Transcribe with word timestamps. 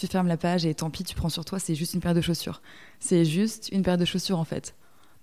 Tu 0.00 0.06
fermes 0.06 0.28
la 0.28 0.38
page 0.38 0.64
et 0.64 0.74
tant 0.74 0.88
pis, 0.88 1.04
tu 1.04 1.14
prends 1.14 1.28
sur 1.28 1.44
toi, 1.44 1.58
c'est 1.58 1.74
juste 1.74 1.92
une 1.92 2.00
paire 2.00 2.14
de 2.14 2.22
chaussures. 2.22 2.62
C'est 3.00 3.26
juste 3.26 3.68
une 3.70 3.82
paire 3.82 3.98
de 3.98 4.06
chaussures 4.06 4.38
en 4.38 4.44
fait. 4.44 4.74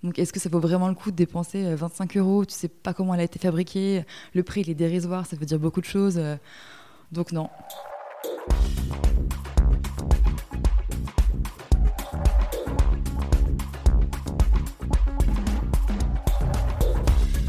Donc 0.04 0.20
est-ce 0.20 0.32
que 0.32 0.38
ça 0.38 0.48
vaut 0.48 0.60
vraiment 0.60 0.86
le 0.86 0.94
coup 0.94 1.10
de 1.10 1.16
dépenser 1.16 1.64
euh, 1.64 1.74
25 1.74 2.16
euros? 2.16 2.44
Tu 2.44 2.54
sais 2.54 2.68
pas 2.68 2.94
comment 2.94 3.12
elle 3.14 3.18
a 3.20 3.24
été 3.24 3.40
fabriquée, 3.40 4.04
le 4.34 4.42
prix 4.44 4.60
il 4.60 4.70
est 4.70 4.74
dérisoire, 4.74 5.26
ça 5.26 5.34
veut 5.34 5.46
dire 5.46 5.58
beaucoup 5.58 5.80
de 5.80 5.86
choses. 5.86 6.16
euh, 6.18 6.36
Donc 7.10 7.32
non. 7.32 7.50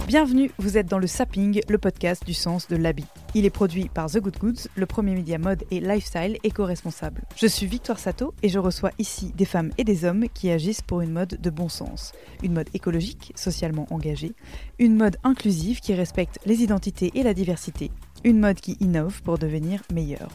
Bienvenue, 0.09 0.49
vous 0.57 0.75
êtes 0.75 0.87
dans 0.87 0.97
le 0.97 1.05
Sapping, 1.05 1.61
le 1.69 1.77
podcast 1.77 2.25
du 2.25 2.33
sens 2.33 2.67
de 2.67 2.75
l'habit. 2.75 3.05
Il 3.35 3.45
est 3.45 3.51
produit 3.51 3.89
par 3.93 4.09
The 4.09 4.17
Good 4.17 4.39
Goods, 4.39 4.67
le 4.75 4.87
premier 4.87 5.13
média 5.13 5.37
mode 5.37 5.65
et 5.69 5.79
lifestyle 5.79 6.39
éco-responsable. 6.43 7.21
Je 7.35 7.45
suis 7.45 7.67
Victoire 7.67 7.99
Sato 7.99 8.33
et 8.41 8.49
je 8.49 8.57
reçois 8.57 8.89
ici 8.97 9.31
des 9.37 9.45
femmes 9.45 9.69
et 9.77 9.83
des 9.83 10.05
hommes 10.05 10.25
qui 10.33 10.49
agissent 10.49 10.81
pour 10.81 11.01
une 11.01 11.11
mode 11.11 11.39
de 11.39 11.49
bon 11.51 11.69
sens. 11.69 12.13
Une 12.41 12.53
mode 12.53 12.69
écologique, 12.73 13.33
socialement 13.35 13.85
engagée. 13.91 14.33
Une 14.79 14.95
mode 14.95 15.17
inclusive 15.23 15.79
qui 15.79 15.93
respecte 15.93 16.39
les 16.43 16.63
identités 16.63 17.11
et 17.13 17.21
la 17.21 17.35
diversité. 17.35 17.91
Une 18.23 18.39
mode 18.39 18.59
qui 18.61 18.77
innove 18.79 19.21
pour 19.21 19.37
devenir 19.37 19.83
meilleure. 19.93 20.31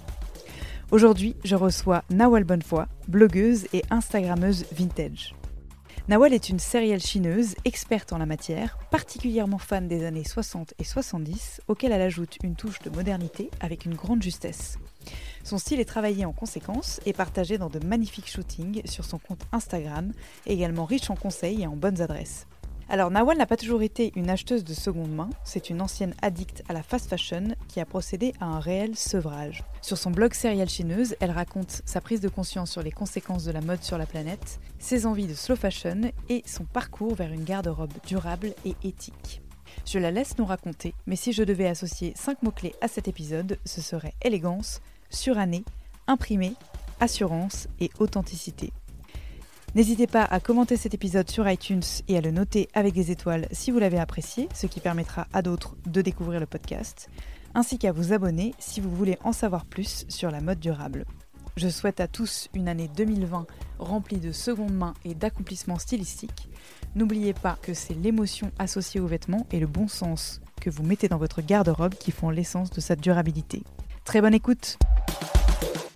Aujourd'hui, 0.92 1.34
je 1.42 1.56
reçois 1.56 2.04
Nawal 2.10 2.44
Bonnefoy, 2.44 2.86
blogueuse 3.08 3.66
et 3.72 3.82
Instagrammeuse 3.90 4.66
vintage. 4.70 5.34
Nawal 6.06 6.34
est 6.34 6.50
une 6.50 6.58
sérielle 6.58 7.00
chineuse, 7.00 7.54
experte 7.64 8.12
en 8.12 8.18
la 8.18 8.26
matière, 8.26 8.76
particulièrement 8.90 9.56
fan 9.56 9.88
des 9.88 10.04
années 10.04 10.22
60 10.22 10.74
et 10.78 10.84
70, 10.84 11.62
auxquelles 11.66 11.92
elle 11.92 12.02
ajoute 12.02 12.36
une 12.44 12.56
touche 12.56 12.78
de 12.80 12.90
modernité 12.90 13.50
avec 13.60 13.86
une 13.86 13.94
grande 13.94 14.22
justesse. 14.22 14.76
Son 15.44 15.56
style 15.56 15.80
est 15.80 15.86
travaillé 15.86 16.26
en 16.26 16.32
conséquence 16.34 17.00
et 17.06 17.14
partagé 17.14 17.56
dans 17.56 17.70
de 17.70 17.78
magnifiques 17.78 18.30
shootings 18.30 18.82
sur 18.84 19.06
son 19.06 19.16
compte 19.16 19.46
Instagram, 19.50 20.12
également 20.46 20.84
riche 20.84 21.08
en 21.08 21.16
conseils 21.16 21.62
et 21.62 21.66
en 21.66 21.74
bonnes 21.74 22.02
adresses. 22.02 22.46
Alors 22.88 23.10
Nawal 23.10 23.38
n'a 23.38 23.46
pas 23.46 23.56
toujours 23.56 23.82
été 23.82 24.12
une 24.14 24.28
acheteuse 24.28 24.62
de 24.62 24.74
seconde 24.74 25.10
main, 25.10 25.30
c'est 25.42 25.70
une 25.70 25.80
ancienne 25.80 26.14
addicte 26.20 26.62
à 26.68 26.74
la 26.74 26.82
fast 26.82 27.08
fashion 27.08 27.48
qui 27.66 27.80
a 27.80 27.86
procédé 27.86 28.34
à 28.40 28.44
un 28.44 28.60
réel 28.60 28.94
sevrage. 28.94 29.64
Sur 29.80 29.96
son 29.96 30.10
blog 30.10 30.34
Serial 30.34 30.68
Chineuse, 30.68 31.16
elle 31.20 31.30
raconte 31.30 31.80
sa 31.86 32.02
prise 32.02 32.20
de 32.20 32.28
conscience 32.28 32.70
sur 32.70 32.82
les 32.82 32.92
conséquences 32.92 33.44
de 33.44 33.52
la 33.52 33.62
mode 33.62 33.82
sur 33.82 33.96
la 33.96 34.04
planète, 34.04 34.60
ses 34.78 35.06
envies 35.06 35.26
de 35.26 35.34
slow 35.34 35.56
fashion 35.56 36.12
et 36.28 36.42
son 36.46 36.64
parcours 36.64 37.14
vers 37.14 37.32
une 37.32 37.44
garde-robe 37.44 37.92
durable 38.06 38.54
et 38.66 38.74
éthique. 38.84 39.40
Je 39.86 39.98
la 39.98 40.10
laisse 40.10 40.36
nous 40.38 40.44
raconter, 40.44 40.94
mais 41.06 41.16
si 41.16 41.32
je 41.32 41.42
devais 41.42 41.66
associer 41.66 42.12
5 42.16 42.42
mots-clés 42.42 42.74
à 42.82 42.88
cet 42.88 43.08
épisode, 43.08 43.58
ce 43.64 43.80
serait 43.80 44.14
élégance, 44.22 44.80
surannée, 45.08 45.64
imprimé, 46.06 46.54
assurance 47.00 47.66
et 47.80 47.90
authenticité. 47.98 48.72
N'hésitez 49.74 50.06
pas 50.06 50.22
à 50.22 50.38
commenter 50.38 50.76
cet 50.76 50.94
épisode 50.94 51.28
sur 51.28 51.50
iTunes 51.50 51.82
et 52.06 52.16
à 52.16 52.20
le 52.20 52.30
noter 52.30 52.68
avec 52.74 52.94
des 52.94 53.10
étoiles 53.10 53.48
si 53.50 53.72
vous 53.72 53.80
l'avez 53.80 53.98
apprécié, 53.98 54.48
ce 54.54 54.68
qui 54.68 54.78
permettra 54.78 55.26
à 55.32 55.42
d'autres 55.42 55.74
de 55.86 56.00
découvrir 56.00 56.38
le 56.38 56.46
podcast, 56.46 57.10
ainsi 57.54 57.76
qu'à 57.76 57.90
vous 57.90 58.12
abonner 58.12 58.54
si 58.60 58.80
vous 58.80 58.94
voulez 58.94 59.18
en 59.24 59.32
savoir 59.32 59.64
plus 59.64 60.04
sur 60.08 60.30
la 60.30 60.40
mode 60.40 60.60
durable. 60.60 61.04
Je 61.56 61.68
souhaite 61.68 61.98
à 61.98 62.06
tous 62.06 62.48
une 62.54 62.68
année 62.68 62.88
2020 62.96 63.48
remplie 63.80 64.18
de 64.18 64.30
seconde 64.30 64.74
main 64.74 64.94
et 65.04 65.16
d'accomplissements 65.16 65.80
stylistiques. 65.80 66.48
N'oubliez 66.94 67.34
pas 67.34 67.58
que 67.60 67.74
c'est 67.74 67.94
l'émotion 67.94 68.52
associée 68.60 69.00
aux 69.00 69.08
vêtements 69.08 69.44
et 69.50 69.58
le 69.58 69.66
bon 69.66 69.88
sens 69.88 70.40
que 70.60 70.70
vous 70.70 70.84
mettez 70.84 71.08
dans 71.08 71.18
votre 71.18 71.42
garde-robe 71.42 71.96
qui 71.96 72.12
font 72.12 72.30
l'essence 72.30 72.70
de 72.70 72.80
sa 72.80 72.94
durabilité. 72.94 73.64
Très 74.04 74.20
bonne 74.20 74.34
écoute 74.34 74.78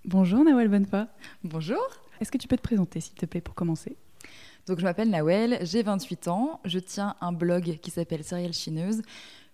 Bonjour 0.04 0.42
Nawal 0.42 0.68
Bonnefoy. 0.68 1.06
Bonjour 1.44 1.78
Est-ce 2.20 2.30
que 2.30 2.38
tu 2.38 2.48
peux 2.48 2.56
te 2.56 2.62
présenter 2.62 3.00
s'il 3.00 3.14
te 3.14 3.26
plaît 3.26 3.40
pour 3.40 3.54
commencer? 3.54 3.96
Donc 4.66 4.78
je 4.78 4.84
m'appelle 4.84 5.08
Nawel, 5.08 5.58
j'ai 5.62 5.82
28 5.82 6.28
ans, 6.28 6.60
je 6.64 6.78
tiens 6.78 7.16
un 7.20 7.32
blog 7.32 7.78
qui 7.80 7.90
s'appelle 7.90 8.22
Serial 8.22 8.52
Chineuse, 8.52 9.02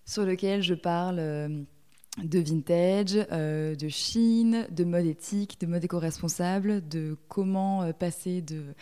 sur 0.04 0.24
lequel 0.24 0.62
je 0.62 0.74
parle 0.74 1.18
euh, 1.18 1.48
de 2.22 2.38
vintage, 2.38 3.18
euh, 3.32 3.74
de 3.74 3.88
Chine, 3.88 4.66
de 4.70 4.84
mode 4.84 5.06
éthique, 5.06 5.60
de 5.60 5.66
mode 5.66 5.84
éco-responsable, 5.84 6.86
de 6.88 7.16
comment 7.28 7.82
euh, 7.82 7.92
passer 7.92 8.40
de 8.40 8.74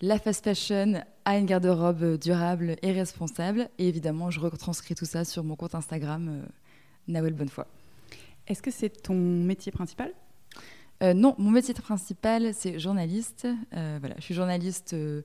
la 0.00 0.18
fast 0.18 0.44
fashion 0.44 1.02
à 1.24 1.38
une 1.38 1.46
garde-robe 1.46 2.18
durable 2.18 2.76
et 2.82 2.92
responsable. 2.92 3.68
Et 3.78 3.88
évidemment, 3.88 4.30
je 4.30 4.40
retranscris 4.40 4.94
tout 4.94 5.04
ça 5.04 5.24
sur 5.24 5.44
mon 5.44 5.56
compte 5.56 5.74
Instagram, 5.74 6.28
euh, 6.28 6.46
Nawel 7.08 7.34
Bonnefoy. 7.34 7.64
Est-ce 8.46 8.62
que 8.62 8.70
c'est 8.70 8.90
ton 8.90 9.14
métier 9.14 9.72
principal? 9.72 10.12
Euh, 11.02 11.14
non, 11.14 11.34
mon 11.38 11.50
métier 11.50 11.74
principal, 11.74 12.54
c'est 12.54 12.78
journaliste. 12.78 13.48
Euh, 13.74 13.96
voilà, 14.00 14.14
je 14.18 14.22
suis 14.22 14.34
journaliste 14.34 14.92
euh, 14.94 15.22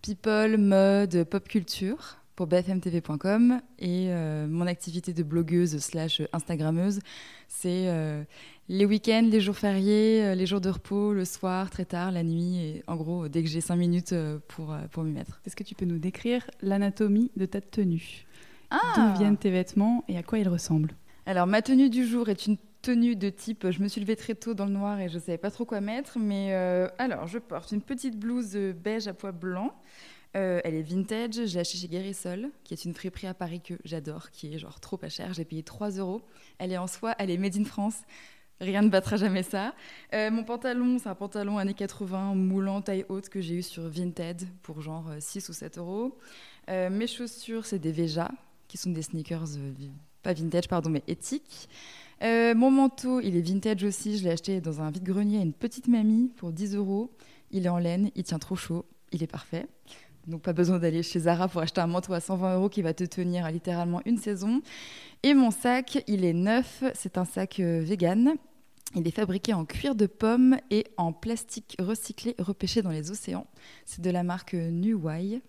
people, 0.00 0.56
mode, 0.56 1.24
pop 1.24 1.48
culture 1.48 2.18
pour 2.36 2.46
bfmtv.com 2.46 3.62
et 3.78 4.10
mon 4.46 4.66
activité 4.66 5.14
de 5.14 5.22
blogueuse 5.22 5.78
slash 5.78 6.20
instagrammeuse, 6.34 7.00
c'est 7.48 7.90
les 8.68 8.84
week-ends, 8.84 9.26
les 9.32 9.40
jours 9.40 9.56
fériés, 9.56 10.34
les 10.34 10.44
jours 10.44 10.60
de 10.60 10.68
repos, 10.68 11.14
le 11.14 11.24
soir, 11.24 11.70
très 11.70 11.86
tard, 11.86 12.12
la 12.12 12.22
nuit, 12.22 12.58
et 12.58 12.82
en 12.88 12.96
gros, 12.96 13.28
dès 13.28 13.42
que 13.42 13.48
j'ai 13.48 13.62
cinq 13.62 13.76
minutes 13.76 14.14
pour, 14.48 14.76
pour 14.90 15.02
m'y 15.02 15.12
mettre. 15.12 15.40
Est-ce 15.46 15.56
que 15.56 15.64
tu 15.64 15.74
peux 15.74 15.86
nous 15.86 15.98
décrire 15.98 16.42
l'anatomie 16.60 17.30
de 17.36 17.46
ta 17.46 17.62
tenue? 17.62 18.26
Ah 18.70 18.80
D'où 18.94 19.18
viennent 19.18 19.38
tes 19.38 19.50
vêtements 19.50 20.04
et 20.06 20.18
à 20.18 20.22
quoi 20.22 20.38
ils 20.38 20.48
ressemblent? 20.50 20.92
Alors, 21.24 21.46
ma 21.46 21.62
tenue 21.62 21.88
du 21.88 22.06
jour 22.06 22.28
est 22.28 22.46
une 22.46 22.58
tenue 22.86 23.16
de 23.16 23.30
type 23.30 23.68
je 23.68 23.82
me 23.82 23.88
suis 23.88 24.00
levée 24.00 24.14
très 24.14 24.36
tôt 24.36 24.54
dans 24.54 24.64
le 24.64 24.70
noir 24.70 25.00
et 25.00 25.08
je 25.08 25.16
ne 25.16 25.20
savais 25.20 25.38
pas 25.38 25.50
trop 25.50 25.64
quoi 25.64 25.80
mettre. 25.80 26.20
Mais 26.20 26.54
euh, 26.54 26.86
alors, 26.98 27.26
je 27.26 27.38
porte 27.38 27.72
une 27.72 27.82
petite 27.82 28.16
blouse 28.16 28.54
euh, 28.54 28.72
beige 28.72 29.08
à 29.08 29.12
pois 29.12 29.32
blanc. 29.32 29.74
Euh, 30.36 30.60
elle 30.62 30.74
est 30.74 30.82
vintage. 30.82 31.34
Je 31.34 31.54
l'ai 31.54 31.58
achetée 31.58 31.78
chez 31.78 31.88
Guérissol, 31.88 32.50
qui 32.62 32.74
est 32.74 32.84
une 32.84 32.94
friperie 32.94 33.26
à 33.26 33.34
Paris 33.34 33.60
que 33.60 33.74
j'adore, 33.84 34.30
qui 34.30 34.54
est 34.54 34.58
genre 34.58 34.78
trop 34.78 34.96
pas 34.96 35.08
chère. 35.08 35.34
J'ai 35.34 35.44
payé 35.44 35.64
3 35.64 35.90
euros. 35.98 36.22
Elle 36.58 36.70
est 36.70 36.78
en 36.78 36.86
soie, 36.86 37.16
elle 37.18 37.30
est 37.30 37.38
made 37.38 37.56
in 37.56 37.64
France. 37.64 37.98
Rien 38.60 38.82
ne 38.82 38.88
battra 38.88 39.16
jamais 39.16 39.42
ça. 39.42 39.74
Mon 40.12 40.44
pantalon, 40.44 40.98
c'est 40.98 41.08
un 41.08 41.14
pantalon 41.14 41.58
années 41.58 41.74
80, 41.74 42.36
moulant, 42.36 42.80
taille 42.82 43.04
haute, 43.08 43.28
que 43.28 43.40
j'ai 43.40 43.56
eu 43.56 43.62
sur 43.62 43.82
Vinted 43.88 44.46
pour 44.62 44.80
genre 44.80 45.10
euh, 45.10 45.16
6 45.18 45.48
ou 45.48 45.52
7 45.52 45.78
euros. 45.78 46.16
Mes 46.68 47.06
chaussures, 47.06 47.66
c'est 47.66 47.78
des 47.78 47.92
Veja, 47.92 48.30
qui 48.68 48.78
sont 48.78 48.90
des 48.90 49.02
sneakers, 49.02 49.44
pas 50.22 50.32
vintage, 50.32 50.66
pardon, 50.66 50.90
mais 50.90 51.04
éthiques. 51.06 51.68
Euh, 52.22 52.54
mon 52.54 52.70
manteau, 52.70 53.20
il 53.20 53.36
est 53.36 53.40
vintage 53.40 53.84
aussi. 53.84 54.18
Je 54.18 54.24
l'ai 54.24 54.30
acheté 54.30 54.60
dans 54.60 54.80
un 54.80 54.90
vide-grenier 54.90 55.38
à 55.38 55.42
une 55.42 55.52
petite 55.52 55.88
mamie 55.88 56.30
pour 56.36 56.52
10 56.52 56.74
euros. 56.74 57.10
Il 57.50 57.66
est 57.66 57.68
en 57.68 57.78
laine, 57.78 58.10
il 58.14 58.24
tient 58.24 58.38
trop 58.38 58.56
chaud, 58.56 58.86
il 59.12 59.22
est 59.22 59.28
parfait. 59.28 59.66
Donc 60.26 60.42
pas 60.42 60.52
besoin 60.52 60.78
d'aller 60.78 61.02
chez 61.04 61.20
Zara 61.20 61.46
pour 61.46 61.60
acheter 61.60 61.80
un 61.80 61.86
manteau 61.86 62.12
à 62.12 62.20
120 62.20 62.56
euros 62.56 62.68
qui 62.68 62.82
va 62.82 62.92
te 62.94 63.04
tenir 63.04 63.48
littéralement 63.50 64.02
une 64.06 64.18
saison. 64.18 64.60
Et 65.22 65.34
mon 65.34 65.50
sac, 65.50 66.02
il 66.08 66.24
est 66.24 66.32
neuf. 66.32 66.82
C'est 66.94 67.18
un 67.18 67.24
sac 67.24 67.60
euh, 67.60 67.80
vegan. 67.84 68.34
Il 68.94 69.06
est 69.06 69.12
fabriqué 69.12 69.52
en 69.52 69.64
cuir 69.64 69.94
de 69.94 70.06
pomme 70.06 70.56
et 70.70 70.86
en 70.96 71.12
plastique 71.12 71.76
recyclé 71.78 72.34
repêché 72.38 72.82
dans 72.82 72.90
les 72.90 73.10
océans. 73.10 73.46
C'est 73.84 74.00
de 74.00 74.10
la 74.10 74.22
marque 74.22 74.54
euh, 74.54 74.70
Nuwai. 74.70 75.42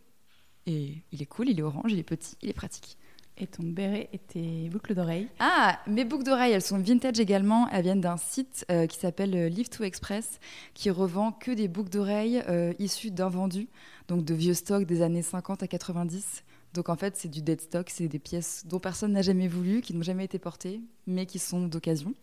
Et 0.68 0.98
il 1.12 1.22
est 1.22 1.26
cool, 1.26 1.50
il 1.50 1.60
est 1.60 1.64
orange, 1.64 1.94
il 1.94 2.00
est 2.00 2.04
petit, 2.04 2.36
il 2.42 2.50
est 2.50 2.54
pratique. 2.54 2.98
Et 3.40 3.46
ton 3.46 3.64
béret 3.64 4.10
et 4.14 4.18
tes 4.18 4.70
boucles 4.70 4.96
d'oreilles 4.96 5.28
Ah, 5.40 5.80
mes 5.88 6.06
boucles 6.06 6.24
d'oreilles, 6.24 6.54
elles 6.54 6.62
sont 6.62 6.80
vintage 6.80 7.20
également. 7.20 7.70
Elles 7.70 7.84
viennent 7.84 8.02
d'un 8.02 8.18
site 8.18 8.66
euh, 8.72 8.88
qui 8.88 8.98
s'appelle 8.98 9.36
euh, 9.36 9.50
Live 9.50 9.70
to 9.70 9.84
Express, 9.84 10.40
qui 10.74 10.90
revend 10.90 11.32
que 11.32 11.52
des 11.52 11.68
boucles 11.68 11.92
d'oreilles 11.92 12.42
euh, 12.50 12.74
issues 12.80 13.12
d'invendus, 13.12 13.68
donc 14.08 14.26
de 14.26 14.34
vieux 14.34 14.56
stocks 14.56 14.86
des 14.86 15.04
années 15.04 15.22
50 15.22 15.62
à 15.62 15.68
90. 15.68 16.44
Donc 16.74 16.90
en 16.90 16.96
fait, 16.96 17.16
c'est 17.16 17.28
du 17.28 17.42
dead 17.42 17.62
stock, 17.62 17.90
c'est 17.90 18.08
des 18.08 18.20
pièces 18.20 18.64
dont 18.66 18.80
personne 18.80 19.14
n'a 19.14 19.22
jamais 19.22 19.48
voulu, 19.48 19.82
qui 19.82 19.96
n'ont 19.96 20.04
jamais 20.04 20.26
été 20.26 20.38
portées, 20.38 20.82
mais 21.06 21.26
qui 21.26 21.40
sont 21.40 21.68
d'occasion. 21.68 22.14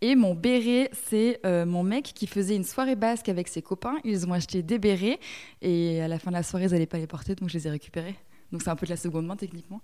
Et 0.00 0.16
mon 0.16 0.34
béret, 0.34 0.90
c'est 1.06 1.40
euh, 1.46 1.64
mon 1.66 1.82
mec 1.82 2.12
qui 2.14 2.26
faisait 2.26 2.56
une 2.56 2.64
soirée 2.64 2.96
basque 2.96 3.28
avec 3.28 3.48
ses 3.48 3.62
copains. 3.62 3.96
Ils 4.04 4.26
ont 4.26 4.32
acheté 4.32 4.62
des 4.62 4.78
bérets 4.78 5.18
et 5.62 6.00
à 6.00 6.08
la 6.08 6.18
fin 6.18 6.30
de 6.30 6.36
la 6.36 6.42
soirée, 6.42 6.66
ils 6.66 6.72
n'allaient 6.72 6.86
pas 6.86 6.98
les 6.98 7.06
porter, 7.06 7.34
donc 7.34 7.48
je 7.50 7.54
les 7.54 7.66
ai 7.66 7.70
récupérés. 7.70 8.16
Donc 8.52 8.62
c'est 8.62 8.70
un 8.70 8.76
peu 8.76 8.86
de 8.86 8.90
la 8.90 8.96
seconde 8.96 9.26
main 9.26 9.36
techniquement. 9.36 9.80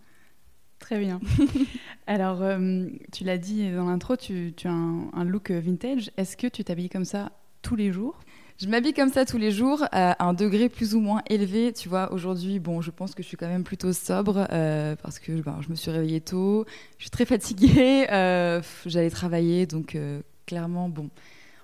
Très 0.81 0.99
bien. 0.99 1.21
Alors, 2.06 2.43
euh, 2.43 2.87
tu 3.12 3.23
l'as 3.23 3.38
dit 3.38 3.71
dans 3.71 3.85
l'intro, 3.85 4.17
tu, 4.17 4.53
as 4.65 4.71
un, 4.71 5.25
look 5.25 5.50
vintage. 5.50 6.11
Est-ce 6.17 6.37
que 6.37 6.49
tu 6.49 6.65
t'habilles 6.65 6.88
comme 6.88 7.05
ça 7.05 7.31
tous 7.62 7.77
les 7.77 7.93
jours? 7.93 8.19
Je 8.59 8.67
m'habille 8.67 8.93
comme 8.93 9.11
ça 9.11 9.25
tous 9.25 9.38
les 9.38 9.53
jours 9.53 9.85
à 9.93 10.23
un 10.27 10.35
degré 10.35 10.69
plus 10.69 10.94
ou 10.94 11.00
moins 11.00 11.23
élevé. 11.31 11.73
Tu 11.73 11.88
vois, 11.88 12.12
aujourd'hui, 12.12 12.59
bon, 12.59 12.81
je 12.81 12.91
pense 12.91 13.15
que 13.15 13.23
je 13.23 13.29
suis 13.29 13.37
quand 13.37 13.47
même 13.47 13.62
plutôt 13.62 13.93
sobre 13.93 14.47
euh, 14.50 14.97
parce 15.03 15.19
que 15.19 15.41
ben, 15.41 15.61
je 15.61 15.69
me 15.69 15.77
suis 15.77 15.91
réveillée 15.91 16.21
tôt, 16.21 16.67
je 16.99 17.05
suis 17.05 17.11
très 17.11 17.25
fatiguée, 17.25 18.06
euh, 18.12 18.61
j'allais 18.85 19.11
travailler, 19.11 19.67
donc 19.67 19.97
clairement, 20.47 20.88
bon, 20.88 21.11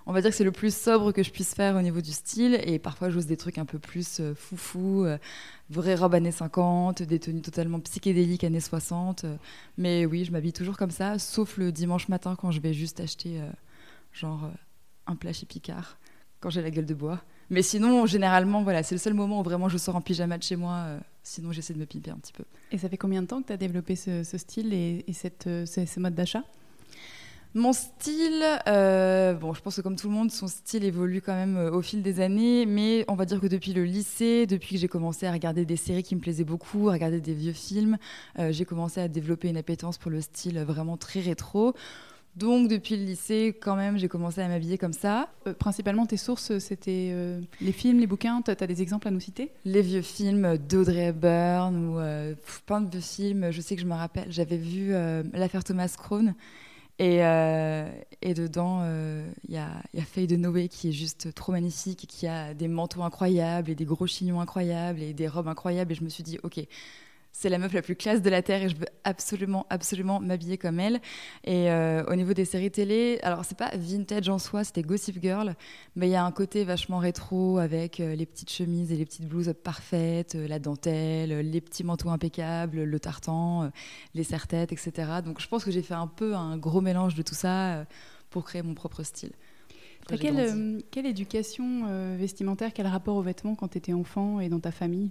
on 0.09 0.13
va 0.13 0.21
dire 0.21 0.31
que 0.31 0.37
c'est 0.37 0.45
le 0.45 0.53
plus 0.53 0.75
sobre 0.75 1.11
que 1.11 1.25
je 1.25 1.31
puisse 1.31 1.53
faire 1.55 1.75
au 1.75 1.83
niveau 1.83 2.01
du 2.01 2.13
style. 2.13 2.61
Et 2.65 2.79
parfois, 2.79 3.11
j'ose 3.11 3.27
des 3.27 3.37
trucs 3.37 3.59
un 3.59 3.65
peu 3.65 3.81
plus 3.81 4.21
euh, 4.21 4.35
foufou, 4.35 5.05
euh, 5.05 5.19
vraies 5.71 5.95
robes 5.95 6.15
années 6.15 6.33
50, 6.33 7.03
des 7.03 7.19
tenues 7.19 7.43
totalement 7.43 7.81
psychédéliques 7.81 8.45
années 8.45 8.61
60. 8.61 9.25
Euh. 9.25 9.37
mais 9.77 10.07
oui, 10.07 10.25
je 10.25 10.33
m'habille 10.33 10.53
toujours 10.53 10.77
comme 10.77 10.91
ça, 10.91 11.19
sauf 11.19 11.57
le 11.59 11.73
dimanche 11.73 12.09
matin 12.09 12.37
quand 12.37 12.51
je 12.51 12.61
vais 12.61 12.73
juste 12.73 13.01
acheter 13.01 13.41
genre 14.13 14.51
un 15.07 15.17
plat 15.17 15.33
chez 15.33 15.47
Picard, 15.47 15.99
quand 16.41 16.51
j'ai 16.51 16.63
la 16.63 16.71
gueule 16.71 16.87
de 16.87 16.95
bois. 16.95 17.23
Mais 17.51 17.63
sinon, 17.63 18.07
généralement, 18.07 18.63
voilà, 18.63 18.83
c'est 18.83 18.95
le 18.95 18.99
seul 18.99 19.15
moment 19.15 19.41
où 19.41 19.43
vraiment 19.43 19.69
je 19.69 19.79
sors 19.79 19.95
en 19.95 20.01
pyjama 20.01 20.39
de 20.39 20.43
chez 20.43 20.57
moi. 20.57 20.99
sinon, 21.23 21.53
j'essaie 21.53 21.75
de 21.75 21.79
me 21.79 21.87
pimper 21.87 22.11
un 22.11 22.17
petit 22.17 22.33
peu. 22.33 22.45
Et 22.73 22.79
ça 22.79 22.89
fait 22.89 22.97
combien 22.97 23.23
de 23.23 23.27
temps 23.27 23.43
que 23.43 23.49
tu 23.49 23.53
as 23.53 23.57
développé 23.57 23.95
ce, 23.95 24.23
style 24.25 24.73
et, 24.73 25.05
cette, 25.13 25.45
ce 25.45 26.01
mode 26.01 26.15
d'achat? 26.15 26.43
Mon 27.57 27.73
style, 27.73 28.45
euh, 28.69 29.33
bon, 29.33 29.55
je 29.55 29.63
pense 29.63 29.77
que 29.77 29.81
comme 29.81 29.97
tout 29.97 30.09
le 30.09 30.15
monde, 30.15 30.31
son 30.31 30.47
style 30.47 30.85
évolue 30.85 31.23
quand 31.23 31.35
même 31.35 31.57
euh, 31.57 31.71
au 31.71 31.81
fil 31.81 32.03
des 32.03 32.21
années, 32.21 32.67
mais 32.67 33.07
on 33.09 33.15
va 33.15 33.25
dire 33.25 33.41
que 33.41 33.47
depuis 33.47 33.73
le 33.73 33.85
lycée, 33.85 34.47
depuis 34.47 34.75
que 34.75 34.81
j'ai 34.83 34.89
commencé 34.89 35.27
à 35.27 35.33
regarder 35.33 35.65
des 35.65 35.77
séries 35.77 36.03
qui 36.03 36.15
me 36.15 36.21
plaisaient 36.21 36.45
beaucoup, 36.45 36.91
à 36.91 36.93
regarder 36.93 37.19
des 37.19 37.33
vieux 37.33 37.55
films, 37.55 37.97
euh, 38.39 38.53
j'ai 38.53 38.67
commencé 38.67 39.01
à 39.01 39.09
développer 39.09 39.49
une 39.49 39.57
appétence 39.57 39.97
pour 39.97 40.11
le 40.11 40.21
style 40.21 40.59
vraiment 40.61 40.99
très 40.99 41.21
rétro. 41.21 41.75
Donc 42.37 42.69
depuis 42.69 42.99
le 42.99 43.05
lycée, 43.05 43.57
quand 43.59 43.75
même, 43.75 43.97
j'ai 43.97 44.09
commencé 44.09 44.43
à 44.43 44.49
m'habiller 44.49 44.77
comme 44.77 44.93
ça. 44.93 45.31
principalement, 45.59 46.05
tes 46.05 46.19
sources, 46.19 46.59
c'était 46.59 47.15
les 47.63 47.73
films, 47.73 47.99
les 47.99 48.07
bouquins 48.07 48.43
Tu 48.43 48.51
as 48.51 48.67
des 48.67 48.83
exemples 48.83 49.09
à 49.09 49.11
nous 49.11 49.21
citer? 49.21 49.53
Les 49.65 49.81
vieux 49.81 50.03
films 50.03 50.59
d'Audrey 50.59 51.07
Hepburn 51.07 51.75
ou 51.75 51.99
plein 52.67 52.83
de 52.83 52.91
vieux 52.91 53.01
films. 53.01 53.51
Je 53.51 53.63
sais 53.63 53.75
que 53.75 53.81
je 53.81 53.87
me 53.87 53.95
rappelle, 53.95 54.27
j'avais 54.29 54.59
vu 54.59 54.93
l'affaire 55.33 55.65
Thomas 55.65 55.95
Crown 55.97 56.35
et, 56.99 57.19
euh, 57.23 57.91
et 58.23 58.33
dedans, 58.33 58.81
il 58.83 58.89
euh, 58.89 59.31
y, 59.49 59.59
a, 59.59 59.69
y, 59.93 60.01
a, 60.01 60.05
Faye 60.05 60.27
de 60.27 60.37
Noé 60.37 60.69
qui 60.69 60.89
est 60.89 60.93
juste 60.93 61.35
trop 61.35 61.53
magnifique, 61.53 62.07
qui 62.09 62.27
a 62.27 62.55
des 62.55 62.69
manteaux 62.69 63.03
incroyables 63.03 63.71
et 63.71 63.75
des 63.75 63.85
gros 63.85 64.07
chignons 64.07 64.41
incroyables 64.41 65.03
et 65.03 65.13
des 65.13 65.29
robes 65.29 65.49
incroyables. 65.49 65.93
Et 65.93 65.95
je 65.95 66.05
me 66.05 66.09
suis 66.09 66.23
dit, 66.23 66.39
ok, 66.43 66.59
c'est 67.39 67.51
la 67.51 67.59
meuf 67.59 67.75
la 67.75 67.83
plus 67.83 67.97
classe 67.97 68.23
de 68.23 68.31
la 68.31 68.41
Terre 68.41 68.63
et 68.63 68.71
je 68.71 68.77
veux 68.77 68.87
absolument, 69.05 69.67
absolument 69.69 70.21
m'habiller 70.21 70.57
comme 70.57 70.81
elle. 70.81 71.03
Et 71.45 71.71
euh, 71.71 72.03
au 72.07 72.15
niveau 72.15 72.33
des 72.33 72.47
séries 72.47 72.71
télé, 72.71 73.19
alors 73.23 73.45
c'est 73.45 73.59
pas 73.59 73.71
vintage 73.77 74.31
en 74.31 74.39
soi, 74.39 74.65
c'était 74.65 74.81
Gossip 74.81 75.21
Girl, 75.21 75.55
mais 75.97 76.09
il 76.09 76.13
y 76.13 76.15
a 76.15 76.25
un 76.25 76.33
côté 76.33 76.65
vachement 76.65 76.97
rétro 76.97 77.59
avec 77.59 78.01
euh, 78.01 78.15
les 78.15 78.25
petites 78.25 78.51
chemises 78.51 78.91
et 78.91 78.97
les 78.97 79.05
petites 79.05 79.29
blouses 79.29 79.53
parfaites, 79.63 80.35
euh, 80.35 80.49
la 80.49 80.59
dentelle, 80.59 81.41
les 81.41 81.61
petits 81.61 81.85
manteaux 81.85 82.09
impeccables, 82.09 82.85
le 82.85 83.01
tartan, 83.01 83.71
les 84.15 84.25
serre-têtes, 84.25 84.73
etc. 84.73 84.93
Donc 85.23 85.39
je 85.39 85.47
pense 85.47 85.63
que 85.63 85.71
j'ai 85.71 85.83
fait 85.83 85.93
un 85.93 86.07
peu 86.07 86.35
un 86.35 86.57
gros 86.57 86.81
mélange 86.81 87.17
de 87.17 87.23
tout 87.23 87.35
ça 87.35 87.85
pour 88.31 88.45
créer 88.45 88.63
mon 88.63 88.73
propre 88.73 89.03
style. 89.03 89.33
quelle, 90.09 90.83
quelle, 90.91 91.05
éducation 91.05 92.17
vestimentaire, 92.17 92.73
quel 92.73 92.87
rapport 92.87 93.17
aux 93.17 93.23
vêtements 93.23 93.55
quand 93.55 93.69
tu 93.69 93.79
étais 93.79 93.93
enfant 93.93 94.41
et 94.41 94.49
dans 94.49 94.61
ta 94.61 94.71
famille? 94.71 95.11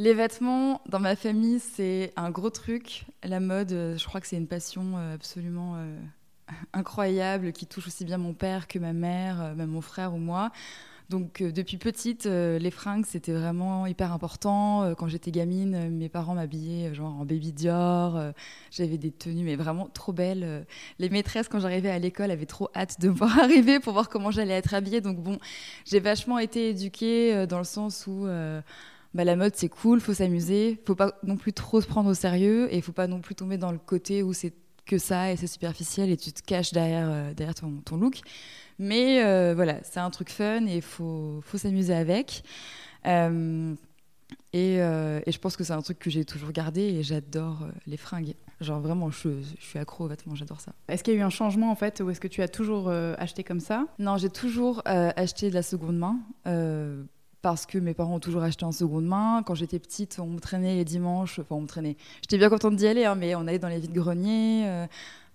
Les 0.00 0.14
vêtements, 0.14 0.80
dans 0.88 0.98
ma 0.98 1.14
famille, 1.14 1.60
c'est 1.60 2.14
un 2.16 2.30
gros 2.30 2.48
truc. 2.48 3.04
La 3.22 3.38
mode, 3.38 3.72
euh, 3.72 3.98
je 3.98 4.06
crois 4.06 4.22
que 4.22 4.26
c'est 4.26 4.38
une 4.38 4.46
passion 4.46 4.94
euh, 4.96 5.14
absolument 5.14 5.74
euh, 5.76 6.00
incroyable 6.72 7.52
qui 7.52 7.66
touche 7.66 7.86
aussi 7.86 8.06
bien 8.06 8.16
mon 8.16 8.32
père 8.32 8.66
que 8.66 8.78
ma 8.78 8.94
mère, 8.94 9.54
même 9.56 9.68
mon 9.68 9.82
frère 9.82 10.14
ou 10.14 10.16
moi. 10.16 10.52
Donc 11.10 11.42
depuis 11.42 11.76
petite, 11.76 12.24
les 12.26 12.70
fringues, 12.70 13.04
c'était 13.04 13.32
vraiment 13.32 13.84
hyper 13.84 14.12
important. 14.12 14.94
quand 14.94 15.08
j'étais 15.08 15.32
gamine, 15.32 15.90
mes 15.90 16.08
parents 16.08 16.36
m'habillaient 16.36 16.94
genre 16.94 17.16
en 17.20 17.24
baby 17.24 17.52
Dior. 17.52 18.32
J'avais 18.70 18.96
des 18.96 19.10
tenues 19.10 19.42
mais 19.42 19.56
vraiment 19.56 19.88
trop 19.92 20.12
belles. 20.12 20.64
les 21.00 21.10
maîtresses, 21.10 21.48
quand 21.48 21.58
j'arrivais 21.58 21.90
à 21.90 21.98
l'école, 21.98 22.30
avaient 22.30 22.46
trop 22.46 22.70
hâte 22.76 23.00
de 23.00 23.08
me 23.08 23.14
voir 23.16 23.40
arriver 23.40 23.80
pour 23.80 23.92
voir 23.92 24.08
comment 24.08 24.30
j'allais 24.30 24.54
être 24.54 24.72
habillée. 24.72 25.00
Donc 25.00 25.16
bon, 25.18 25.40
j'ai 25.84 25.98
vachement 25.98 26.38
été 26.38 26.68
éduquée 26.68 27.44
dans 27.48 27.58
le 27.58 27.64
sens 27.64 28.06
où 28.06 28.28
bah, 29.14 29.24
la 29.24 29.36
mode 29.36 29.56
c'est 29.56 29.68
cool, 29.68 30.00
faut 30.00 30.14
s'amuser, 30.14 30.80
faut 30.86 30.94
pas 30.94 31.18
non 31.24 31.36
plus 31.36 31.52
trop 31.52 31.80
se 31.80 31.86
prendre 31.86 32.10
au 32.10 32.14
sérieux 32.14 32.72
et 32.72 32.80
faut 32.80 32.92
pas 32.92 33.08
non 33.08 33.20
plus 33.20 33.34
tomber 33.34 33.58
dans 33.58 33.72
le 33.72 33.78
côté 33.78 34.22
où 34.22 34.32
c'est 34.32 34.54
que 34.86 34.98
ça 34.98 35.32
et 35.32 35.36
c'est 35.36 35.46
superficiel 35.46 36.10
et 36.10 36.16
tu 36.16 36.32
te 36.32 36.42
caches 36.42 36.72
derrière, 36.72 37.08
euh, 37.10 37.34
derrière 37.34 37.54
ton, 37.54 37.80
ton, 37.84 37.96
look. 37.96 38.20
Mais 38.78 39.24
euh, 39.24 39.52
voilà, 39.54 39.78
c'est 39.82 40.00
un 40.00 40.10
truc 40.10 40.30
fun 40.30 40.66
et 40.66 40.76
il 40.76 40.82
faut, 40.82 41.40
faut 41.42 41.58
s'amuser 41.58 41.94
avec. 41.94 42.42
Euh, 43.06 43.74
et, 44.52 44.74
et, 44.74 45.32
je 45.32 45.38
pense 45.38 45.56
que 45.56 45.64
c'est 45.64 45.72
un 45.72 45.82
truc 45.82 45.98
que 45.98 46.08
j'ai 46.08 46.24
toujours 46.24 46.52
gardé 46.52 46.82
et 46.82 47.02
j'adore 47.02 47.66
les 47.86 47.96
fringues. 47.96 48.34
Genre 48.60 48.80
vraiment, 48.80 49.10
je, 49.10 49.28
je, 49.58 49.64
suis 49.64 49.78
accro 49.78 50.04
aux 50.04 50.08
vêtements, 50.08 50.34
j'adore 50.34 50.60
ça. 50.60 50.72
Est-ce 50.88 51.02
qu'il 51.02 51.14
y 51.14 51.16
a 51.16 51.20
eu 51.20 51.22
un 51.22 51.30
changement 51.30 51.70
en 51.70 51.74
fait 51.74 52.00
ou 52.00 52.10
est-ce 52.10 52.20
que 52.20 52.28
tu 52.28 52.42
as 52.42 52.48
toujours 52.48 52.90
acheté 52.90 53.42
comme 53.42 53.60
ça? 53.60 53.86
Non, 53.98 54.18
j'ai 54.18 54.30
toujours 54.30 54.82
acheté 54.84 55.50
de 55.50 55.54
la 55.54 55.62
seconde 55.62 55.98
main 55.98 56.18
parce 57.42 57.66
que 57.66 57.78
mes 57.78 57.94
parents 57.94 58.16
ont 58.16 58.20
toujours 58.20 58.42
acheté 58.42 58.64
en 58.64 58.72
seconde 58.72 59.06
main. 59.06 59.42
Quand 59.44 59.54
j'étais 59.54 59.78
petite, 59.78 60.18
on 60.20 60.26
me 60.26 60.40
traînait 60.40 60.74
les 60.74 60.84
dimanches. 60.84 61.38
Enfin, 61.38 61.56
on 61.56 61.62
me 61.62 61.66
traînait. 61.66 61.96
J'étais 62.22 62.38
bien 62.38 62.50
contente 62.50 62.76
d'y 62.76 62.86
aller, 62.86 63.04
hein, 63.04 63.14
mais 63.14 63.34
on 63.34 63.46
allait 63.46 63.58
dans 63.58 63.68
les 63.68 63.78
vides-greniers. 63.78 64.64
Euh, 64.66 64.86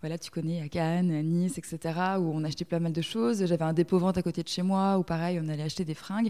voilà, 0.01 0.17
tu 0.17 0.29
connais, 0.29 0.61
à 0.61 0.69
Cannes, 0.69 1.11
à 1.11 1.23
Nice, 1.23 1.57
etc., 1.57 1.79
où 2.19 2.31
on 2.31 2.43
achetait 2.43 2.65
pas 2.65 2.79
mal 2.79 2.93
de 2.93 3.01
choses. 3.01 3.45
J'avais 3.45 3.63
un 3.63 3.73
dépôt-vente 3.73 4.17
à 4.17 4.21
côté 4.21 4.43
de 4.43 4.47
chez 4.47 4.61
moi, 4.61 4.99
où 4.99 5.03
pareil, 5.03 5.39
on 5.43 5.47
allait 5.49 5.63
acheter 5.63 5.83
des 5.83 5.95
fringues. 5.95 6.29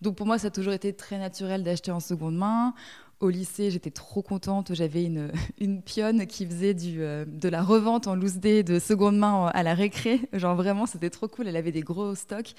Donc 0.00 0.16
pour 0.16 0.26
moi, 0.26 0.38
ça 0.38 0.48
a 0.48 0.50
toujours 0.50 0.72
été 0.72 0.92
très 0.92 1.18
naturel 1.18 1.62
d'acheter 1.62 1.90
en 1.92 2.00
seconde 2.00 2.36
main. 2.36 2.74
Au 3.20 3.28
lycée, 3.28 3.70
j'étais 3.70 3.90
trop 3.90 4.22
contente. 4.22 4.74
J'avais 4.74 5.04
une, 5.04 5.30
une 5.60 5.82
pionne 5.82 6.26
qui 6.26 6.46
faisait 6.46 6.74
du, 6.74 7.02
euh, 7.02 7.24
de 7.26 7.48
la 7.48 7.62
revente 7.62 8.06
en 8.06 8.14
loose 8.14 8.38
day 8.38 8.62
de 8.62 8.78
seconde 8.78 9.18
main 9.18 9.46
à 9.52 9.62
la 9.62 9.74
récré. 9.74 10.20
Genre 10.32 10.56
vraiment, 10.56 10.86
c'était 10.86 11.10
trop 11.10 11.28
cool. 11.28 11.48
Elle 11.48 11.56
avait 11.56 11.70
des 11.70 11.82
gros 11.82 12.14
stocks. 12.14 12.54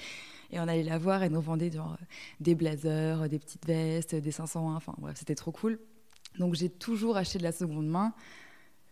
Et 0.50 0.60
on 0.60 0.68
allait 0.68 0.82
la 0.82 0.98
voir 0.98 1.22
et 1.22 1.28
nous 1.28 1.40
vendait 1.40 1.70
genre, 1.70 1.96
des 2.40 2.54
blazers, 2.54 3.28
des 3.28 3.38
petites 3.38 3.66
vestes, 3.66 4.14
des 4.14 4.30
501. 4.30 4.76
Enfin 4.76 4.94
bref, 4.98 5.16
c'était 5.18 5.34
trop 5.34 5.52
cool. 5.52 5.78
Donc 6.38 6.54
j'ai 6.54 6.68
toujours 6.68 7.16
acheté 7.16 7.38
de 7.38 7.44
la 7.44 7.52
seconde 7.52 7.88
main. 7.88 8.14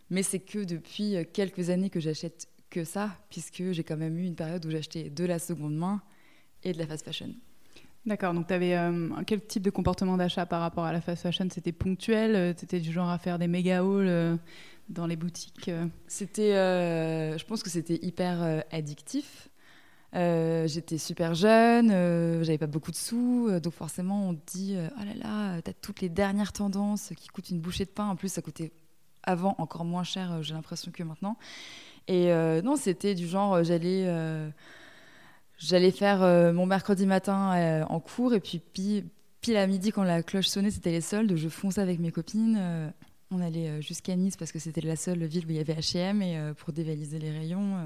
Mais 0.09 0.23
c'est 0.23 0.39
que 0.39 0.63
depuis 0.63 1.15
quelques 1.33 1.69
années 1.69 1.89
que 1.89 1.99
j'achète 1.99 2.47
que 2.69 2.83
ça, 2.83 3.11
puisque 3.29 3.71
j'ai 3.71 3.83
quand 3.83 3.97
même 3.97 4.17
eu 4.17 4.25
une 4.25 4.35
période 4.35 4.65
où 4.65 4.71
j'achetais 4.71 5.09
de 5.09 5.25
la 5.25 5.39
seconde 5.39 5.75
main 5.75 6.01
et 6.63 6.73
de 6.73 6.79
la 6.79 6.87
fast 6.87 7.05
fashion. 7.05 7.29
D'accord, 8.05 8.33
donc 8.33 8.47
tu 8.47 8.53
avais 8.53 8.75
euh, 8.75 9.09
quel 9.25 9.45
type 9.45 9.63
de 9.63 9.69
comportement 9.69 10.17
d'achat 10.17 10.45
par 10.45 10.59
rapport 10.59 10.83
à 10.83 10.91
la 10.91 10.99
fast 10.99 11.23
fashion? 11.23 11.47
C'était 11.49 11.71
ponctuel 11.71 12.35
euh, 12.35 12.53
Tu 12.53 12.65
étais 12.65 12.79
du 12.81 12.91
genre 12.91 13.09
à 13.09 13.17
faire 13.17 13.39
des 13.39 13.47
méga 13.47 13.83
hauls 13.85 14.07
euh, 14.07 14.35
dans 14.89 15.07
les 15.07 15.15
boutiques 15.15 15.71
C'était, 16.07 16.51
je 16.51 17.45
pense 17.45 17.63
que 17.63 17.69
c'était 17.69 17.99
hyper 18.01 18.63
addictif. 18.71 19.47
Euh, 20.15 20.67
j'étais 20.67 20.99
super 20.99 21.33
jeune, 21.33 21.89
euh, 21.91 22.43
j'avais 22.43 22.59
pas 22.59 22.67
beaucoup 22.67 22.91
de 22.91 22.95
sous, 22.95 23.47
euh, 23.49 23.59
donc 23.59 23.73
forcément 23.73 24.29
on 24.29 24.35
te 24.35 24.51
dit 24.51 24.75
oh 24.77 25.03
là 25.03 25.15
là, 25.15 25.61
t'as 25.63 25.73
toutes 25.73 26.01
les 26.01 26.09
dernières 26.09 26.53
tendances 26.53 27.13
qui 27.17 27.29
coûtent 27.29 27.49
une 27.49 27.59
bouchée 27.59 27.85
de 27.85 27.89
pain. 27.89 28.05
En 28.05 28.15
plus, 28.15 28.29
ça 28.29 28.41
coûtait 28.41 28.71
avant 29.23 29.55
encore 29.57 29.85
moins 29.85 30.03
cher, 30.03 30.43
j'ai 30.43 30.53
l'impression 30.53 30.91
que 30.91 31.01
maintenant. 31.01 31.37
Et 32.07 32.31
non, 32.63 32.75
c'était 32.75 33.15
du 33.15 33.27
genre 33.27 33.63
j'allais 33.63 34.05
j'allais 35.57 35.91
faire 35.91 36.53
mon 36.53 36.65
mercredi 36.65 37.05
matin 37.05 37.85
en 37.89 37.99
cours 37.99 38.33
et 38.33 38.39
puis 38.39 38.59
pile, 38.59 39.57
à 39.57 39.65
midi 39.65 39.91
quand 39.91 40.03
la 40.03 40.21
cloche 40.21 40.47
sonnait, 40.47 40.71
c'était 40.71 40.91
les 40.91 41.01
soldes. 41.01 41.35
Je 41.35 41.49
fonçais 41.49 41.81
avec 41.81 41.99
mes 41.99 42.11
copines. 42.11 42.59
on 43.31 43.41
allait 43.41 43.81
jusqu'à 43.81 44.15
Nice 44.17 44.35
parce 44.35 44.51
que 44.51 44.59
c'était 44.59 44.81
la 44.81 44.97
seule 44.97 45.23
ville 45.25 45.45
où 45.47 45.51
il 45.51 45.55
y 45.55 45.59
avait 45.59 45.73
H&M 45.73 46.21
et 46.21 46.53
pour 46.57 46.73
dévaliser 46.73 47.17
les 47.17 47.31
rayons. 47.31 47.77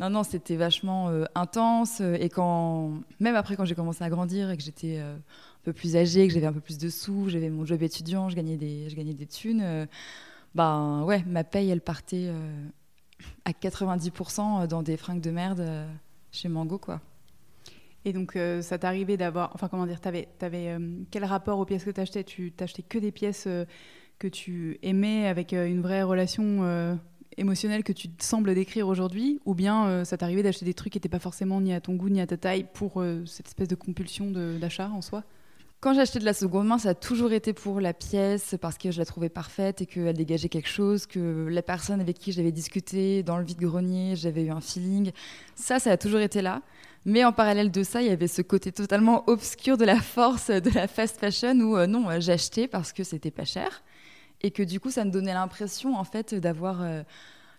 Non, 0.00 0.08
non, 0.08 0.22
c'était 0.22 0.56
vachement 0.56 1.10
euh, 1.10 1.26
intense. 1.34 2.00
Euh, 2.00 2.16
et 2.18 2.30
quand, 2.30 3.02
même 3.20 3.36
après, 3.36 3.54
quand 3.54 3.66
j'ai 3.66 3.74
commencé 3.74 4.02
à 4.02 4.08
grandir 4.08 4.50
et 4.50 4.56
que 4.56 4.62
j'étais 4.62 4.96
euh, 4.98 5.14
un 5.14 5.62
peu 5.62 5.74
plus 5.74 5.94
âgée, 5.94 6.26
que 6.26 6.32
j'avais 6.32 6.46
un 6.46 6.54
peu 6.54 6.60
plus 6.60 6.78
de 6.78 6.88
sous, 6.88 7.28
j'avais 7.28 7.50
mon 7.50 7.66
job 7.66 7.82
étudiant, 7.82 8.30
je 8.30 8.36
gagnais 8.36 8.56
des, 8.56 8.88
je 8.88 8.96
gagnais 8.96 9.12
des 9.12 9.26
thunes, 9.26 9.86
ben 10.54 11.02
ouais, 11.04 11.22
ma 11.26 11.44
paye, 11.44 11.68
elle 11.68 11.82
partait 11.82 12.30
à 13.44 13.50
90% 13.52 14.66
dans 14.66 14.82
des 14.82 14.96
fringues 14.96 15.20
de 15.20 15.30
merde 15.30 15.86
chez 16.32 16.48
Mango, 16.48 16.78
quoi. 16.78 17.02
Et 18.06 18.14
donc, 18.14 18.38
ça 18.62 18.78
t'arrivait 18.78 19.18
d'avoir. 19.18 19.50
Enfin, 19.54 19.68
comment 19.68 19.86
dire 19.86 20.00
T'avais, 20.00 20.28
avais, 20.40 20.78
quel 21.10 21.26
rapport 21.26 21.58
aux 21.58 21.66
pièces 21.66 21.84
que 21.84 21.90
t'achetais? 21.90 22.24
Tu 22.24 22.52
t'achetais 22.52 22.82
que 22.82 22.98
des 22.98 23.12
pièces 23.12 23.46
que 24.18 24.28
tu 24.28 24.78
aimais 24.82 25.26
avec 25.26 25.52
une 25.52 25.82
vraie 25.82 26.02
relation 26.02 26.98
émotionnel 27.36 27.84
que 27.84 27.92
tu 27.92 28.08
sembles 28.18 28.54
décrire 28.54 28.88
aujourd'hui, 28.88 29.40
ou 29.44 29.54
bien 29.54 29.86
euh, 29.86 30.04
ça 30.04 30.16
t'arrivait 30.16 30.42
d'acheter 30.42 30.64
des 30.64 30.74
trucs 30.74 30.92
qui 30.92 30.98
n'étaient 30.98 31.08
pas 31.08 31.18
forcément 31.18 31.60
ni 31.60 31.72
à 31.72 31.80
ton 31.80 31.94
goût 31.94 32.08
ni 32.08 32.20
à 32.20 32.26
ta 32.26 32.36
taille 32.36 32.66
pour 32.72 33.00
euh, 33.00 33.24
cette 33.26 33.46
espèce 33.46 33.68
de 33.68 33.74
compulsion 33.74 34.30
d'achat 34.30 34.90
en 34.90 35.02
soi? 35.02 35.24
Quand 35.80 35.96
acheté 35.96 36.18
de 36.18 36.26
la 36.26 36.34
seconde 36.34 36.66
main, 36.66 36.76
ça 36.76 36.90
a 36.90 36.94
toujours 36.94 37.32
été 37.32 37.54
pour 37.54 37.80
la 37.80 37.94
pièce, 37.94 38.54
parce 38.60 38.76
que 38.76 38.90
je 38.90 38.98
la 38.98 39.06
trouvais 39.06 39.30
parfaite 39.30 39.80
et 39.80 39.86
qu'elle 39.86 40.14
dégageait 40.14 40.50
quelque 40.50 40.68
chose, 40.68 41.06
que 41.06 41.48
la 41.48 41.62
personne 41.62 42.02
avec 42.02 42.18
qui 42.18 42.32
j'avais 42.32 42.52
discuté 42.52 43.22
dans 43.22 43.38
le 43.38 43.44
vide-grenier, 43.44 44.14
j'avais 44.14 44.44
eu 44.44 44.50
un 44.50 44.60
feeling. 44.60 45.10
Ça, 45.54 45.78
ça 45.78 45.92
a 45.92 45.96
toujours 45.96 46.20
été 46.20 46.42
là. 46.42 46.60
Mais 47.06 47.24
en 47.24 47.32
parallèle 47.32 47.70
de 47.70 47.82
ça, 47.82 48.02
il 48.02 48.08
y 48.08 48.10
avait 48.10 48.28
ce 48.28 48.42
côté 48.42 48.72
totalement 48.72 49.24
obscur 49.26 49.78
de 49.78 49.86
la 49.86 49.96
force 49.96 50.50
de 50.50 50.68
la 50.74 50.86
fast 50.86 51.18
fashion 51.18 51.58
où 51.60 51.78
euh, 51.78 51.86
non, 51.86 52.08
j'achetais 52.20 52.68
parce 52.68 52.92
que 52.92 53.02
c'était 53.02 53.30
pas 53.30 53.46
cher 53.46 53.82
et 54.42 54.50
que 54.50 54.62
du 54.62 54.80
coup, 54.80 54.90
ça 54.90 55.04
me 55.04 55.10
donnait 55.10 55.34
l'impression 55.34 55.96
en 55.96 56.04
fait 56.04 56.34
d'avoir 56.34 56.82
euh, 56.82 57.02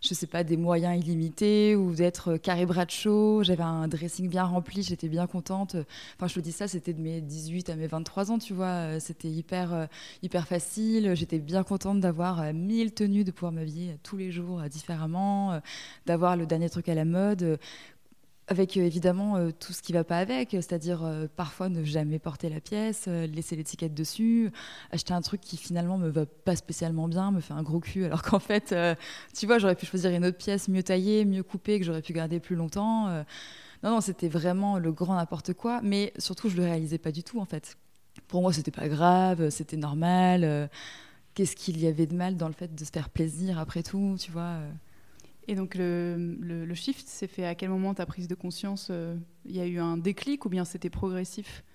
je 0.01 0.15
sais 0.15 0.25
pas, 0.25 0.43
des 0.43 0.57
moyens 0.57 0.99
illimités 0.99 1.75
ou 1.75 1.93
d'être 1.93 2.37
carré 2.37 2.65
bradshaw. 2.65 3.43
J'avais 3.43 3.63
un 3.63 3.87
dressing 3.87 4.27
bien 4.27 4.45
rempli, 4.45 4.81
j'étais 4.81 5.07
bien 5.07 5.27
contente. 5.27 5.75
Enfin, 6.15 6.27
je 6.27 6.33
te 6.33 6.39
dis 6.39 6.51
ça, 6.51 6.67
c'était 6.67 6.93
de 6.93 6.99
mes 6.99 7.21
18 7.21 7.69
à 7.69 7.75
mes 7.75 7.85
23 7.85 8.31
ans, 8.31 8.39
tu 8.39 8.53
vois. 8.53 8.99
C'était 8.99 9.29
hyper, 9.29 9.73
euh, 9.73 9.85
hyper 10.23 10.47
facile. 10.47 11.13
J'étais 11.13 11.37
bien 11.37 11.63
contente 11.63 11.99
d'avoir 11.99 12.51
1000 12.51 12.93
tenues, 12.93 13.23
de 13.23 13.31
pouvoir 13.31 13.51
m'habiller 13.51 13.97
tous 14.01 14.17
les 14.17 14.31
jours 14.31 14.61
différemment, 14.63 15.61
d'avoir 16.07 16.35
le 16.35 16.47
dernier 16.47 16.69
truc 16.69 16.89
à 16.89 16.95
la 16.95 17.05
mode 17.05 17.59
avec 18.47 18.75
euh, 18.77 18.81
évidemment 18.81 19.37
euh, 19.37 19.51
tout 19.51 19.73
ce 19.73 19.81
qui 19.81 19.93
va 19.93 20.03
pas 20.03 20.17
avec, 20.17 20.51
c'est-à-dire 20.51 21.03
euh, 21.03 21.27
parfois 21.35 21.69
ne 21.69 21.83
jamais 21.83 22.19
porter 22.19 22.49
la 22.49 22.59
pièce, 22.59 23.07
laisser 23.07 23.55
l'étiquette 23.55 23.93
dessus, 23.93 24.51
acheter 24.91 25.13
un 25.13 25.21
truc 25.21 25.41
qui 25.41 25.57
finalement 25.57 25.97
me 25.97 26.09
va 26.09 26.25
pas 26.25 26.55
spécialement 26.55 27.07
bien, 27.07 27.31
me 27.31 27.39
fait 27.39 27.53
un 27.53 27.63
gros 27.63 27.79
cul, 27.79 28.05
alors 28.05 28.21
qu'en 28.21 28.39
fait, 28.39 28.75
tu 29.37 29.45
vois, 29.45 29.57
j'aurais 29.57 29.75
pu 29.75 29.85
choisir 29.85 30.11
une 30.11 30.25
autre 30.25 30.37
pièce 30.37 30.67
mieux 30.67 30.83
taillée, 30.83 31.25
mieux 31.25 31.43
coupée, 31.43 31.79
que 31.79 31.85
j'aurais 31.85 32.01
pu 32.01 32.13
garder 32.13 32.39
plus 32.39 32.55
longtemps. 32.55 33.07
non, 33.83 33.91
non, 33.91 34.01
c'était 34.01 34.29
vraiment 34.29 34.77
le 34.77 34.91
grand 34.91 35.15
n'importe 35.15 35.53
quoi, 35.53 35.79
mais 35.83 36.13
surtout, 36.17 36.49
je 36.49 36.57
le 36.57 36.63
réalisais 36.63 36.97
pas 36.97 37.11
du 37.11 37.23
tout 37.23 37.39
en 37.39 37.45
fait. 37.45 37.77
Pour 38.27 38.41
moi, 38.41 38.53
c'était 38.53 38.71
pas 38.71 38.87
grave, 38.87 39.49
c'était 39.49 39.77
normal. 39.77 40.69
Qu'est-ce 41.33 41.55
qu'il 41.55 41.79
y 41.79 41.87
avait 41.87 42.07
de 42.07 42.15
mal 42.15 42.35
dans 42.35 42.47
le 42.47 42.53
fait 42.53 42.73
de 42.73 42.85
se 42.85 42.91
faire 42.91 43.09
plaisir 43.09 43.59
après 43.59 43.83
tout, 43.83 44.17
tu 44.19 44.31
vois 44.31 44.57
et 45.51 45.55
donc 45.55 45.75
le, 45.75 46.37
le, 46.39 46.73
shift 46.75 47.09
s'est 47.09 47.27
fait 47.27 47.45
à 47.45 47.55
quel 47.55 47.67
moment 47.67 47.93
ta 47.93 48.05
prise 48.05 48.29
de 48.29 48.35
conscience 48.35 48.87
euh, 48.89 49.17
Il 49.43 49.53
y 49.53 49.59
a 49.59 49.65
eu 49.65 49.79
un 49.79 49.97
déclic 49.97 50.45
ou 50.45 50.49
bien 50.49 50.63
c'était 50.63 50.89
progressif? 50.89 51.65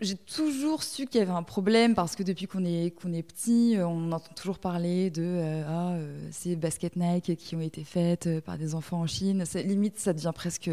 J'ai 0.00 0.16
toujours 0.16 0.82
su 0.82 1.06
qu'il 1.06 1.20
y 1.20 1.22
avait 1.22 1.30
un 1.30 1.44
problème 1.44 1.94
parce 1.94 2.16
que 2.16 2.24
depuis 2.24 2.48
qu'on 2.48 2.64
est, 2.64 2.90
qu'on 2.90 3.12
est 3.12 3.22
petit, 3.22 3.76
euh, 3.76 3.86
on 3.86 4.10
entend 4.10 4.34
toujours 4.34 4.58
parler 4.58 5.10
de 5.10 5.22
euh, 5.22 5.62
ah, 5.68 5.96
ces 6.32 6.56
baskets 6.56 6.96
Nike 6.96 7.36
qui 7.36 7.54
ont 7.54 7.60
été 7.60 7.84
faites 7.84 8.40
par 8.40 8.58
des 8.58 8.74
enfants 8.74 9.02
en 9.02 9.06
Chine. 9.06 9.44
Limite, 9.54 10.00
ça 10.00 10.12
devient 10.12 10.32
presque 10.34 10.68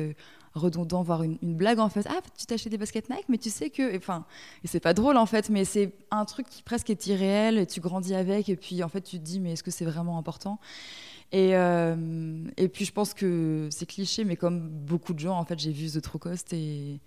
redondant, 0.55 1.03
voire 1.03 1.21
une, 1.21 1.37
blague 1.41 1.77
en 1.77 1.89
fait. 1.89 2.07
Ah, 2.09 2.21
tu 2.37 2.47
t'achètes 2.47 2.71
des 2.71 2.79
baskets 2.79 3.09
Nike, 3.11 3.25
mais 3.29 3.37
tu 3.37 3.51
sais 3.51 3.69
que. 3.69 3.95
Enfin, 3.95 4.25
et 4.63 4.67
c'est 4.67 4.79
pas 4.79 4.95
drôle 4.95 5.17
en 5.17 5.27
fait, 5.27 5.49
mais 5.51 5.63
c'est 5.63 5.93
un 6.09 6.25
truc 6.25 6.49
qui 6.49 6.63
presque 6.63 6.89
est 6.89 7.05
irréel 7.05 7.59
et 7.59 7.67
tu 7.67 7.81
grandis 7.81 8.15
avec 8.15 8.49
et 8.49 8.55
puis 8.55 8.81
en 8.81 8.89
fait 8.89 9.01
tu 9.01 9.19
te 9.19 9.23
dis, 9.23 9.39
mais 9.39 9.53
est-ce 9.53 9.63
que 9.63 9.71
c'est 9.71 9.85
vraiment 9.85 10.17
important? 10.17 10.59
Et, 11.31 11.55
euh, 11.55 11.95
et 12.57 12.67
puis 12.67 12.83
je 12.85 12.91
pense 12.91 13.13
que 13.13 13.69
c'est 13.71 13.85
cliché, 13.85 14.25
mais 14.25 14.35
comme 14.35 14.67
beaucoup 14.69 15.13
de 15.13 15.19
gens, 15.19 15.37
en 15.37 15.45
fait, 15.45 15.57
j'ai 15.57 15.71
vu 15.71 15.89
The 15.89 16.01
True 16.01 16.19
Cost 16.19 16.51
et, 16.51 16.99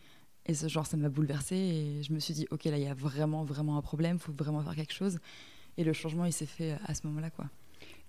et 0.47 0.55
ce 0.55 0.67
genre, 0.69 0.87
ça 0.87 0.97
m'a 0.97 1.11
bouleversée. 1.11 1.57
Et 1.57 2.03
je 2.03 2.13
me 2.13 2.19
suis 2.19 2.33
dit, 2.33 2.47
ok, 2.51 2.65
là, 2.65 2.79
il 2.79 2.85
y 2.85 2.89
a 2.89 2.95
vraiment, 2.95 3.45
vraiment 3.45 3.77
un 3.77 3.83
problème, 3.83 4.17
il 4.17 4.23
faut 4.23 4.33
vraiment 4.33 4.63
faire 4.63 4.77
quelque 4.77 4.95
chose. 4.95 5.19
Et 5.77 5.85
le 5.85 5.93
changement, 5.93 6.25
il 6.25 6.33
s'est 6.33 6.47
fait 6.47 6.77
à 6.87 6.95
ce 6.95 7.07
moment-là, 7.07 7.31
quoi. 7.31 7.47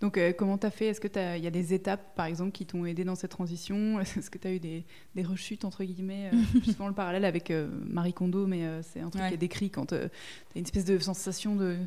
Donc, 0.02 0.18
euh, 0.18 0.32
comment 0.32 0.58
tu 0.58 0.68
as 0.68 0.72
fait? 0.72 0.88
Est-ce 0.88 1.02
qu'il 1.02 1.44
y 1.44 1.48
a 1.48 1.52
des 1.52 1.74
étapes, 1.74 2.16
par 2.16 2.26
exemple, 2.26 2.52
qui 2.52 2.66
t'ont 2.66 2.86
aidé 2.86 3.04
dans 3.04 3.16
cette 3.16 3.32
transition? 3.32 4.00
Est-ce 4.18 4.30
que 4.30 4.38
tu 4.38 4.48
as 4.48 4.54
eu 4.54 4.60
des, 4.60 4.86
des, 5.16 5.24
rechutes, 5.24 5.66
entre 5.66 5.84
guillemets 5.84 6.32
euh, 6.34 6.38
Justement, 6.66 6.88
le 6.88 6.94
parallèle 6.94 7.26
avec 7.26 7.52
Marie 7.86 8.14
Kondo, 8.14 8.48
mais 8.48 8.82
c'est 8.84 9.02
un 9.02 9.10
truc 9.10 9.24
qui 9.28 9.34
est 9.34 9.38
décrit 9.38 9.70
quand 9.70 9.88
tu 9.88 9.96
as 9.96 10.10
une 10.56 10.64
espèce 10.64 10.86
de 10.86 10.98
sensation 11.00 11.58
de 11.58 11.78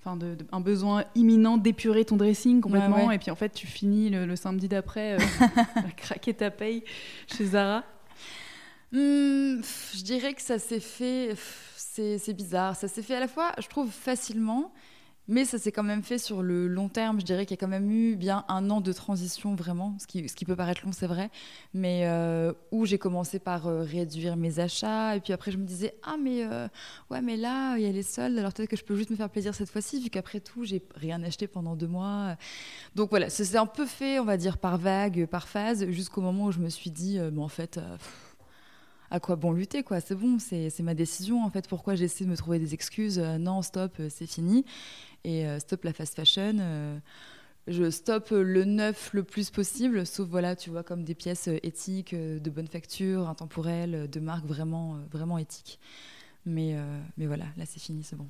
enfin 0.00 0.16
de, 0.16 0.36
un 0.52 0.60
besoin 0.60 1.04
imminent 1.14 1.58
d'épurer 1.58 2.04
ton 2.04 2.16
dressing 2.16 2.60
complètement. 2.60 3.10
Et 3.10 3.18
puis 3.18 3.30
en 3.30 3.36
fait 3.36 3.52
tu 3.52 3.66
finis 3.66 4.10
le, 4.10 4.36
samedi 4.36 4.68
d'après 4.68 5.14
euh, 5.14 5.18
à 5.76 5.90
craquer 5.96 6.34
ta 6.34 6.50
paye 6.50 6.84
chez 7.26 7.44
Zara. 7.44 7.84
Hmm, 8.92 9.60
je 9.94 10.02
dirais 10.02 10.34
que 10.34 10.42
ça 10.42 10.58
s'est 10.58 10.80
fait 10.80 11.34
c'est 11.76 12.34
bizarre. 12.34 12.76
Ça 12.76 12.88
s'est 12.88 13.02
fait 13.02 13.14
à 13.14 13.20
la 13.20 13.28
fois 13.28 13.52
je 13.58 13.68
trouve 13.68 13.90
facilement 13.90 14.72
mais 15.30 15.44
ça 15.44 15.58
s'est 15.58 15.70
quand 15.70 15.84
même 15.84 16.02
fait 16.02 16.18
sur 16.18 16.42
le 16.42 16.66
long 16.66 16.88
terme. 16.88 17.20
Je 17.20 17.24
dirais 17.24 17.46
qu'il 17.46 17.54
y 17.56 17.58
a 17.58 17.60
quand 17.60 17.70
même 17.70 17.88
eu 17.88 18.16
bien 18.16 18.44
un 18.48 18.68
an 18.68 18.80
de 18.80 18.92
transition, 18.92 19.54
vraiment, 19.54 19.96
ce 20.00 20.06
qui, 20.06 20.44
peut 20.44 20.56
paraître 20.56 20.84
long, 20.84 20.90
c'est 20.90 21.06
vrai, 21.06 21.30
mais 21.72 22.02
euh, 22.06 22.52
où 22.72 22.84
j'ai 22.84 22.98
commencé 22.98 23.38
par 23.38 23.68
euh, 23.68 23.82
réduire 23.82 24.36
mes 24.36 24.58
achats. 24.58 25.14
Et 25.14 25.20
puis 25.20 25.32
après, 25.32 25.52
je 25.52 25.56
me 25.56 25.64
disais, 25.64 25.94
ah, 26.02 26.16
mais, 26.20 26.44
euh, 26.44 26.66
ouais, 27.10 27.22
mais 27.22 27.36
là, 27.36 27.76
il 27.76 27.84
y 27.84 27.86
a 27.86 27.92
les 27.92 28.02
soldes, 28.02 28.36
alors 28.38 28.52
peut-être 28.52 28.70
que 28.70 28.76
je 28.76 28.84
peux 28.84 28.96
juste 28.96 29.10
me 29.10 29.16
faire 29.16 29.30
plaisir 29.30 29.54
cette 29.54 29.70
fois-ci, 29.70 30.00
vu 30.02 30.10
qu'après 30.10 30.40
tout, 30.40 30.64
j'ai 30.64 30.82
rien 30.96 31.22
acheté 31.22 31.46
pendant 31.46 31.76
deux 31.76 31.86
mois. 31.86 32.36
Donc 32.96 33.10
voilà, 33.10 33.30
ça 33.30 33.44
s'est 33.44 33.56
un 33.56 33.66
peu 33.66 33.86
fait, 33.86 34.18
on 34.18 34.24
va 34.24 34.36
dire, 34.36 34.58
par 34.58 34.78
vague, 34.78 35.26
par 35.26 35.46
phase, 35.46 35.86
jusqu'au 35.90 36.22
moment 36.22 36.46
où 36.46 36.52
je 36.52 36.58
me 36.58 36.68
suis 36.68 36.90
dit, 36.90 37.20
mais 37.32 37.40
en 37.40 37.48
fait, 37.48 37.78
à 39.12 39.20
quoi 39.20 39.36
bon 39.36 39.52
lutter 39.52 39.84
quoi? 39.84 40.00
C'est 40.00 40.14
bon, 40.14 40.38
c'est 40.40 40.80
ma 40.80 40.94
décision 40.94 41.44
en 41.44 41.50
fait. 41.50 41.68
Pourquoi 41.68 41.94
j'essaie 41.96 42.24
de 42.24 42.30
me 42.30 42.36
trouver 42.36 42.58
des 42.58 42.74
excuses? 42.74 43.18
Non, 43.18 43.62
stop, 43.62 43.92
c'est 44.08 44.26
fini 44.26 44.64
et 45.24 45.46
euh, 45.46 45.58
stop 45.58 45.84
la 45.84 45.92
fast 45.92 46.14
fashion. 46.14 46.56
Euh, 46.60 46.98
je 47.66 47.90
stoppe 47.90 48.30
le 48.30 48.64
neuf 48.64 49.10
le 49.12 49.22
plus 49.22 49.50
possible, 49.50 50.06
sauf 50.06 50.28
voilà, 50.28 50.56
tu 50.56 50.70
vois, 50.70 50.82
comme 50.82 51.04
des 51.04 51.14
pièces 51.14 51.48
euh, 51.48 51.58
éthiques, 51.62 52.14
de 52.14 52.50
bonne 52.50 52.66
facture, 52.66 53.28
intemporelles, 53.28 54.08
de 54.10 54.20
marques 54.20 54.46
vraiment, 54.46 54.98
vraiment 55.10 55.38
éthiques. 55.38 55.78
Mais, 56.46 56.74
mais 57.18 57.26
voilà, 57.26 57.44
là 57.58 57.66
c'est 57.66 57.80
fini, 57.80 58.02
c'est 58.02 58.16
bon. 58.16 58.26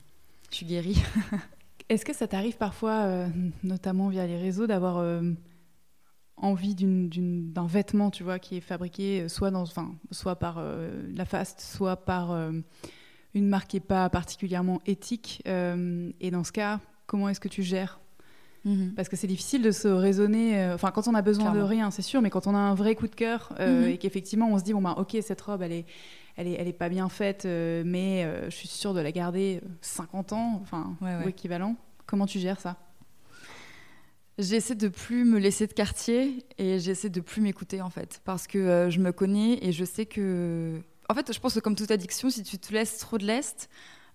Je 0.50 0.56
suis 0.56 0.66
guérie. 0.66 1.00
Est-ce 1.88 2.04
que 2.04 2.12
ça 2.12 2.26
t'arrive 2.26 2.56
parfois, 2.56 3.28
notamment 3.62 4.08
via 4.08 4.26
les 4.26 4.36
réseaux, 4.36 4.66
d'avoir 4.66 5.22
envie 6.36 6.74
d'un 6.74 7.66
vêtement, 7.66 8.10
tu 8.10 8.24
vois, 8.24 8.40
qui 8.40 8.56
est 8.56 8.60
fabriqué 8.60 9.28
soit, 9.28 9.52
dans, 9.52 9.64
soit 10.10 10.36
par 10.36 10.60
la 10.60 11.24
fast, 11.24 11.60
soit 11.60 12.04
par 12.04 12.50
une 13.34 13.48
marque 13.48 13.68
qui 13.68 13.76
n'est 13.76 13.80
pas 13.80 14.08
particulièrement 14.10 14.80
éthique. 14.86 15.42
Euh, 15.46 16.10
et 16.20 16.30
dans 16.30 16.44
ce 16.44 16.52
cas, 16.52 16.80
comment 17.06 17.28
est-ce 17.28 17.40
que 17.40 17.48
tu 17.48 17.62
gères? 17.62 18.00
Mhm. 18.64 18.92
Parce 18.94 19.08
que 19.08 19.16
c'est 19.16 19.26
difficile 19.26 19.62
de 19.62 19.70
se 19.70 19.88
raisonner. 19.88 20.58
Euh, 20.58 20.74
enfin, 20.74 20.90
quand 20.90 21.08
on 21.08 21.14
a 21.14 21.22
besoin 21.22 21.52
de 21.52 21.60
rien, 21.60 21.90
c'est 21.90 22.02
sûr, 22.02 22.20
mais 22.20 22.30
quand 22.30 22.46
on 22.46 22.54
a 22.54 22.58
un 22.58 22.74
vrai 22.74 22.94
coup 22.94 23.08
de 23.08 23.14
cœur 23.14 23.52
euh, 23.58 23.82
mhm. 23.82 23.88
et 23.88 23.98
qu'effectivement 23.98 24.48
on 24.50 24.58
se 24.58 24.64
dit 24.64 24.74
bon 24.74 24.82
bah 24.82 24.94
ok 24.98 25.16
cette 25.22 25.40
robe 25.40 25.62
elle 25.62 25.72
est 25.72 25.86
elle 26.36 26.46
est, 26.46 26.52
elle 26.52 26.68
est 26.68 26.74
pas 26.74 26.88
bien 26.88 27.08
faite, 27.08 27.44
mais 27.44 28.26
je 28.46 28.54
suis 28.54 28.68
sûre 28.68 28.94
de 28.94 29.00
la 29.00 29.12
garder 29.12 29.60
50 29.82 30.32
ans, 30.32 30.58
enfin 30.62 30.96
ou 31.02 31.28
équivalent. 31.28 31.76
Comment 32.06 32.24
tu 32.24 32.38
gères 32.38 32.60
ça? 32.60 32.76
J'essaie 34.38 34.74
de 34.74 34.88
plus 34.88 35.24
me 35.24 35.38
laisser 35.38 35.66
de 35.66 35.74
quartier 35.74 36.46
et 36.56 36.78
j'essaie 36.78 37.10
de 37.10 37.20
plus 37.20 37.42
m'écouter 37.42 37.82
en 37.82 37.90
fait 37.90 38.22
parce 38.24 38.46
que 38.46 38.88
je 38.88 39.00
me 39.00 39.12
connais 39.12 39.58
et 39.62 39.72
je 39.72 39.84
sais 39.84 40.06
que 40.06 40.80
en 41.10 41.14
fait, 41.14 41.32
je 41.32 41.40
pense 41.40 41.54
que 41.54 41.60
comme 41.60 41.74
toute 41.74 41.90
addiction, 41.90 42.30
si 42.30 42.44
tu 42.44 42.56
te 42.56 42.72
laisses 42.72 42.98
trop 42.98 43.18
de 43.18 43.24
l'est, 43.24 43.68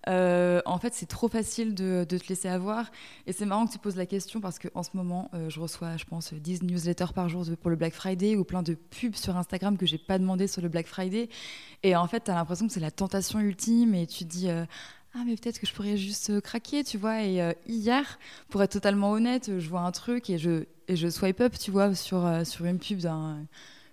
euh, 0.08 0.62
en 0.64 0.78
fait, 0.78 0.94
c'est 0.94 1.04
trop 1.04 1.28
facile 1.28 1.74
de, 1.74 2.04
te 2.04 2.26
laisser 2.26 2.48
avoir. 2.48 2.90
Et 3.26 3.34
c'est 3.34 3.44
marrant 3.44 3.66
que 3.66 3.72
tu 3.72 3.78
poses 3.78 3.96
la 3.96 4.06
question 4.06 4.40
parce 4.40 4.58
qu'en 4.58 4.82
ce 4.82 4.90
moment, 4.94 5.30
euh, 5.34 5.50
je 5.50 5.60
reçois, 5.60 5.98
je 5.98 6.06
pense, 6.06 6.32
10 6.32 6.62
newsletters 6.62 7.12
par 7.14 7.28
jour 7.28 7.44
pour 7.60 7.68
le 7.68 7.76
Black 7.76 7.92
Friday 7.92 8.34
ou 8.34 8.44
plein 8.44 8.62
de 8.62 8.72
pubs 8.72 9.14
sur 9.14 9.36
Instagram 9.36 9.76
que 9.76 9.84
j'ai 9.84 9.98
pas 9.98 10.18
demandé 10.18 10.46
sur 10.46 10.62
le 10.62 10.70
Black 10.70 10.86
Friday. 10.86 11.28
Et 11.82 11.96
en 11.96 12.06
fait, 12.06 12.24
tu 12.24 12.30
as 12.30 12.34
l'impression 12.34 12.66
que 12.66 12.72
c'est 12.72 12.80
la 12.80 12.90
tentation 12.90 13.40
ultime 13.40 13.94
et 13.94 14.06
tu 14.06 14.24
dis. 14.24 14.48
Euh, 14.48 14.64
ah 15.14 15.22
mais 15.26 15.34
peut-être 15.36 15.58
que 15.58 15.66
je 15.66 15.72
pourrais 15.72 15.96
juste 15.96 16.40
craquer, 16.42 16.82
tu 16.84 16.98
vois. 16.98 17.22
Et 17.22 17.40
hier, 17.66 18.18
pour 18.50 18.62
être 18.62 18.72
totalement 18.72 19.12
honnête, 19.12 19.50
je 19.58 19.68
vois 19.68 19.80
un 19.80 19.90
truc 19.90 20.28
et 20.28 20.36
je, 20.36 20.64
et 20.88 20.96
je 20.96 21.08
swipe 21.08 21.40
up, 21.40 21.54
tu 21.58 21.70
vois, 21.70 21.94
sur, 21.94 22.28
sur 22.44 22.66
une 22.66 22.78
pub 22.78 22.98
d'un 22.98 23.46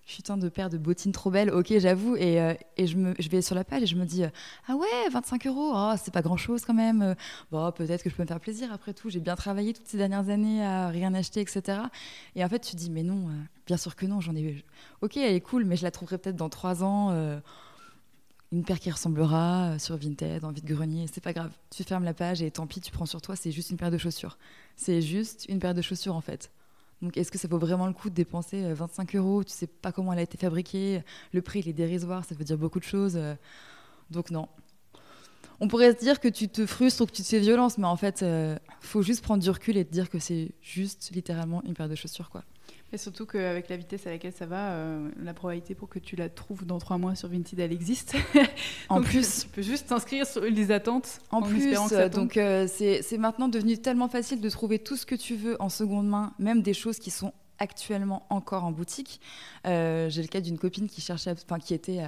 putain 0.06 0.38
de 0.38 0.50
paire 0.50 0.70
de 0.70 0.78
bottines 0.78 1.12
trop 1.12 1.32
belles, 1.32 1.50
ok, 1.50 1.78
j'avoue. 1.78 2.16
Et, 2.16 2.40
euh, 2.42 2.54
je, 2.78 3.30
vais 3.30 3.42
sur 3.42 3.56
la 3.56 3.64
page 3.64 3.84
et 3.84 3.86
je 3.86 3.96
me 3.96 4.06
dis, 4.06 4.24
euh, 4.24 4.30
ah 4.68 4.76
ouais, 4.76 5.10
25 5.12 5.48
euros, 5.48 5.72
oh, 5.74 5.94
c'est 6.02 6.14
pas 6.14 6.22
grand 6.22 6.38
chose 6.38 6.64
quand 6.66 6.74
même. 6.74 7.16
Bon, 7.52 7.72
peut-être 7.72 8.04
que 8.04 8.10
je 8.10 8.16
peux 8.16 8.24
me 8.24 8.28
faire 8.28 8.40
plaisir 8.40 8.72
après 8.72 8.94
tout. 8.94 9.10
J'ai 9.10 9.20
bien 9.20 9.36
travaillé 9.36 9.74
toutes 9.74 9.88
ces 9.88 9.98
dernières 9.98 10.30
années 10.30 10.64
à 10.64 10.90
rien 10.90 11.14
acheter, 11.14 11.42
etc. 11.42 11.80
Et 12.36 12.44
en 12.44 12.50
fait, 12.50 12.60
tu 12.60 12.72
te 12.72 12.78
dis, 12.78 12.90
mais 12.90 13.04
non, 13.04 13.30
euh, 13.30 13.34
bien 13.66 13.78
sûr 13.78 13.96
que 13.96 14.06
non, 14.06 14.20
j'en 14.20 14.36
ai. 14.36 14.64
Ok, 15.02 15.18
elle 15.18 15.34
est 15.34 15.42
cool, 15.42 15.66
mais 15.66 15.76
je 15.76 15.84
la 15.84 15.92
trouverai 15.92 16.18
peut-être 16.18 16.36
dans 16.36 16.50
trois 16.50 16.84
ans. 16.84 17.12
une 18.52 18.64
paire 18.64 18.80
qui 18.80 18.92
ressemblera 18.92 19.80
sur 19.80 19.98
Vinted, 19.98 20.44
en 20.44 20.52
vide-grenier, 20.52 21.08
c'est 21.12 21.24
pas 21.24 21.34
grave. 21.34 21.52
Tu 21.70 21.84
fermes 21.84 22.04
la 22.04 22.14
page 22.14 22.42
et 22.42 22.52
tant 22.52 22.68
pis, 22.68 22.82
tu 22.82 22.92
prends 22.92 23.06
sur 23.06 23.22
toi, 23.22 23.36
c'est 23.36 23.52
juste 23.52 23.72
une 23.72 23.78
paire 23.78 23.92
de 23.92 23.98
chaussures. 23.98 24.38
C'est 24.76 25.02
juste 25.02 25.46
une 25.50 25.60
paire 25.60 25.74
de 25.74 25.82
chaussures 25.82 26.16
en 26.16 26.22
fait. 26.22 26.52
Donc, 27.04 27.18
est-ce 27.18 27.32
que 27.32 27.38
ça 27.38 27.50
vaut 27.50 27.58
vraiment 27.58 27.86
le 27.86 27.92
coup 27.92 28.10
de 28.10 28.16
dépenser 28.16 28.74
25 28.74 29.14
euh, 29.14 29.18
euros? 29.18 29.44
Tu 29.44 29.52
sais 29.52 29.68
pas 29.68 29.92
comment 29.92 30.14
elle 30.14 30.20
a 30.20 30.22
été 30.22 30.38
fabriquée, 30.38 31.04
le 31.34 31.42
prix 31.42 31.60
il 31.60 31.68
est 31.68 31.74
dérisoire, 31.74 32.24
ça 32.24 32.34
veut 32.34 32.46
dire 32.46 32.58
beaucoup 32.58 32.80
de 32.80 32.86
choses. 32.86 33.18
Euh. 33.18 33.36
Donc 34.10 34.32
non. 34.32 34.48
On 35.60 35.68
pourrait 35.68 35.92
se 35.92 36.00
dire 36.00 36.22
que 36.22 36.30
tu 36.30 36.48
te 36.48 36.66
frustres 36.66 37.02
ou 37.02 37.06
que 37.06 37.12
tu 37.12 37.22
te 37.22 37.28
fais 37.28 37.40
violence, 37.40 37.78
mais 37.78 37.88
en 37.88 37.98
fait, 37.98 38.24
euh, 38.24 38.58
faut 38.80 39.02
juste 39.02 39.22
prendre 39.22 39.44
du 39.44 39.50
recul 39.50 39.76
et 39.76 39.84
te 39.84 39.92
dire 39.92 40.10
que 40.10 40.18
c'est 40.18 40.54
juste 40.62 41.12
littéralement 41.14 41.62
une 41.66 41.74
paire 41.74 41.90
de 41.90 41.96
chaussures, 41.96 42.30
quoi. 42.30 42.46
Et 42.94 42.98
surtout 43.00 43.26
qu'avec 43.26 43.70
la 43.70 43.76
vitesse 43.76 44.06
à 44.06 44.12
laquelle 44.12 44.34
ça 44.34 44.46
va, 44.46 44.74
euh, 44.74 45.10
la 45.20 45.34
probabilité 45.34 45.74
pour 45.74 45.90
que 45.90 45.98
tu 45.98 46.16
la 46.16 46.30
trouves 46.30 46.64
dans 46.64 46.78
trois 46.78 47.00
mois 47.00 47.16
sur 47.16 47.28
Vinted, 47.28 47.60
elle 47.60 47.72
existe. 47.72 48.16
en 48.90 49.02
plus, 49.02 49.42
tu 49.42 49.48
peux 49.48 49.64
juste 49.64 49.88
t'inscrire 49.88 50.28
sur 50.28 50.42
les 50.42 50.70
attentes. 50.70 51.20
En, 51.32 51.42
plus, 51.42 51.74
donc 52.12 52.38
euh, 52.38 52.68
c'est 52.68 53.18
maintenant 53.18 53.48
devenu 53.48 53.80
tellement 53.80 54.10
facile 54.10 54.42
de 54.42 54.50
trouver 54.50 54.78
tout 54.78 54.96
ce 54.96 55.08
que 55.08 55.16
tu 55.16 55.36
veux 55.36 55.60
en 55.60 55.70
seconde 55.70 56.08
main, 56.08 56.34
même 56.38 56.62
des 56.62 56.76
choses 56.76 57.00
qui 57.00 57.10
sont 57.10 57.34
actuellement 57.58 58.28
encore 58.30 58.64
en 58.64 58.72
boutique. 58.72 59.20
Euh, 59.66 60.08
j'ai 60.10 60.22
le 60.22 60.28
cas 60.28 60.42
d'une 60.42 60.60
copine 60.60 60.88
qui 60.88 61.02
cherchait, 61.02 61.32
enfin 61.32 61.58
qui 61.58 61.74
était 61.74 62.02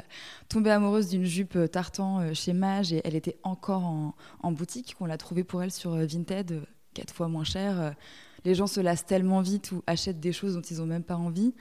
tombée 0.49 0.69
amoureuse 0.69 1.09
d'une 1.09 1.25
jupe 1.25 1.57
tartan 1.71 2.31
chez 2.35 2.53
Mage 2.53 2.93
et 2.93 3.01
elle 3.05 3.15
était 3.15 3.39
encore 3.41 3.85
en, 3.85 4.13
en 4.43 4.51
boutique. 4.51 4.93
qu'on 4.99 5.07
l'a 5.07 5.17
trouvée 5.17 5.43
pour 5.43 5.63
elle 5.63 5.71
sur 5.71 5.95
Vinted, 5.95 6.61
quatre 6.93 7.13
fois 7.13 7.27
moins 7.27 7.43
cher 7.43 7.95
les 8.45 8.55
gens 8.55 8.67
se 8.67 8.79
lassent 8.79 9.05
tellement 9.05 9.41
vite 9.41 9.71
ou 9.71 9.83
achètent 9.87 10.19
des 10.19 10.31
choses 10.31 10.53
dont 10.53 10.61
ils 10.61 10.77
n'ont 10.77 10.85
même 10.85 11.03
pas 11.03 11.17
envie 11.17 11.53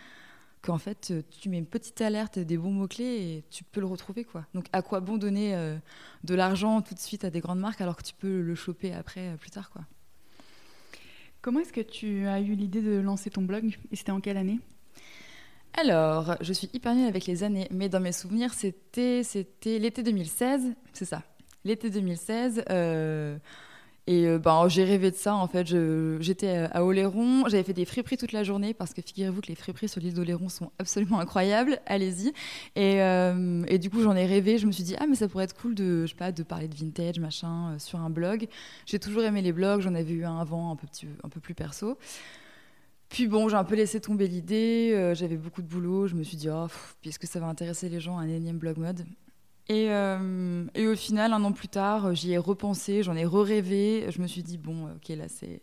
qu'en 0.64 0.78
fait, 0.78 1.08
euh, 1.10 1.22
tu 1.40 1.48
mets 1.48 1.58
une 1.58 1.66
petite 1.66 2.00
alerte, 2.00 2.38
des 2.38 2.56
bons 2.56 2.70
mots-clés 2.70 3.04
et 3.04 3.44
tu 3.50 3.64
peux 3.64 3.80
le 3.80 3.86
retrouver. 3.86 4.24
quoi. 4.24 4.46
Donc, 4.54 4.66
à 4.72 4.82
quoi 4.82 5.00
bon 5.00 5.18
donner 5.18 5.54
euh, 5.54 5.76
de 6.24 6.34
l'argent 6.34 6.80
tout 6.80 6.94
de 6.94 7.00
suite 7.00 7.24
à 7.24 7.30
des 7.30 7.40
grandes 7.40 7.60
marques 7.60 7.80
alors 7.80 7.96
que 7.96 8.02
tu 8.02 8.14
peux 8.14 8.40
le 8.40 8.54
choper 8.54 8.92
après, 8.92 9.28
euh, 9.28 9.36
plus 9.36 9.50
tard 9.50 9.70
quoi? 9.70 9.82
Comment 11.42 11.60
est-ce 11.60 11.74
que 11.74 11.82
tu 11.82 12.26
as 12.26 12.40
eu 12.40 12.54
l'idée 12.54 12.80
de 12.80 12.98
lancer 12.98 13.28
ton 13.28 13.42
blog 13.42 13.76
Et 13.92 13.96
c'était 13.96 14.12
en 14.12 14.20
quelle 14.20 14.38
année? 14.38 14.60
Alors, 15.74 16.36
je 16.40 16.52
suis 16.54 16.70
hyper 16.72 16.94
nulle 16.94 17.08
avec 17.08 17.26
les 17.26 17.42
années, 17.42 17.68
mais 17.70 17.90
dans 17.90 18.00
mes 18.00 18.12
souvenirs, 18.12 18.54
c'était, 18.54 19.22
c'était 19.22 19.78
l'été 19.78 20.02
2016, 20.02 20.72
c'est 20.94 21.04
ça. 21.04 21.22
L'été 21.64 21.90
2016, 21.90 22.64
et 24.06 24.26
euh, 24.26 24.38
ben, 24.38 24.68
j'ai 24.68 24.84
rêvé 24.84 25.10
de 25.10 25.16
ça, 25.16 25.34
en 25.34 25.48
fait. 25.48 25.66
J'étais 26.20 26.68
à 26.70 26.84
Oléron, 26.84 27.48
j'avais 27.48 27.62
fait 27.62 27.72
des 27.72 27.86
friperies 27.86 28.18
toute 28.18 28.32
la 28.32 28.44
journée, 28.44 28.74
parce 28.74 28.92
que 28.92 29.00
figurez-vous 29.00 29.40
que 29.40 29.46
les 29.46 29.54
friperies 29.54 29.88
sur 29.88 30.00
l'île 30.00 30.12
d'Oléron 30.12 30.50
sont 30.50 30.70
absolument 30.78 31.20
incroyables, 31.20 31.80
allez-y. 31.86 32.28
Et, 32.76 33.00
euh, 33.02 33.64
et, 33.66 33.78
du 33.78 33.88
coup, 33.88 34.02
j'en 34.02 34.14
ai 34.14 34.26
rêvé, 34.26 34.58
je 34.58 34.66
me 34.66 34.72
suis 34.72 34.84
dit, 34.84 34.94
ah, 34.98 35.06
mais 35.08 35.14
ça 35.14 35.26
pourrait 35.26 35.44
être 35.44 35.56
cool 35.56 35.74
de, 35.74 36.04
je 36.06 36.14
sais 36.14 36.32
de 36.32 36.42
parler 36.42 36.68
de 36.68 36.74
vintage, 36.74 37.18
machin, 37.18 37.72
euh, 37.72 37.78
sur 37.78 37.98
un 37.98 38.10
blog. 38.10 38.46
J'ai 38.84 38.98
toujours 38.98 39.22
aimé 39.22 39.40
les 39.40 39.52
blogs, 39.52 39.80
j'en 39.80 39.94
avais 39.94 40.12
eu 40.12 40.24
un 40.24 40.38
avant, 40.38 40.70
un 40.70 40.76
peu, 40.76 40.86
petit, 40.86 41.06
un 41.22 41.28
peu 41.30 41.40
plus 41.40 41.54
perso. 41.54 41.96
Puis 43.08 43.26
bon, 43.26 43.48
j'ai 43.48 43.56
un 43.56 43.64
peu 43.64 43.76
laissé 43.76 44.00
tomber 44.00 44.26
l'idée, 44.26 45.12
j'avais 45.14 45.36
beaucoup 45.36 45.62
de 45.62 45.68
boulot, 45.68 46.08
je 46.08 46.14
me 46.16 46.24
suis 46.24 46.36
dit, 46.36 46.48
oh, 46.50 46.66
est-ce 47.04 47.18
que 47.18 47.26
ça 47.28 47.38
va 47.38 47.46
intéresser 47.46 47.88
les 47.88 48.00
gens, 48.00 48.18
un 48.18 48.28
énième 48.28 48.58
blog 48.58 48.76
mode? 48.76 49.04
Et, 49.68 49.86
euh, 49.90 50.66
et, 50.74 50.86
au 50.86 50.94
final, 50.94 51.32
un 51.32 51.42
an 51.42 51.52
plus 51.52 51.68
tard, 51.68 52.14
j'y 52.14 52.32
ai 52.32 52.38
repensé, 52.38 53.02
j'en 53.02 53.16
ai 53.16 53.24
re-rêvé. 53.24 54.06
Je 54.10 54.20
me 54.20 54.26
suis 54.26 54.42
dit, 54.42 54.58
bon, 54.58 54.90
ok, 54.90 55.08
là, 55.16 55.24
c'est 55.28 55.62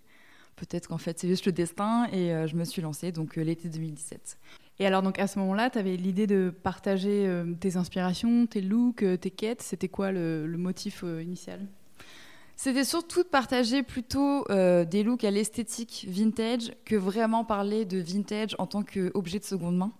peut-être 0.55 0.87
qu'en 0.87 0.97
fait, 0.97 1.19
c'est 1.19 1.27
juste 1.27 1.45
le 1.45 1.51
destin. 1.51 2.07
Et 2.11 2.33
euh, 2.33 2.47
je 2.47 2.55
me 2.55 2.63
suis 2.63 2.81
lancée, 2.81 3.11
donc 3.11 3.37
euh, 3.37 3.43
l'été 3.43 3.69
2017. 3.69 4.39
Et 4.79 4.87
alors, 4.87 5.03
donc 5.03 5.19
à 5.19 5.27
ce 5.27 5.37
moment-là, 5.37 5.69
tu 5.69 5.77
avais 5.77 5.95
l'idée 5.95 6.25
de 6.25 6.51
partager 6.63 7.29
tes 7.59 7.77
inspirations, 7.77 8.47
tes 8.47 8.61
looks, 8.61 9.05
tes 9.19 9.29
quêtes. 9.29 9.61
C'était 9.61 9.89
quoi 9.89 10.11
le, 10.11 10.47
le 10.47 10.57
motif 10.57 11.03
initial? 11.03 11.59
C'était 12.55 12.83
surtout 12.83 13.21
de 13.21 13.27
partager 13.27 13.83
plutôt 13.83 14.43
des 14.49 15.03
looks 15.03 15.23
à 15.23 15.29
l'esthétique 15.29 16.07
vintage 16.09 16.71
que 16.83 16.95
vraiment 16.95 17.45
parler 17.45 17.85
de 17.85 17.99
vintage 17.99 18.55
en 18.57 18.65
tant 18.65 18.81
qu'objet 18.81 19.37
de 19.37 19.43
seconde 19.43 19.77
main. 19.77 19.91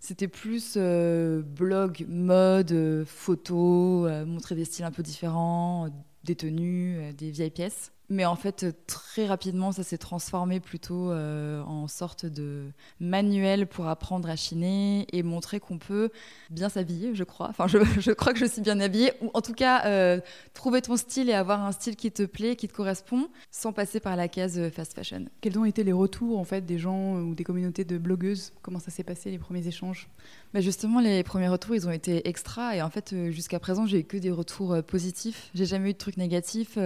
C'était 0.00 0.28
plus 0.28 0.74
euh, 0.76 1.42
blog, 1.42 2.06
mode, 2.08 2.72
euh, 2.72 3.04
photo, 3.04 4.06
euh, 4.06 4.24
montrer 4.24 4.54
des 4.54 4.64
styles 4.64 4.84
un 4.84 4.92
peu 4.92 5.02
différents, 5.02 5.88
des 6.24 6.36
tenues, 6.36 7.12
des 7.14 7.30
vieilles 7.30 7.50
pièces. 7.50 7.92
Mais 8.10 8.24
en 8.24 8.36
fait, 8.36 8.64
très 8.86 9.26
rapidement, 9.26 9.70
ça 9.70 9.82
s'est 9.82 9.98
transformé 9.98 10.60
plutôt 10.60 11.10
euh, 11.10 11.60
en 11.64 11.88
sorte 11.88 12.24
de 12.24 12.64
manuel 13.00 13.66
pour 13.66 13.86
apprendre 13.86 14.30
à 14.30 14.36
chiner 14.36 15.06
et 15.12 15.22
montrer 15.22 15.60
qu'on 15.60 15.76
peut 15.76 16.08
bien 16.48 16.70
s'habiller, 16.70 17.14
je 17.14 17.24
crois. 17.24 17.48
Enfin, 17.50 17.66
je, 17.68 18.12
crois 18.12 18.32
que 18.32 18.38
je 18.38 18.46
suis 18.46 18.62
bien 18.62 18.80
habillée. 18.80 19.12
Ou 19.20 19.30
en 19.34 19.42
tout 19.42 19.52
cas, 19.52 19.84
euh, 19.84 20.20
trouver 20.54 20.80
ton 20.80 20.96
style 20.96 21.28
et 21.28 21.34
avoir 21.34 21.62
un 21.62 21.72
style 21.72 21.96
qui 21.96 22.10
te 22.10 22.22
plaît, 22.22 22.56
qui 22.56 22.66
te 22.66 22.72
correspond, 22.72 23.28
sans 23.50 23.74
passer 23.74 24.00
par 24.00 24.16
la 24.16 24.28
case 24.28 24.58
euh, 24.58 24.70
fast 24.70 24.94
fashion. 24.94 25.26
Quels 25.42 25.58
ont 25.58 25.66
été 25.66 25.84
les 25.84 25.92
retours 25.92 26.38
en 26.38 26.44
fait 26.44 26.64
des 26.64 26.78
gens 26.78 27.16
ou 27.16 27.34
des 27.34 27.44
communautés 27.44 27.84
de 27.84 27.98
blogueuses? 27.98 28.52
Comment 28.62 28.78
ça 28.78 28.90
s'est 28.90 29.04
passé 29.04 29.30
les 29.30 29.38
premiers 29.38 29.66
échanges? 29.66 30.08
Bah 30.54 30.60
Justement, 30.60 31.00
les 31.00 31.22
premiers 31.24 31.48
retours, 31.48 31.74
ils 31.74 31.86
ont 31.86 31.92
été 31.92 32.26
extra. 32.26 32.74
Et 32.74 32.80
en 32.80 32.88
fait, 32.88 33.14
jusqu'à 33.30 33.58
présent, 33.58 33.84
j'ai 33.84 34.00
eu 34.00 34.04
que 34.04 34.16
des 34.16 34.30
retours 34.30 34.82
positifs. 34.82 35.50
J'ai 35.54 35.66
jamais 35.66 35.90
eu 35.90 35.92
de 35.92 35.98
trucs 35.98 36.16
négatifs 36.16 36.78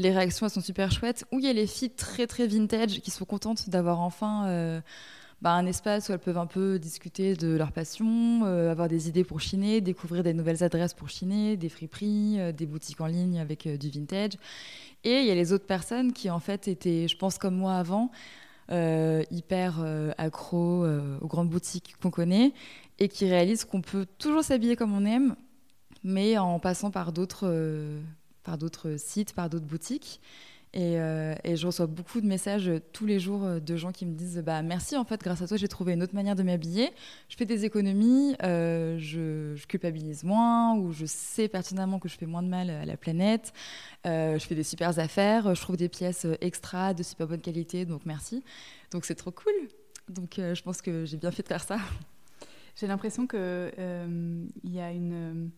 les 0.00 0.10
réactions 0.10 0.46
elles 0.46 0.52
sont 0.52 0.60
super 0.60 0.90
chouettes. 0.90 1.24
Ou 1.30 1.38
il 1.38 1.44
y 1.44 1.48
a 1.48 1.52
les 1.52 1.66
filles 1.66 1.90
très 1.90 2.26
très 2.26 2.46
vintage 2.46 3.00
qui 3.00 3.10
sont 3.10 3.24
contentes 3.24 3.68
d'avoir 3.68 4.00
enfin 4.00 4.46
euh, 4.46 4.80
bah, 5.42 5.52
un 5.52 5.66
espace 5.66 6.08
où 6.08 6.12
elles 6.12 6.18
peuvent 6.18 6.38
un 6.38 6.46
peu 6.46 6.78
discuter 6.78 7.34
de 7.34 7.56
leur 7.56 7.72
passion, 7.72 8.42
euh, 8.44 8.70
avoir 8.70 8.88
des 8.88 9.08
idées 9.08 9.24
pour 9.24 9.40
chiner, 9.40 9.80
découvrir 9.80 10.22
des 10.22 10.34
nouvelles 10.34 10.64
adresses 10.64 10.94
pour 10.94 11.08
chiner, 11.08 11.56
des 11.56 11.68
friperies, 11.68 12.40
euh, 12.40 12.52
des 12.52 12.66
boutiques 12.66 13.00
en 13.00 13.06
ligne 13.06 13.38
avec 13.38 13.68
du 13.68 13.90
vintage. 13.90 14.32
Et 15.04 15.20
il 15.20 15.26
y 15.26 15.30
a 15.30 15.34
les 15.34 15.52
autres 15.52 15.66
personnes 15.66 16.12
qui 16.12 16.30
en 16.30 16.40
fait 16.40 16.68
étaient, 16.68 17.06
je 17.08 17.16
pense 17.16 17.38
comme 17.38 17.56
moi 17.56 17.74
avant, 17.74 18.10
hyper 19.30 19.84
accro 20.16 20.86
aux 20.86 21.26
grandes 21.26 21.48
boutiques 21.48 21.96
qu'on 22.00 22.12
connaît 22.12 22.52
et 23.00 23.08
qui 23.08 23.28
réalisent 23.28 23.64
qu'on 23.64 23.80
peut 23.80 24.06
toujours 24.18 24.44
s'habiller 24.44 24.76
comme 24.76 24.94
on 24.94 25.04
aime, 25.06 25.34
mais 26.04 26.38
en 26.38 26.60
passant 26.60 26.92
par 26.92 27.12
d'autres 27.12 27.48
par 28.42 28.58
d'autres 28.58 28.96
sites, 28.96 29.34
par 29.34 29.50
d'autres 29.50 29.66
boutiques. 29.66 30.20
Euh, 30.76 31.34
et, 31.42 31.56
je 31.56 31.66
reçois 31.66 31.86
beaucoup 31.86 32.20
de 32.20 32.26
messages 32.26 32.70
tous 32.92 33.04
les 33.04 33.18
jours 33.18 33.44
euh, 33.44 33.58
de 33.58 33.76
gens 33.76 33.90
qui 33.90 34.06
me 34.06 34.14
disent 34.14 34.38
bah, 34.38 34.62
Merci, 34.62 34.96
en 34.96 35.04
fait, 35.04 35.20
grâce 35.20 35.42
à 35.42 35.48
toi, 35.48 35.56
j'ai 35.56 35.66
trouvé 35.66 35.94
une 35.94 36.02
autre 36.02 36.14
manière 36.14 36.36
de 36.36 36.44
m'habiller. 36.44 36.90
Je 37.28 37.36
fais 37.36 37.44
des 37.44 37.64
économies, 37.64 38.36
euh, 38.42 38.96
je, 38.98 39.56
culpabilise 39.66 40.22
moins, 40.22 40.76
ou 40.76 40.92
je 40.92 41.06
sais 41.06 41.48
pertinemment 41.48 41.98
que 41.98 42.08
je 42.08 42.16
fais 42.16 42.26
moins 42.26 42.42
de 42.42 42.48
mal 42.48 42.70
à 42.70 42.84
la 42.84 42.96
planète. 42.96 43.52
je 44.04 44.38
fais 44.38 44.54
des 44.54 44.62
super 44.62 44.98
affaires, 44.98 45.54
je 45.54 45.60
trouve 45.60 45.76
des 45.76 45.88
pièces 45.88 46.26
extra 46.40 46.94
de 46.94 47.02
super 47.02 47.26
bonne 47.26 47.40
qualité, 47.40 47.84
donc 47.84 48.06
merci. 48.06 48.42
Donc 48.92 49.04
c'est 49.04 49.14
trop 49.14 49.32
cool. 49.32 49.52
Donc 50.08 50.34
je 50.36 50.62
pense 50.62 50.82
que 50.82 51.04
j'ai 51.04 51.16
bien 51.16 51.30
fait 51.30 51.42
de 51.42 51.48
faire 51.48 51.62
ça. 51.62 51.78
J'ai 52.76 52.86
l'impression 52.86 53.26
qu'il 53.26 53.72
il 54.64 54.72
y 54.72 54.80
a 54.80 54.90
une 54.92 55.50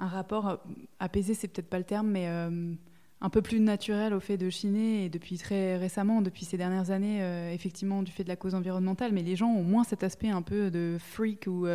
un 0.00 0.08
rapport 0.08 0.48
euh, 0.48 0.56
apaisé, 0.98 1.34
c'est 1.34 1.46
peut-être 1.46 1.68
pas 1.68 1.78
le 1.78 1.84
terme, 1.84 2.08
mais 2.08 2.26
euh, 2.26 2.72
un 3.20 3.30
peu 3.30 3.42
plus 3.42 3.60
naturel 3.60 4.14
au 4.14 4.20
fait 4.20 4.38
de 4.38 4.50
chiner. 4.50 5.04
Et 5.04 5.08
depuis 5.08 5.38
très 5.38 5.76
récemment, 5.76 6.22
depuis 6.22 6.44
ces 6.44 6.56
dernières 6.56 6.90
années, 6.90 7.22
euh, 7.22 7.52
effectivement, 7.52 8.02
du 8.02 8.10
fait 8.10 8.24
de 8.24 8.28
la 8.28 8.36
cause 8.36 8.54
environnementale, 8.54 9.12
mais 9.12 9.22
les 9.22 9.36
gens 9.36 9.48
ont 9.48 9.62
moins 9.62 9.84
cet 9.84 10.02
aspect 10.02 10.30
un 10.30 10.42
peu 10.42 10.70
de 10.70 10.96
freak 10.98 11.46
ou, 11.46 11.68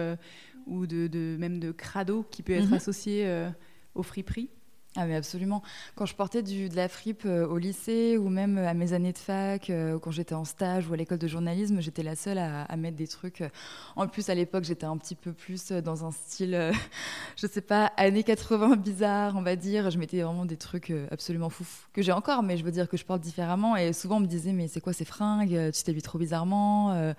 ou 0.67 0.87
de, 0.87 1.37
même 1.39 1.59
de 1.59 1.71
crado 1.71 2.25
qui 2.29 2.43
peut 2.43 2.53
être 2.53 2.67
mhm. 2.67 2.73
associé 2.73 3.47
au 3.93 4.03
friperie. 4.03 4.49
Ah 4.97 5.05
mais 5.05 5.15
absolument. 5.15 5.61
Quand 5.95 6.05
je 6.05 6.15
portais 6.15 6.41
de 6.41 6.73
la 6.73 6.87
fripe 6.87 7.23
euh, 7.25 7.45
au 7.45 7.57
lycée 7.57 8.17
ou 8.17 8.29
même 8.29 8.57
à 8.57 8.73
mes 8.73 8.93
années 8.93 9.11
de 9.11 9.17
fac, 9.17 9.69
euh, 9.69 9.99
quand 9.99 10.11
j'étais 10.11 10.35
en 10.35 10.45
stage 10.45 10.87
ou 10.87 10.93
à 10.93 10.95
l'école 10.95 11.17
de 11.17 11.27
journalisme, 11.27 11.81
j'étais 11.81 12.01
la 12.01 12.15
seule 12.15 12.37
à, 12.37 12.73
mettre 12.77 12.95
des 12.95 13.07
trucs. 13.07 13.41
Euh, 13.41 13.49
en 13.97 14.07
plus, 14.07 14.29
à 14.29 14.35
l'époque, 14.35 14.63
j'étais 14.63 14.85
un 14.85 14.95
petit 14.95 15.15
peu 15.15 15.33
plus 15.33 15.73
dans 15.73 16.05
un 16.05 16.11
style, 16.11 16.71
je 17.35 17.45
sais 17.45 17.59
pas, 17.59 17.87
années 17.97 18.23
80 18.23 18.77
bizarre, 18.77 19.35
on 19.35 19.41
va 19.41 19.57
dire. 19.57 19.91
Je 19.91 19.99
mettais 19.99 20.21
vraiment 20.21 20.45
des 20.45 20.55
trucs 20.55 20.93
absolument 21.11 21.49
fous 21.49 21.67
que 21.91 22.01
j'ai 22.01 22.13
encore, 22.13 22.41
mais 22.41 22.55
je 22.55 22.63
veux 22.63 22.71
dire 22.71 22.87
que 22.87 22.95
je 22.95 23.03
porte 23.03 23.19
différemment. 23.19 23.75
Et 23.75 23.91
souvent, 23.91 24.15
on 24.17 24.21
me 24.21 24.27
disait, 24.27 24.53
mais 24.53 24.69
c'est 24.69 24.79
quoi 24.79 24.93
ces 24.93 25.05
fringues 25.05 25.71
Tu 25.73 25.83
t'habilles 25.83 26.03
trop 26.03 26.19
bizarrement. 26.19 27.13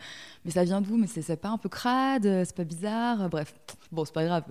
mais 0.46 0.50
ça 0.50 0.64
vient 0.64 0.80
d'où? 0.80 0.96
Mais 0.96 1.08
c'est 1.08 1.36
pas 1.36 1.50
un 1.50 1.58
peu 1.58 1.68
crade 1.68 2.22
C'est 2.22 2.56
pas 2.56 2.64
bizarre 2.64 3.28
Bref, 3.28 3.54
bon, 3.92 4.06
c'est 4.06 4.14
pas 4.14 4.24
grave. 4.24 4.44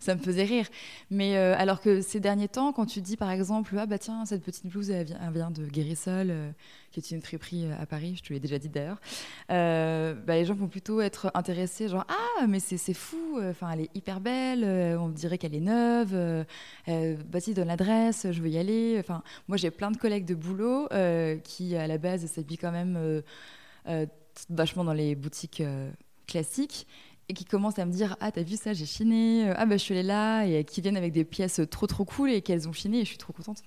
ça 0.00 0.16
me 0.16 0.20
faisait 0.20 0.44
rire. 0.44 0.66
Mais 1.10 1.36
alors 1.36 1.80
que 1.80 2.00
ces 2.00 2.18
derniers 2.18 2.48
temps, 2.48 2.71
quand 2.72 2.86
tu 2.86 3.00
dis 3.00 3.16
par 3.16 3.30
exemple, 3.30 3.74
ah 3.78 3.86
bah 3.86 3.98
tiens, 3.98 4.24
cette 4.24 4.42
petite 4.42 4.66
blouse, 4.66 4.90
elle 4.90 5.06
vient, 5.32 5.50
de 5.50 5.66
Guérissol, 5.66 6.28
euh, 6.30 6.50
qui 6.90 7.00
est 7.00 7.10
une 7.10 7.22
friperie 7.22 7.66
euh, 7.66 7.80
à 7.80 7.86
Paris, 7.86 8.14
je 8.16 8.22
te 8.22 8.32
l'ai 8.32 8.40
déjà 8.40 8.58
dit 8.58 8.68
d'ailleurs, 8.68 9.00
euh, 9.50 10.14
bah, 10.14 10.34
les 10.34 10.44
gens 10.44 10.54
vont 10.54 10.68
plutôt 10.68 11.00
être 11.00 11.30
intéressés, 11.34 11.88
genre, 11.88 12.06
ah, 12.08 12.46
mais 12.46 12.60
c'est 12.60 12.94
fou, 12.94 13.40
enfin, 13.42 13.70
elle 13.70 13.82
est 13.82 13.90
hyper 13.94 14.20
belle, 14.20 14.64
on 14.98 15.08
dirait 15.08 15.38
qu'elle 15.38 15.54
est 15.54 15.60
neuve, 15.60 16.44
vas-y, 16.86 17.54
donne 17.54 17.68
l'adresse, 17.68 18.26
je 18.30 18.42
veux 18.42 18.48
y 18.48 18.58
aller. 18.58 18.96
Enfin, 18.98 19.22
moi, 19.48 19.56
j'ai 19.56 19.70
plein 19.70 19.90
de 19.90 19.96
collègues 19.96 20.24
de 20.24 20.34
boulot 20.34 20.88
qui, 21.44 21.76
à 21.76 21.86
la 21.86 21.98
base, 21.98 22.26
s'habillent 22.26 22.58
quand 22.58 22.72
même 22.72 23.22
vachement 24.50 24.84
dans 24.84 24.92
les 24.92 25.14
boutiques 25.14 25.62
classiques 26.26 26.86
et 27.32 27.34
qui 27.34 27.46
commencent 27.46 27.78
à 27.78 27.86
me 27.86 27.92
dire 27.92 28.14
ah 28.20 28.30
t'as 28.30 28.42
vu 28.42 28.56
ça 28.56 28.74
j'ai 28.74 28.84
chiné 28.84 29.48
euh, 29.48 29.54
ah 29.56 29.64
bah 29.64 29.78
je 29.78 29.82
suis 29.82 29.94
allée 29.94 30.06
là 30.06 30.44
et 30.44 30.64
qui 30.64 30.82
viennent 30.82 30.98
avec 30.98 31.12
des 31.12 31.24
pièces 31.24 31.62
trop 31.70 31.86
trop 31.86 32.04
cool 32.04 32.30
et 32.30 32.42
qu'elles 32.42 32.68
ont 32.68 32.74
chiné 32.74 32.98
et 32.98 33.04
je 33.04 33.08
suis 33.08 33.18
trop 33.18 33.32
contente. 33.32 33.62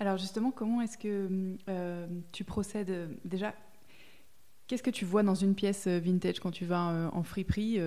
Alors 0.00 0.18
justement 0.18 0.50
comment 0.50 0.82
est-ce 0.82 0.98
que 0.98 1.28
euh, 1.68 2.06
tu 2.32 2.42
procèdes 2.42 2.90
euh, 2.90 3.06
déjà 3.24 3.54
Qu'est-ce 4.66 4.82
que 4.82 4.90
tu 4.90 5.04
vois 5.04 5.22
dans 5.22 5.36
une 5.36 5.54
pièce 5.54 5.86
vintage 5.86 6.40
quand 6.40 6.50
tu 6.50 6.64
vas 6.64 7.08
en 7.12 7.22
friperie, 7.22 7.78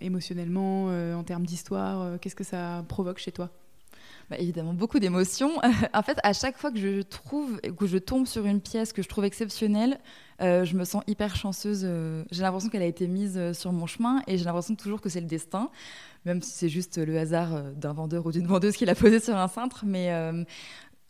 émotionnellement, 0.00 0.84
en 0.84 1.24
termes 1.24 1.44
d'histoire 1.44 2.20
Qu'est-ce 2.20 2.36
que 2.36 2.44
ça 2.44 2.84
provoque 2.86 3.18
chez 3.18 3.32
toi? 3.32 3.50
Bah, 4.30 4.36
évidemment 4.38 4.72
beaucoup 4.72 5.00
d'émotions. 5.00 5.50
en 5.92 6.02
fait, 6.02 6.18
à 6.22 6.32
chaque 6.32 6.56
fois 6.56 6.70
que 6.70 6.78
je 6.78 7.02
trouve, 7.02 7.60
que 7.60 7.86
je 7.88 7.98
tombe 7.98 8.28
sur 8.28 8.46
une 8.46 8.60
pièce 8.60 8.92
que 8.92 9.02
je 9.02 9.08
trouve 9.08 9.24
exceptionnelle, 9.24 9.98
euh, 10.40 10.64
je 10.64 10.74
me 10.76 10.84
sens 10.84 11.02
hyper 11.06 11.36
chanceuse. 11.36 11.82
euh, 11.84 12.24
j'ai 12.30 12.42
l'impression 12.42 12.70
qu'elle 12.70 12.82
a 12.82 12.86
été 12.86 13.06
mise 13.06 13.36
euh, 13.36 13.52
sur 13.52 13.72
mon 13.72 13.86
chemin 13.86 14.22
et 14.26 14.38
j'ai 14.38 14.44
l'impression 14.44 14.74
toujours 14.74 15.00
que 15.00 15.08
c'est 15.08 15.20
le 15.20 15.26
destin, 15.26 15.70
même 16.24 16.40
si 16.40 16.52
c'est 16.52 16.68
juste 16.68 16.98
le 16.98 17.18
hasard 17.18 17.62
d'un 17.74 17.92
vendeur 17.92 18.24
ou 18.26 18.32
d'une 18.32 18.46
vendeuse 18.48 18.76
qui 18.76 18.84
l'a 18.84 18.94
posé 18.94 19.20
sur 19.20 19.36
un 19.36 19.48
cintre. 19.48 19.84
Mais 19.84 20.12
euh, 20.12 20.44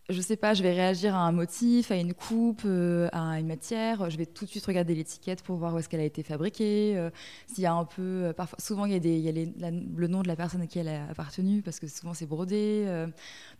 je 0.09 0.21
sais 0.21 0.37
pas, 0.37 0.55
je 0.55 0.65
vais 0.65 0.73
réagir 0.73 1.15
à 1.15 1.21
un 1.21 1.31
motif, 1.31 1.93
à 1.93 1.97
une 1.97 2.13
coupe, 2.15 2.67
à 3.13 3.39
une 3.39 3.47
matière. 3.47 4.11
Je 4.11 4.17
vais 4.17 4.27
tout 4.27 4.45
de 4.45 4.51
suite 4.51 4.67
regarder 4.67 4.95
l'étiquette 4.97 5.43
pour 5.43 5.55
voir 5.57 5.75
où 5.75 5.79
est-ce 5.79 5.89
qu'elle 5.89 6.01
a 6.01 6.05
été 6.05 6.25
fabriquée. 6.25 7.09
S'il 7.47 7.63
y 7.63 7.67
a 7.67 7.73
un 7.73 7.85
peu, 7.85 8.35
souvent 8.59 8.87
il 8.87 8.93
y 8.93 9.29
a, 9.29 9.33
le 9.33 10.07
nom 10.09 10.23
de 10.23 10.29
la 10.29 10.35
personne 10.35 10.63
à 10.63 10.67
qui 10.67 10.81
elle 10.81 10.89
a 10.89 11.07
appartenu 11.09 11.63
parce 11.63 11.79
que 11.79 11.87
souvent 11.87 12.13
c'est 12.13 12.27
brodé. 12.27 13.07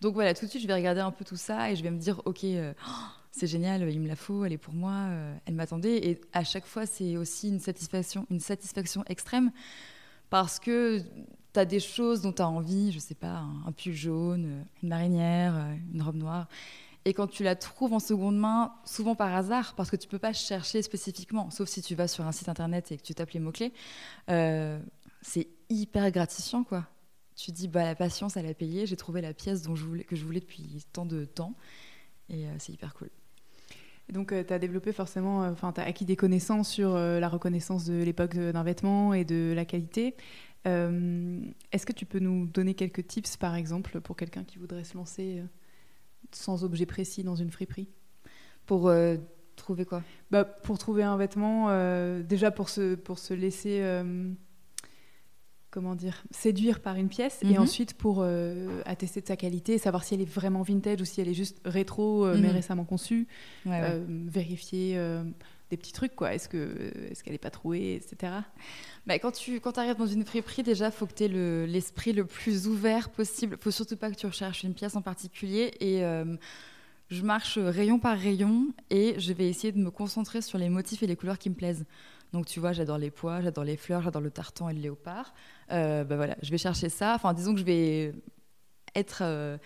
donc 0.01 0.15
voilà, 0.15 0.35
tout 0.35 0.45
de 0.45 0.51
suite 0.51 0.63
je 0.63 0.67
vais 0.67 0.75
regarder 0.75 1.03
un 1.03 1.13
peu 1.13 1.25
tout 1.25 1.37
ça 1.37 1.71
et 1.71 1.77
je 1.77 1.85
vais 1.85 1.91
me 1.93 1.99
dire 1.99 2.21
ok, 2.25 2.45
c'est 3.33 3.47
génial, 3.47 3.89
il 3.91 4.01
me 4.01 4.09
la 4.09 4.17
faut, 4.17 4.45
elle 4.45 4.53
est 4.53 4.59
pour 4.59 4.75
moi, 4.75 4.93
euh, 4.93 5.35
elle 5.47 5.55
m'attendait. 5.55 6.09
Et 6.09 6.21
à 6.33 6.45
chaque 6.45 6.67
fois 6.67 6.87
c'est 6.87 7.17
aussi 7.17 7.49
une 7.49 7.61
satisfaction, 7.61 8.27
une 8.31 8.41
satisfaction 8.41 9.05
extrême 9.09 9.53
parce 10.31 10.59
que 10.59 11.03
tu 11.53 11.61
as 11.61 11.65
des 11.65 11.81
choses 11.81 12.23
dont 12.23 12.33
tu 12.33 12.43
as 12.43 12.49
envie, 12.49 12.93
je 12.93 12.99
sais 12.99 13.15
pas, 13.15 13.45
un, 13.67 13.73
pull 13.73 13.93
jaune, 13.93 14.65
une 14.83 14.89
marinière, 14.89 15.55
euh, 15.57 15.75
une 15.93 16.03
robe 16.03 16.17
noire. 16.17 16.49
Et 17.05 17.15
quand 17.15 17.27
tu 17.27 17.43
la 17.43 17.57
trouves 17.57 17.93
en 17.93 17.99
seconde 17.99 18.39
main, 18.39 18.75
souvent 18.85 19.15
par 19.15 19.35
hasard, 19.35 19.75
parce 19.75 19.91
que 19.91 19.97
tu 19.97 20.07
peux 20.07 20.19
pas 20.19 20.33
chercher 20.33 20.83
spécifiquement, 20.83 21.51
sauf 21.51 21.69
si 21.69 21.83
tu 21.83 21.95
vas 21.95 22.09
sur 22.09 22.27
un 22.27 22.33
site 22.33 22.49
internet 22.49 22.93
et 22.93 22.99
que 22.99 23.03
tu 23.03 23.15
tapes 23.15 23.31
les 23.31 23.41
mots-clés, 23.41 23.73
euh, 24.29 24.79
c'est 25.23 25.49
hyper 25.69 26.11
gratifiant, 26.11 26.63
quoi. 26.63 26.87
Tu 27.37 27.53
dis, 27.53 27.69
bah, 27.69 27.85
la 27.85 27.95
patience, 27.95 28.37
elle 28.37 28.47
a 28.47 28.55
payé, 28.55 28.87
j'ai 28.87 28.97
trouvé 28.97 29.23
la 29.23 29.33
pièce 29.33 29.63
dont 29.63 29.75
je 29.75 29.85
voulais, 29.85 30.05
que 30.05 30.15
je 30.15 30.25
voulais 30.25 30.41
depuis 30.41 30.85
tant 30.93 31.07
de 31.07 31.25
temps, 31.25 31.55
et 32.29 32.45
c'est 32.59 32.73
hyper 32.73 32.93
cool. 32.93 33.09
Et 34.11 34.13
donc, 34.13 34.35
tu 34.45 34.53
as 34.53 34.59
développé 34.59 34.91
forcément, 34.93 35.45
euh, 35.45 35.53
enfin, 35.53 35.73
tu 35.73 35.81
as 35.81 35.85
acquis 35.85 36.05
des 36.05 36.17
connaissances 36.17 36.69
sur 36.69 36.97
euh, 36.97 37.21
la 37.21 37.29
reconnaissance 37.29 37.85
de 37.85 38.03
l'époque 38.03 38.35
d'un 38.35 38.65
vêtement 38.65 39.15
et 39.15 39.25
de 39.25 39.53
la 39.55 39.65
qualité. 39.65 40.17
Euh, 40.67 41.41
Est-ce 41.71 41.87
que 41.87 41.93
tu 41.93 42.07
peux 42.07 42.19
nous 42.19 42.49
donner 42.49 42.75
quelques 42.75 43.07
tips, 43.07 43.37
par 43.37 43.55
exemple, 43.55 44.01
pour 44.01 44.17
quelqu'un 44.17 44.43
qui 44.43 44.59
voudrait 44.59 44.83
se 44.83 44.97
lancer 44.97 45.39
euh, 45.39 45.45
sans 46.33 46.65
objet 46.65 46.87
précis 46.87 47.23
dans 47.23 47.37
une 47.37 47.53
friperie? 47.53 47.87
Pour 48.67 48.89
euh, 48.89 49.17
trouver 49.55 49.85
quoi? 49.85 50.03
Bah, 50.33 50.43
Pour 50.43 50.77
trouver 50.79 51.05
un 51.05 51.17
vêtement, 51.17 51.67
euh, 51.69 52.25
déjà 52.25 52.51
pour 52.51 52.69
se, 52.69 52.97
pour 52.97 53.21
se 53.21 53.33
laisser, 53.33 53.79
euh, 53.81 54.33
comment 55.71 55.95
dire, 55.95 56.23
séduire 56.31 56.81
par 56.81 56.97
une 56.97 57.09
pièce, 57.09 57.41
et 57.43 57.55
Mhm. 57.55 57.59
ensuite 57.59 57.95
pour 57.95 58.19
euh, 58.23 58.83
attester 58.87 59.21
de 59.21 59.27
sa 59.27 59.37
qualité, 59.37 59.79
savoir 59.79 60.03
si 60.05 60.15
elle 60.15 60.21
est 60.21 60.25
vraiment 60.31 60.63
vintage 60.63 61.01
ou 61.01 61.05
si 61.05 61.21
elle 61.21 61.29
est 61.29 61.35
juste 61.35 61.61
rétro, 61.65 62.27
euh, 62.27 62.37
mais 62.41 62.49
Mhm. 62.49 62.55
récemment 62.55 62.85
conçue. 62.85 63.27
Ouais, 63.65 63.73
ouais. 63.73 63.81
euh, 63.85 64.05
vérifier 64.27 64.99
des 65.71 65.77
petits 65.77 65.93
trucs, 65.93 66.17
quoi. 66.17 66.35
Est-ce 66.35 66.49
que 66.49 66.93
est-ce 67.11 67.23
qu'elle 67.23 67.35
n'est 67.35 67.39
pas 67.39 67.51
trouée, 67.51 67.95
etc. 67.95 68.33
Bah, 69.07 69.19
quand 69.21 69.31
tu 69.31 69.61
quand 69.61 69.79
arrives 69.79 69.97
dans 69.97 70.07
une 70.07 70.25
friperie, 70.25 70.65
déjà, 70.65 70.91
faut 70.91 71.07
que 71.07 71.15
tu 71.15 71.25
aies 71.25 71.67
l'esprit 71.67 72.13
le, 72.13 72.25
plus 72.25 72.67
ouvert 72.67 73.11
possible. 73.11 73.57
faut 73.61 73.71
surtout 73.71 73.97
pas 73.97 74.11
que 74.11 74.17
tu 74.17 74.27
recherches 74.27 74.65
une 74.65 74.75
pièce 74.75 74.97
en 74.97 75.03
particulier. 75.03 75.73
Et 75.81 76.03
je 77.11 77.23
marche 77.23 77.59
rayon 77.59 77.99
par 77.99 78.17
rayon 78.17 78.69
et 78.89 79.19
je 79.19 79.33
vais 79.33 79.49
essayer 79.49 79.73
de 79.73 79.79
me 79.79 79.91
concentrer 79.91 80.43
sur 80.43 80.59
les 80.59 80.69
motifs 80.69 81.03
et 81.03 81.07
les 81.07 81.17
couleurs 81.17 81.39
qui 81.39 81.51
me 81.51 81.55
plaisent. 81.55 81.85
Donc, 82.33 82.47
tu 82.47 82.61
vois, 82.61 82.73
j'adore 82.73 82.99
les 82.99 83.11
pois, 83.11 83.41
j'adore 83.41 83.65
les 83.65 83.77
fleurs, 83.77 84.03
j'adore 84.03 84.23
le 84.23 84.31
tartan 84.31 84.69
et 84.69 84.75
le 84.75 84.81
léopard. 84.81 85.35
Euh, 85.73 86.05
bah, 86.05 86.17
voilà, 86.17 86.37
je 86.43 86.51
vais 86.51 86.59
chercher 86.59 86.89
ça. 86.89 87.15
Enfin, 87.15 87.35
disons 87.35 87.53
que 87.53 87.61
je 87.61 87.65
vais 87.65 88.15
être. 88.95 89.21
euh, 89.23 89.59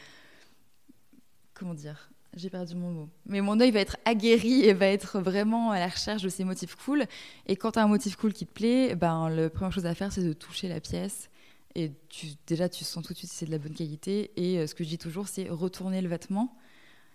comment 1.52 1.74
dire 1.74 2.10
j'ai 2.36 2.50
perdu 2.50 2.74
mon 2.74 2.90
mot. 2.90 3.08
Mais 3.26 3.40
mon 3.40 3.60
œil 3.60 3.70
va 3.70 3.78
être 3.78 3.96
aguerri 4.04 4.64
et 4.64 4.72
va 4.72 4.86
être 4.86 5.20
vraiment 5.20 5.70
à 5.70 5.78
la 5.78 5.86
recherche 5.86 6.20
de 6.22 6.28
ces 6.28 6.42
motifs 6.42 6.74
cool. 6.74 7.04
Et 7.46 7.54
quand 7.54 7.70
tu 7.70 7.78
as 7.78 7.84
un 7.84 7.86
motif 7.86 8.16
cool 8.16 8.32
qui 8.32 8.44
te 8.44 8.52
plaît, 8.52 8.96
ben, 8.96 9.28
la 9.28 9.48
première 9.50 9.70
chose 9.70 9.86
à 9.86 9.94
faire, 9.94 10.10
c'est 10.12 10.24
de 10.24 10.32
toucher 10.32 10.68
la 10.68 10.80
pièce. 10.80 11.30
Et 11.76 11.92
tu, 12.08 12.26
déjà, 12.46 12.68
tu 12.68 12.82
sens 12.82 13.04
tout 13.04 13.12
de 13.12 13.18
suite 13.18 13.30
si 13.30 13.36
c'est 13.36 13.46
de 13.46 13.52
la 13.52 13.58
bonne 13.58 13.74
qualité. 13.74 14.32
Et 14.36 14.58
euh, 14.58 14.66
ce 14.66 14.74
que 14.74 14.82
je 14.82 14.88
dis 14.88 14.98
toujours, 14.98 15.28
c'est 15.28 15.48
retourner 15.48 16.00
le 16.00 16.08
vêtement. 16.08 16.56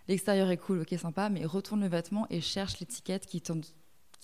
L'extérieur 0.10 0.50
est 0.50 0.58
cool, 0.58 0.82
ok, 0.82 0.98
sympa, 0.98 1.30
mais 1.30 1.46
retourne 1.46 1.82
le 1.82 1.88
vêtement 1.88 2.26
et 2.32 2.42
cherche 2.42 2.80
l'étiquette 2.80 3.28
qui, 3.28 3.42
te 3.42 3.54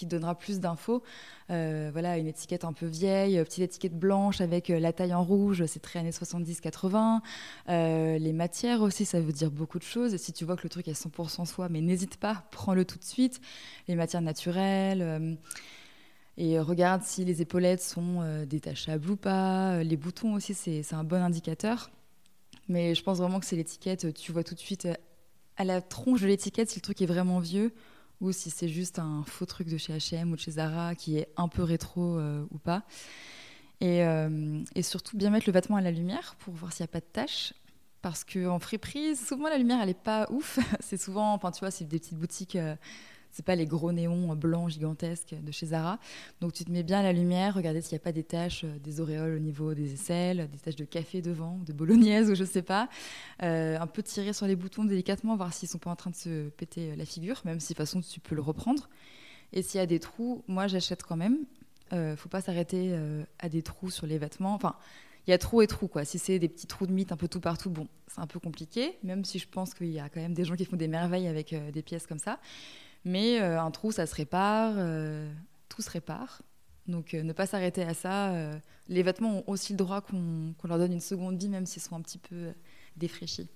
donnera 0.04 0.34
plus 0.34 0.60
d'infos. 0.60 1.04
Euh, 1.52 1.92
voilà, 1.94 2.18
une 2.18 2.26
étiquette 2.26 2.66
un 2.66 2.74
peu 2.74 2.88
vieille, 2.88 3.40
petite 3.44 3.66
étiquette 3.66 3.96
blanche 3.96 4.42
avec 4.42 4.72
euh, 4.72 4.80
la 4.80 4.94
taille 4.94 5.14
en 5.14 5.24
rouge, 5.24 5.64
c'est 5.68 5.82
très 5.82 6.00
années 6.00 6.10
70-80. 6.10 7.20
Euh, 7.70 8.18
les 8.18 8.34
matières 8.34 8.82
aussi, 8.82 9.06
ça 9.06 9.20
veut 9.20 9.32
dire 9.32 9.52
beaucoup 9.52 9.78
de 9.78 9.84
choses. 9.84 10.18
Si 10.18 10.34
tu 10.34 10.44
vois 10.44 10.56
que 10.56 10.64
le 10.64 10.70
truc 10.70 10.88
est 10.88 11.00
100% 11.00 11.46
soie, 11.46 11.70
mais 11.70 11.82
n'hésite 11.82 12.18
pas, 12.18 12.46
prends-le 12.50 12.84
tout 12.84 12.98
de 12.98 13.04
suite. 13.04 13.40
Les 13.88 13.94
matières 13.94 14.24
naturelles. 14.24 15.38
et 16.38 16.60
regarde 16.60 17.04
si 17.04 17.26
les 17.26 17.44
épaulettes 17.44 17.84
sont 17.84 18.44
détachables 18.48 19.08
ou 19.08 19.18
pas. 19.18 19.84
Les 19.84 19.98
boutons 19.98 20.34
aussi, 20.34 20.56
c'est 20.56 20.94
un 20.96 21.04
bon 21.04 21.22
indicateur. 21.22 21.92
Mais 22.68 22.96
je 22.96 23.04
pense 23.04 23.20
vraiment 23.20 23.40
que 23.40 23.46
c'est 23.46 23.56
l'étiquette. 23.56 24.16
Tu 24.16 24.32
vois 24.32 24.44
tout 24.44 24.56
de 24.56 24.60
suite 24.60 24.88
à 25.58 25.64
la 25.64 25.82
tronche 25.82 26.22
de 26.22 26.28
l'étiquette 26.28 26.70
si 26.70 26.80
le 26.80 26.82
truc 26.82 27.02
est 27.02 27.06
vraiment 27.06 27.40
vieux 27.40 27.74
ou 28.22 28.32
si 28.32 28.50
c'est 28.50 28.68
juste 28.68 29.00
un 29.00 29.24
faux 29.26 29.46
truc 29.46 29.68
de 29.68 29.78
chez 29.78 29.94
H&M 29.94 30.32
ou 30.32 30.36
de 30.36 30.42
chez 30.42 30.52
Zara 30.52 30.96
qui 30.96 31.18
est 31.18 31.28
un 31.38 31.48
peu 31.48 31.64
rétro 31.64 32.18
euh, 32.18 32.46
ou 32.52 32.58
pas. 32.58 32.84
Et, 33.82 34.04
euh, 34.04 34.64
et 34.74 34.84
surtout 34.84 35.18
bien 35.18 35.30
mettre 35.30 35.48
le 35.48 35.54
vêtement 35.54 35.76
à 35.76 35.82
la 35.82 35.92
lumière 35.92 36.36
pour 36.40 36.54
voir 36.54 36.72
s'il 36.72 36.84
n'y 36.84 36.90
a 36.90 36.94
pas 36.94 37.02
de 37.02 37.06
taches. 37.12 37.54
Parce 38.02 38.24
qu'en 38.24 38.60
friperie, 38.60 39.16
souvent 39.16 39.50
la 39.50 39.58
lumière, 39.58 39.80
elle 39.82 39.88
n'est 39.88 39.94
pas 39.96 40.28
ouf. 40.30 40.60
c'est 40.80 41.02
souvent, 41.02 41.34
enfin 41.34 41.52
tu 41.52 41.60
vois, 41.60 41.72
c'est 41.72 41.86
des 41.86 42.00
petites 42.00 42.18
boutiques, 42.18 42.56
euh, 42.56 42.76
c'est 43.36 43.46
pas 43.46 43.56
les 43.56 43.66
gros 43.66 43.92
néons 43.92 44.34
blancs 44.34 44.70
gigantesques 44.70 45.36
de 45.40 45.52
chez 45.52 45.68
Zara. 45.68 46.00
Donc 46.40 46.54
tu 46.54 46.64
te 46.64 46.72
mets 46.72 46.84
bien 46.84 47.00
à 47.00 47.04
la 47.04 47.12
lumière, 47.12 47.54
regarder 47.54 47.82
s'il 47.82 47.96
n'y 47.96 48.02
a 48.02 48.04
pas 48.04 48.14
des 48.14 48.24
taches, 48.24 48.64
euh, 48.64 48.80
des 48.80 49.02
auréoles 49.02 49.36
au 49.36 49.40
niveau 49.40 49.74
des 49.74 49.94
aisselles, 49.94 50.48
des 50.50 50.58
taches 50.58 50.78
de 50.78 50.86
café 50.86 51.22
devant, 51.22 51.60
de 51.66 51.74
bolognaise 51.74 52.30
ou 52.32 52.36
je 52.36 52.46
sais 52.46 52.62
pas. 52.62 52.88
Euh, 53.44 53.78
un 53.78 53.88
peu 53.88 54.02
tirer 54.04 54.32
sur 54.32 54.48
les 54.48 54.56
boutons 54.56 54.86
délicatement, 54.86 55.36
voir 55.36 55.54
s'ils 55.54 55.68
sont 55.68 55.80
pas 55.80 55.90
en 55.90 55.98
train 55.98 56.12
de 56.12 56.16
se 56.16 56.48
péter 56.50 56.92
euh, 56.92 56.96
la 56.96 57.04
figure, 57.04 57.42
même 57.44 57.60
si 57.60 57.74
de 57.74 57.78
toute 57.78 57.86
façon 57.86 58.00
tu 58.00 58.22
peux 58.22 58.36
le 58.36 58.42
reprendre. 58.42 58.90
Et 59.52 59.62
s'il 59.62 59.80
y 59.80 59.84
a 59.84 59.86
des 59.86 60.00
trous, 60.00 60.46
moi 60.48 60.68
j'achète 60.68 61.04
quand 61.04 61.18
même. 61.18 61.40
Euh, 61.92 62.16
faut 62.16 62.30
pas 62.30 62.40
s'arrêter 62.40 62.98
à 63.40 63.50
des 63.50 63.62
trous 63.62 63.90
sur 63.92 64.08
les 64.08 64.18
vêtements. 64.18 64.54
Enfin, 64.54 64.76
il 65.28 65.32
y 65.32 65.34
a 65.34 65.38
trous 65.38 65.62
et 65.62 65.68
trous 65.68 65.90
quoi. 65.90 66.06
Si 66.06 66.20
c'est 66.20 66.40
des 66.40 66.48
petits 66.48 66.68
trous 66.68 66.88
de 66.88 66.94
mythe 66.94 67.12
un 67.12 67.18
peu 67.18 67.28
tout 67.28 67.42
partout, 67.42 67.70
bon, 67.70 67.90
c'est 68.08 68.22
un 68.22 68.28
peu 68.28 68.40
compliqué. 68.40 68.98
Même 69.04 69.26
si 69.26 69.40
je 69.40 69.48
pense 69.48 69.74
qu'il 69.74 69.92
y 69.92 70.00
a 70.00 70.08
quand 70.08 70.22
même 70.22 70.34
des 70.34 70.46
gens 70.46 70.56
qui 70.56 70.64
font 70.64 70.78
des 70.78 70.88
merveilles 70.88 71.28
avec 71.28 71.54
des 71.74 71.82
pièces 71.82 72.08
comme 72.08 72.20
ça. 72.20 72.40
Mais 73.06 73.40
euh, 73.40 73.62
un 73.62 73.72
trou, 73.72 73.92
ça 73.92 74.08
se 74.08 74.16
répare, 74.16 74.74
euh, 74.78 75.32
tout 75.70 75.84
se 75.84 75.90
répare. 75.90 76.42
Donc 76.88 77.14
euh, 77.14 77.24
ne 77.24 77.34
pas 77.34 77.46
s'arrêter 77.46 77.84
à 77.84 77.94
ça. 77.94 78.34
les 78.90 79.04
vêtements 79.04 79.40
ont 79.40 79.44
aussi 79.48 79.74
le 79.74 79.78
droit 79.78 80.02
qu'on 80.02 80.54
leur 80.64 80.78
donne 80.78 80.94
une 80.94 81.00
seconde 81.00 81.38
vie, 81.38 81.50
même 81.50 81.66
s'ils 81.66 81.82
sont 81.82 81.96
un 81.96 82.02
petit 82.02 82.18
peu 82.18 82.52
défraîchis. 82.98 83.48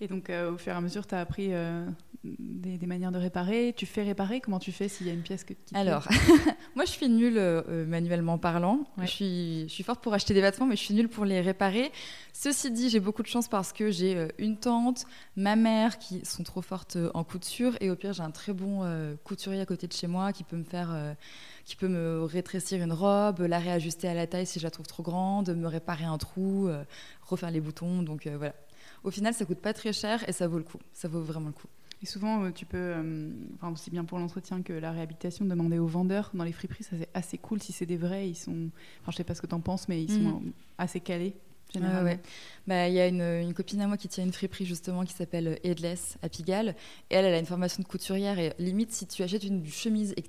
Et 0.00 0.08
donc, 0.08 0.28
euh, 0.28 0.52
au 0.52 0.58
fur 0.58 0.72
et 0.72 0.76
à 0.76 0.80
mesure, 0.80 1.06
tu 1.06 1.14
as 1.14 1.20
appris 1.20 1.48
euh, 1.50 1.86
des, 2.24 2.78
des 2.78 2.86
manières 2.86 3.12
de 3.12 3.18
réparer. 3.18 3.72
Tu 3.76 3.86
fais 3.86 4.02
réparer 4.02 4.40
Comment 4.40 4.58
tu 4.58 4.72
fais 4.72 4.88
s'il 4.88 5.06
y 5.06 5.10
a 5.10 5.12
une 5.12 5.22
pièce 5.22 5.44
que, 5.44 5.54
plaît 5.54 5.78
Alors, 5.78 6.08
moi 6.74 6.84
je 6.84 6.90
suis 6.90 7.08
nulle 7.08 7.38
euh, 7.38 7.86
manuellement 7.86 8.36
parlant. 8.36 8.86
Ouais. 8.98 9.06
Je, 9.06 9.10
suis, 9.10 9.68
je 9.68 9.72
suis 9.72 9.84
forte 9.84 10.02
pour 10.02 10.12
acheter 10.12 10.34
des 10.34 10.40
vêtements, 10.40 10.66
mais 10.66 10.76
je 10.76 10.82
suis 10.82 10.94
nulle 10.94 11.08
pour 11.08 11.24
les 11.24 11.40
réparer. 11.40 11.92
Ceci 12.32 12.70
dit, 12.70 12.90
j'ai 12.90 13.00
beaucoup 13.00 13.22
de 13.22 13.28
chance 13.28 13.48
parce 13.48 13.72
que 13.72 13.90
j'ai 13.90 14.28
une 14.38 14.56
tante, 14.58 15.04
ma 15.36 15.54
mère 15.54 15.98
qui 15.98 16.24
sont 16.24 16.42
trop 16.42 16.62
fortes 16.62 16.98
en 17.14 17.22
couture, 17.22 17.76
et 17.80 17.90
au 17.90 17.96
pire 17.96 18.12
j'ai 18.12 18.22
un 18.22 18.32
très 18.32 18.52
bon 18.52 18.82
couturier 19.22 19.60
à 19.60 19.66
côté 19.66 19.86
de 19.86 19.92
chez 19.92 20.08
moi 20.08 20.32
qui 20.32 20.42
peut 20.42 20.56
me 20.56 20.64
faire, 20.64 21.14
qui 21.64 21.76
peut 21.76 21.88
me 21.88 22.24
rétrécir 22.24 22.82
une 22.82 22.92
robe, 22.92 23.40
la 23.40 23.58
réajuster 23.58 24.08
à 24.08 24.14
la 24.14 24.26
taille 24.26 24.46
si 24.46 24.58
je 24.58 24.64
la 24.64 24.70
trouve 24.70 24.86
trop 24.86 25.02
grande, 25.02 25.54
me 25.54 25.66
réparer 25.66 26.04
un 26.04 26.18
trou, 26.18 26.68
euh, 26.68 26.84
refaire 27.22 27.50
les 27.50 27.60
boutons. 27.60 28.02
Donc 28.02 28.26
euh, 28.26 28.36
voilà. 28.36 28.54
Au 29.04 29.10
final, 29.10 29.34
ça 29.34 29.44
coûte 29.44 29.60
pas 29.60 29.72
très 29.72 29.92
cher 29.92 30.26
et 30.28 30.32
ça 30.32 30.48
vaut 30.48 30.58
le 30.58 30.64
coup. 30.64 30.78
Ça 30.92 31.08
vaut 31.08 31.20
vraiment 31.20 31.48
le 31.48 31.52
coup. 31.52 31.68
Et 32.02 32.06
souvent, 32.06 32.44
euh, 32.44 32.50
tu 32.50 32.66
peux, 32.66 32.76
euh, 32.78 33.30
enfin, 33.54 33.70
aussi 33.72 33.90
bien 33.90 34.04
pour 34.04 34.18
l'entretien 34.18 34.62
que 34.62 34.72
la 34.72 34.92
réhabilitation, 34.92 35.44
demander 35.44 35.78
aux 35.78 35.86
vendeurs 35.86 36.30
dans 36.34 36.44
les 36.44 36.52
friperies, 36.52 36.84
ça 36.84 36.96
c'est 36.98 37.08
assez 37.14 37.38
cool. 37.38 37.62
Si 37.62 37.72
c'est 37.72 37.86
des 37.86 37.96
vrais, 37.96 38.28
ils 38.28 38.34
sont, 38.34 38.70
enfin, 39.00 39.12
je 39.12 39.16
sais 39.16 39.24
pas 39.24 39.34
ce 39.34 39.40
que 39.40 39.46
tu 39.46 39.54
en 39.54 39.60
penses, 39.60 39.88
mais 39.88 40.02
ils 40.02 40.10
sont 40.10 40.28
euh, 40.28 40.50
assez 40.78 41.00
calés. 41.00 41.34
Ouais. 41.76 42.20
Bah, 42.66 42.88
Il 42.88 42.94
y 42.94 43.00
a 43.00 43.08
une, 43.08 43.22
une 43.22 43.54
copine 43.54 43.80
à 43.80 43.88
moi 43.88 43.96
qui 43.96 44.06
tient 44.06 44.22
une 44.22 44.32
friperie 44.32 44.64
justement 44.64 45.04
qui 45.04 45.12
s'appelle 45.12 45.58
Headless 45.64 46.18
à 46.22 46.28
Pigalle. 46.28 46.76
Et 47.10 47.14
elle, 47.14 47.24
elle 47.24 47.34
a 47.34 47.38
une 47.38 47.46
formation 47.46 47.82
de 47.82 47.88
couturière. 47.88 48.38
Et 48.38 48.52
limite, 48.58 48.92
si 48.92 49.06
tu 49.06 49.22
achètes 49.22 49.44
une 49.44 49.66
chemise 49.66 50.12
et 50.16 50.22
que 50.22 50.28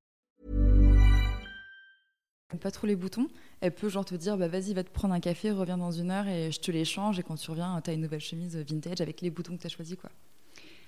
pas 2.57 2.71
trop 2.71 2.87
les 2.87 2.95
boutons, 2.95 3.27
elle 3.61 3.73
peut 3.73 3.89
genre 3.89 4.05
te 4.05 4.15
dire 4.15 4.37
bah 4.37 4.47
vas-y 4.47 4.73
va 4.73 4.83
te 4.83 4.89
prendre 4.89 5.13
un 5.13 5.19
café, 5.19 5.51
reviens 5.51 5.77
dans 5.77 5.91
une 5.91 6.11
heure 6.11 6.27
et 6.27 6.51
je 6.51 6.59
te 6.59 6.71
les 6.71 6.85
change 6.85 7.19
et 7.19 7.23
quand 7.23 7.35
tu 7.35 7.49
reviens 7.51 7.79
t'as 7.83 7.93
une 7.93 8.01
nouvelle 8.01 8.19
chemise 8.19 8.57
vintage 8.57 9.01
avec 9.01 9.21
les 9.21 9.29
boutons 9.29 9.55
que 9.57 9.61
t'as 9.61 9.69
choisi 9.69 9.97
quoi. 9.97 10.09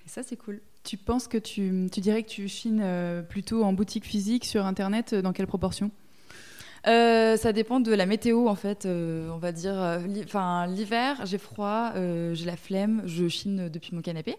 Et 0.05 0.09
ça 0.09 0.23
c'est 0.23 0.35
cool. 0.35 0.61
Tu 0.83 0.97
penses 0.97 1.27
que 1.27 1.37
tu, 1.37 1.87
tu 1.91 2.01
dirais 2.01 2.23
que 2.23 2.29
tu 2.29 2.47
chines 2.47 2.81
euh, 2.83 3.21
plutôt 3.21 3.63
en 3.63 3.73
boutique 3.73 4.05
physique 4.05 4.45
sur 4.45 4.65
internet 4.65 5.13
euh, 5.13 5.21
dans 5.21 5.31
quelle 5.31 5.47
proportion? 5.47 5.91
Euh, 6.85 7.37
ça 7.37 7.53
dépend 7.53 7.79
de 7.79 7.93
la 7.93 8.05
météo 8.05 8.47
en 8.49 8.55
fait, 8.55 8.85
euh, 8.85 9.29
on 9.29 9.37
va 9.37 9.53
dire. 9.53 9.75
Enfin 10.25 10.67
l'hiver 10.67 11.25
j'ai 11.25 11.37
froid, 11.37 11.93
euh, 11.95 12.33
j'ai 12.33 12.45
la 12.45 12.57
flemme, 12.57 13.03
je 13.05 13.27
chine 13.27 13.69
depuis 13.69 13.95
mon 13.95 14.01
canapé. 14.01 14.35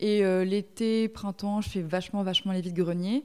Et 0.00 0.24
l'été, 0.44 1.08
printemps, 1.08 1.60
je 1.60 1.68
fais 1.68 1.80
vachement 1.80 2.24
vachement 2.24 2.52
les 2.52 2.60
vides 2.60 2.74
greniers. 2.74 3.24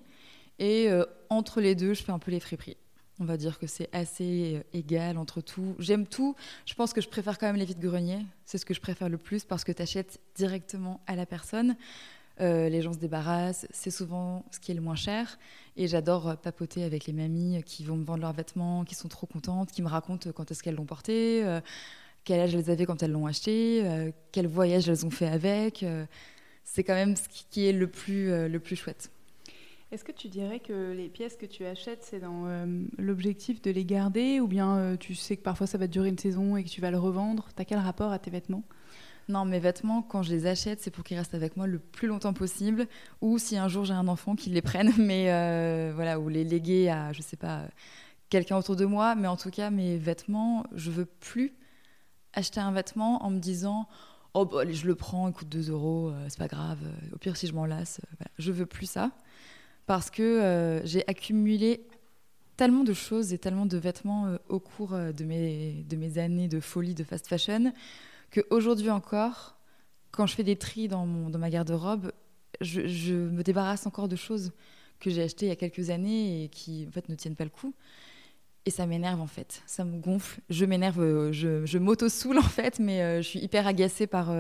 Et 0.60 0.88
entre 1.30 1.62
les 1.62 1.74
deux, 1.74 1.96
je 1.96 2.04
fais 2.04 2.12
un 2.12 2.20
peu 2.20 2.30
les 2.30 2.40
friperies. 2.40 2.78
On 3.22 3.26
va 3.26 3.36
dire 3.36 3.60
que 3.60 3.68
c'est 3.68 3.90
assez 3.94 4.56
euh, 4.56 4.62
égal 4.78 5.18
entre 5.18 5.42
tout. 5.42 5.76
J'aime 5.78 6.08
tout. 6.08 6.36
Je 6.66 6.74
pense 6.74 6.94
que 6.94 7.02
je 7.02 7.10
préfère 7.10 7.38
quand 7.38 7.48
même 7.48 7.58
les 7.58 7.66
vides 7.66 7.80
greniers. 7.82 8.26
C'est 8.46 8.58
ce 8.58 8.66
que 8.66 8.74
je 8.74 8.80
préfère 8.80 9.10
le 9.10 9.18
plus 9.18 9.44
parce 9.44 9.64
que 9.66 9.72
tu 9.74 9.82
achètes 9.82 10.20
directement 10.36 11.02
à 11.06 11.16
la 11.18 11.26
personne. 11.26 11.76
Euh, 12.40 12.70
les 12.70 12.82
gens 12.82 12.94
se 12.94 12.98
débarrassent. 12.98 13.68
C'est 13.72 13.92
souvent 13.92 14.46
ce 14.52 14.60
qui 14.60 14.72
est 14.72 14.76
le 14.76 14.80
moins 14.80 14.96
cher. 14.96 15.38
Et 15.76 15.88
j'adore 15.90 16.30
euh, 16.30 16.36
papoter 16.36 16.84
avec 16.86 17.08
les 17.08 17.14
mamies 17.14 17.62
qui 17.66 17.84
vont 17.84 17.98
me 17.98 18.06
vendre 18.06 18.22
leurs 18.22 18.32
vêtements, 18.34 18.86
qui 18.86 18.96
sont 18.96 19.10
trop 19.10 19.28
contentes, 19.28 19.72
qui 19.72 19.82
me 19.82 19.90
racontent 19.90 20.32
quand 20.32 20.50
est-ce 20.52 20.64
qu'elles 20.64 20.76
l'ont 20.76 20.86
porté, 20.86 21.44
quel 22.24 22.40
âge 22.40 22.56
elles 22.56 22.70
avaient 22.72 22.86
quand 22.86 23.04
elles 23.04 23.12
l'ont 23.12 23.28
acheté, 23.28 24.14
quel 24.32 24.48
voyage 24.48 24.88
elles 24.88 25.06
ont 25.06 25.10
fait 25.12 25.28
avec. 25.28 25.86
c'est 26.64 26.84
quand 26.84 26.94
même 26.94 27.16
ce 27.18 27.28
qui- 27.50 27.66
est 27.68 27.74
le 27.74 27.88
plus, 27.88 28.48
le 28.48 28.60
plus 28.60 28.76
chouette. 28.78 29.10
Est-ce 29.92 30.04
que 30.04 30.12
tu 30.12 30.28
dirais 30.28 30.60
que 30.60 30.94
les 30.94 31.10
pièces 31.10 31.36
que 31.36 31.48
tu 31.48 31.66
achètes, 31.66 32.04
c'est 32.04 32.20
dans 32.20 32.46
euh, 32.46 32.84
l'objectif 33.00 33.62
de 33.62 33.72
les 33.72 33.86
garder 33.86 34.40
ou 34.40 34.48
bien 34.48 34.78
euh, 34.78 34.98
tu 34.98 35.16
sais 35.16 35.36
que 35.36 35.42
parfois 35.42 35.66
ça 35.66 35.80
va 35.80 35.88
durer 35.88 36.10
une 36.10 36.18
saison 36.18 36.56
et 36.58 36.64
que 36.64 36.70
tu 36.70 36.80
vas 36.80 36.92
le 36.92 37.00
revendre? 37.00 37.50
T'as 37.56 37.66
quel 37.66 37.80
rapport 37.80 38.12
à 38.12 38.20
tes 38.20 38.30
vêtements? 38.30 38.64
Non, 39.30 39.46
mes 39.46 39.60
vêtements, 39.60 40.02
quand 40.02 40.24
je 40.24 40.32
les 40.32 40.48
achète, 40.48 40.82
c'est 40.82 40.90
pour 40.90 41.04
qu'ils 41.04 41.16
restent 41.16 41.36
avec 41.36 41.56
moi 41.56 41.68
le 41.68 41.78
plus 41.78 42.08
longtemps 42.08 42.34
possible, 42.34 42.88
ou 43.22 43.38
si 43.38 43.58
un 43.58 43.68
jour 43.68 43.86
j'ai 43.86 43.94
un 43.94 44.08
enfant, 44.08 44.36
qu'ils 44.36 44.54
les 44.54 44.62
prennent, 44.64 44.92
mais 44.98 45.32
euh, 45.32 45.92
voilà, 45.94 46.20
ou 46.20 46.30
les 46.30 46.44
léguer 46.44 46.90
à, 46.90 47.14
je 47.14 47.22
sais 47.22 47.38
pas, 47.38 47.66
quelqu'un 48.30 48.58
autour 48.58 48.76
de 48.76 48.86
moi. 48.86 49.14
Mais 49.14 49.28
en 49.28 49.38
tout 49.38 49.52
cas, 49.52 49.70
mes 49.70 49.98
vêtements, 49.98 50.66
je 50.74 50.90
veux 50.90 51.06
plus 51.06 51.54
acheter 52.34 52.60
un 52.60 52.72
vêtement 52.72 53.24
en 53.24 53.30
me 53.30 53.38
disant, 53.38 53.88
oh 54.34 54.46
bah, 54.46 54.64
je 54.68 54.88
le 54.88 54.96
prends, 54.96 55.28
il 55.28 55.34
coûte 55.34 55.50
2 55.50 55.70
euros, 55.70 56.10
euh, 56.10 56.26
c'est 56.28 56.40
pas 56.40 56.48
grave. 56.48 56.80
Au 57.14 57.18
pire, 57.18 57.38
si 57.38 57.46
je 57.46 57.54
m'en 57.54 57.66
lasse, 57.66 58.00
euh, 58.00 58.16
voilà. 58.18 58.32
je 58.40 58.52
veux 58.52 58.66
plus 58.66 58.90
ça, 58.90 59.12
parce 59.90 60.12
que 60.12 60.22
euh, 60.22 60.86
j'ai 60.86 61.04
accumulé 61.08 61.82
tellement 62.58 62.84
de 62.84 62.94
choses 62.94 63.34
et 63.34 63.40
tellement 63.40 63.66
de 63.66 63.76
vêtements 63.76 64.28
euh, 64.28 64.38
au 64.48 64.60
cours 64.60 64.94
euh, 64.94 65.12
de 65.12 65.24
mes, 65.24 66.18
années 66.20 66.48
de 66.48 66.60
folie 66.60 66.94
de 66.94 67.04
fast 67.04 67.26
fashion 67.26 67.74
qu'aujourd'hui 68.32 68.92
encore, 68.92 69.58
quand 70.12 70.28
je 70.28 70.36
fais 70.36 70.44
des 70.44 70.58
tris 70.58 70.90
dans, 70.90 71.08
ma 71.08 71.50
garde-robe, 71.50 72.12
je, 72.62 73.14
me 73.14 73.42
débarrasse 73.42 73.88
encore 73.88 74.08
de 74.08 74.16
choses 74.16 74.52
que 75.00 75.10
j'ai 75.10 75.24
achetées 75.24 75.48
il 75.48 75.50
y 75.50 75.54
a 75.54 75.56
quelques 75.56 75.90
années 75.90 76.44
et 76.44 76.50
qui 76.50 76.86
en 76.88 76.92
fait 76.92 77.10
ne 77.10 77.16
tiennent 77.16 77.36
pas 77.36 77.46
le 77.46 77.50
coup. 77.50 77.74
Et 78.68 78.70
ça 78.70 78.86
m'énerve 78.86 79.20
en 79.20 79.26
fait, 79.26 79.64
ça 79.66 79.86
me 79.86 79.98
gonfle. 79.98 80.40
Je 80.52 80.66
m'énerve, 80.66 81.32
je, 81.32 81.78
m'auto-soule 81.80 82.38
en 82.38 82.44
fait, 82.44 82.78
mais 82.78 83.24
je 83.24 83.28
suis 83.28 83.40
hyper 83.40 83.66
agacée 83.66 84.06
par. 84.06 84.32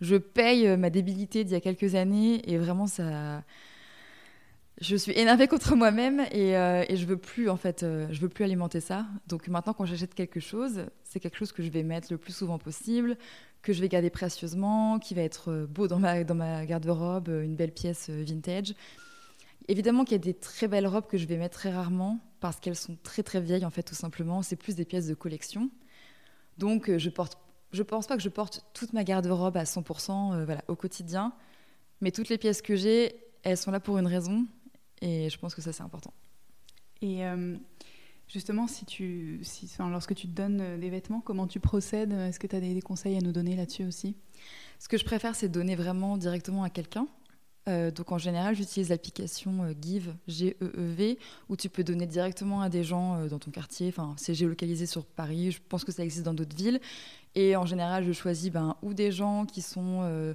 je 0.00 0.16
paye 0.16 0.78
ma 0.78 0.88
débilité 0.88 1.44
d'il 1.44 1.52
y 1.52 1.56
a 1.56 1.60
quelques 1.60 1.94
années 1.94 2.40
et 2.50 2.56
vraiment 2.56 2.86
ça. 2.86 3.44
Je 4.80 4.96
suis 4.96 5.12
énervée 5.12 5.48
contre 5.48 5.76
moi-même 5.76 6.20
et, 6.32 6.56
euh, 6.56 6.84
je 6.88 7.04
veux 7.04 7.18
plus 7.18 7.48
en 7.48 7.56
fait, 7.56 7.82
euh, 7.82 8.08
je 8.10 8.20
veux 8.20 8.28
plus 8.28 8.44
alimenter 8.44 8.80
ça. 8.80 9.06
Donc 9.28 9.46
maintenant, 9.48 9.74
quand 9.74 9.84
j'achète 9.84 10.14
quelque 10.14 10.40
chose, 10.40 10.86
c'est 11.04 11.20
quelque 11.20 11.36
chose 11.36 11.52
que 11.52 11.62
je 11.62 11.68
vais 11.68 11.82
mettre 11.82 12.08
le 12.10 12.18
plus 12.18 12.34
souvent 12.34 12.58
possible, 12.58 13.16
que 13.60 13.72
je 13.72 13.80
vais 13.80 13.88
garder 13.88 14.10
précieusement, 14.10 14.98
qui 14.98 15.14
va 15.14 15.22
être 15.22 15.50
euh, 15.50 15.66
beau 15.66 15.86
dans 15.88 15.98
ma, 15.98 16.64
garde-robe, 16.66 17.28
une 17.28 17.54
belle 17.54 17.72
pièce 17.72 18.10
vintage. 18.10 18.74
Évidemment 19.68 20.04
qu'il 20.04 20.12
y 20.12 20.16
a 20.16 20.18
des 20.18 20.34
très 20.34 20.66
belles 20.68 20.86
robes 20.86 21.06
que 21.06 21.18
je 21.18 21.26
vais 21.26 21.36
mettre 21.36 21.58
très 21.58 21.70
rarement 21.70 22.18
parce 22.40 22.58
qu'elles 22.58 22.74
sont 22.74 22.96
très 23.04 23.22
très 23.22 23.40
vieilles 23.40 23.64
en 23.64 23.70
fait 23.70 23.84
tout 23.84 23.94
simplement. 23.94 24.42
C'est 24.42 24.56
plus 24.56 24.74
des 24.74 24.84
pièces 24.84 25.06
de 25.06 25.14
collection. 25.14 25.70
Donc 26.58 26.90
je 26.96 27.10
porte, 27.10 27.38
pense 27.86 28.06
pas 28.06 28.16
que 28.16 28.22
je 28.22 28.28
porte 28.28 28.64
toute 28.74 28.92
ma 28.92 29.04
garde-robe 29.04 29.56
à 29.56 29.64
100% 29.64 30.34
euh, 30.34 30.44
voilà, 30.44 30.62
au 30.68 30.76
quotidien, 30.76 31.32
mais 32.00 32.10
toutes 32.10 32.28
les 32.28 32.38
pièces 32.38 32.62
que 32.62 32.76
j'ai, 32.76 33.16
elles 33.42 33.56
sont 33.56 33.70
là 33.70 33.80
pour 33.80 33.98
une 33.98 34.06
raison 34.06 34.46
et 35.02 35.28
je 35.28 35.38
pense 35.38 35.54
que 35.54 35.60
ça 35.60 35.72
c'est 35.72 35.82
important. 35.82 36.14
Et 37.02 37.26
euh, 37.26 37.56
justement, 38.28 38.66
si 38.66 38.86
tu, 38.86 39.40
si, 39.42 39.66
enfin, 39.66 39.90
lorsque 39.90 40.14
tu 40.14 40.26
te 40.26 40.32
donnes 40.32 40.60
euh, 40.60 40.78
des 40.78 40.88
vêtements, 40.88 41.20
comment 41.20 41.46
tu 41.46 41.60
procèdes? 41.60 42.12
Est-ce 42.12 42.38
que 42.38 42.46
tu 42.46 42.56
as 42.56 42.60
des, 42.60 42.72
des 42.72 42.80
conseils 42.80 43.18
à 43.18 43.20
nous 43.20 43.32
donner 43.32 43.56
là-dessus 43.56 43.84
aussi? 43.84 44.16
Ce 44.78 44.88
que 44.88 44.96
je 44.96 45.04
préfère, 45.04 45.34
c'est 45.34 45.48
donner 45.48 45.76
vraiment 45.76 46.16
directement 46.16 46.62
à 46.62 46.70
quelqu'un. 46.70 47.06
Euh, 47.68 47.92
donc 47.92 48.10
en 48.10 48.18
général, 48.18 48.56
j'utilise 48.56 48.88
l'application 48.88 49.74
Give, 49.80 50.14
G-E-E-V, 50.26 51.18
où 51.48 51.56
tu 51.56 51.68
peux 51.68 51.84
donner 51.84 52.06
directement 52.06 52.62
à 52.62 52.68
des 52.68 52.82
gens 52.82 53.26
dans 53.26 53.38
ton 53.38 53.50
quartier. 53.50 53.88
Enfin, 53.88 54.14
c'est 54.16 54.34
géolocalisé 54.34 54.86
sur 54.86 55.04
Paris. 55.04 55.52
Je 55.52 55.60
pense 55.68 55.84
que 55.84 55.92
ça 55.92 56.02
existe 56.02 56.24
dans 56.24 56.34
d'autres 56.34 56.56
villes. 56.56 56.80
Et 57.34 57.56
en 57.56 57.66
général, 57.66 58.04
je 58.04 58.12
choisis 58.12 58.50
ben, 58.50 58.76
ou 58.82 58.94
des 58.94 59.10
gens 59.10 59.46
qui 59.46 59.62
sont 59.62 60.00
euh, 60.02 60.34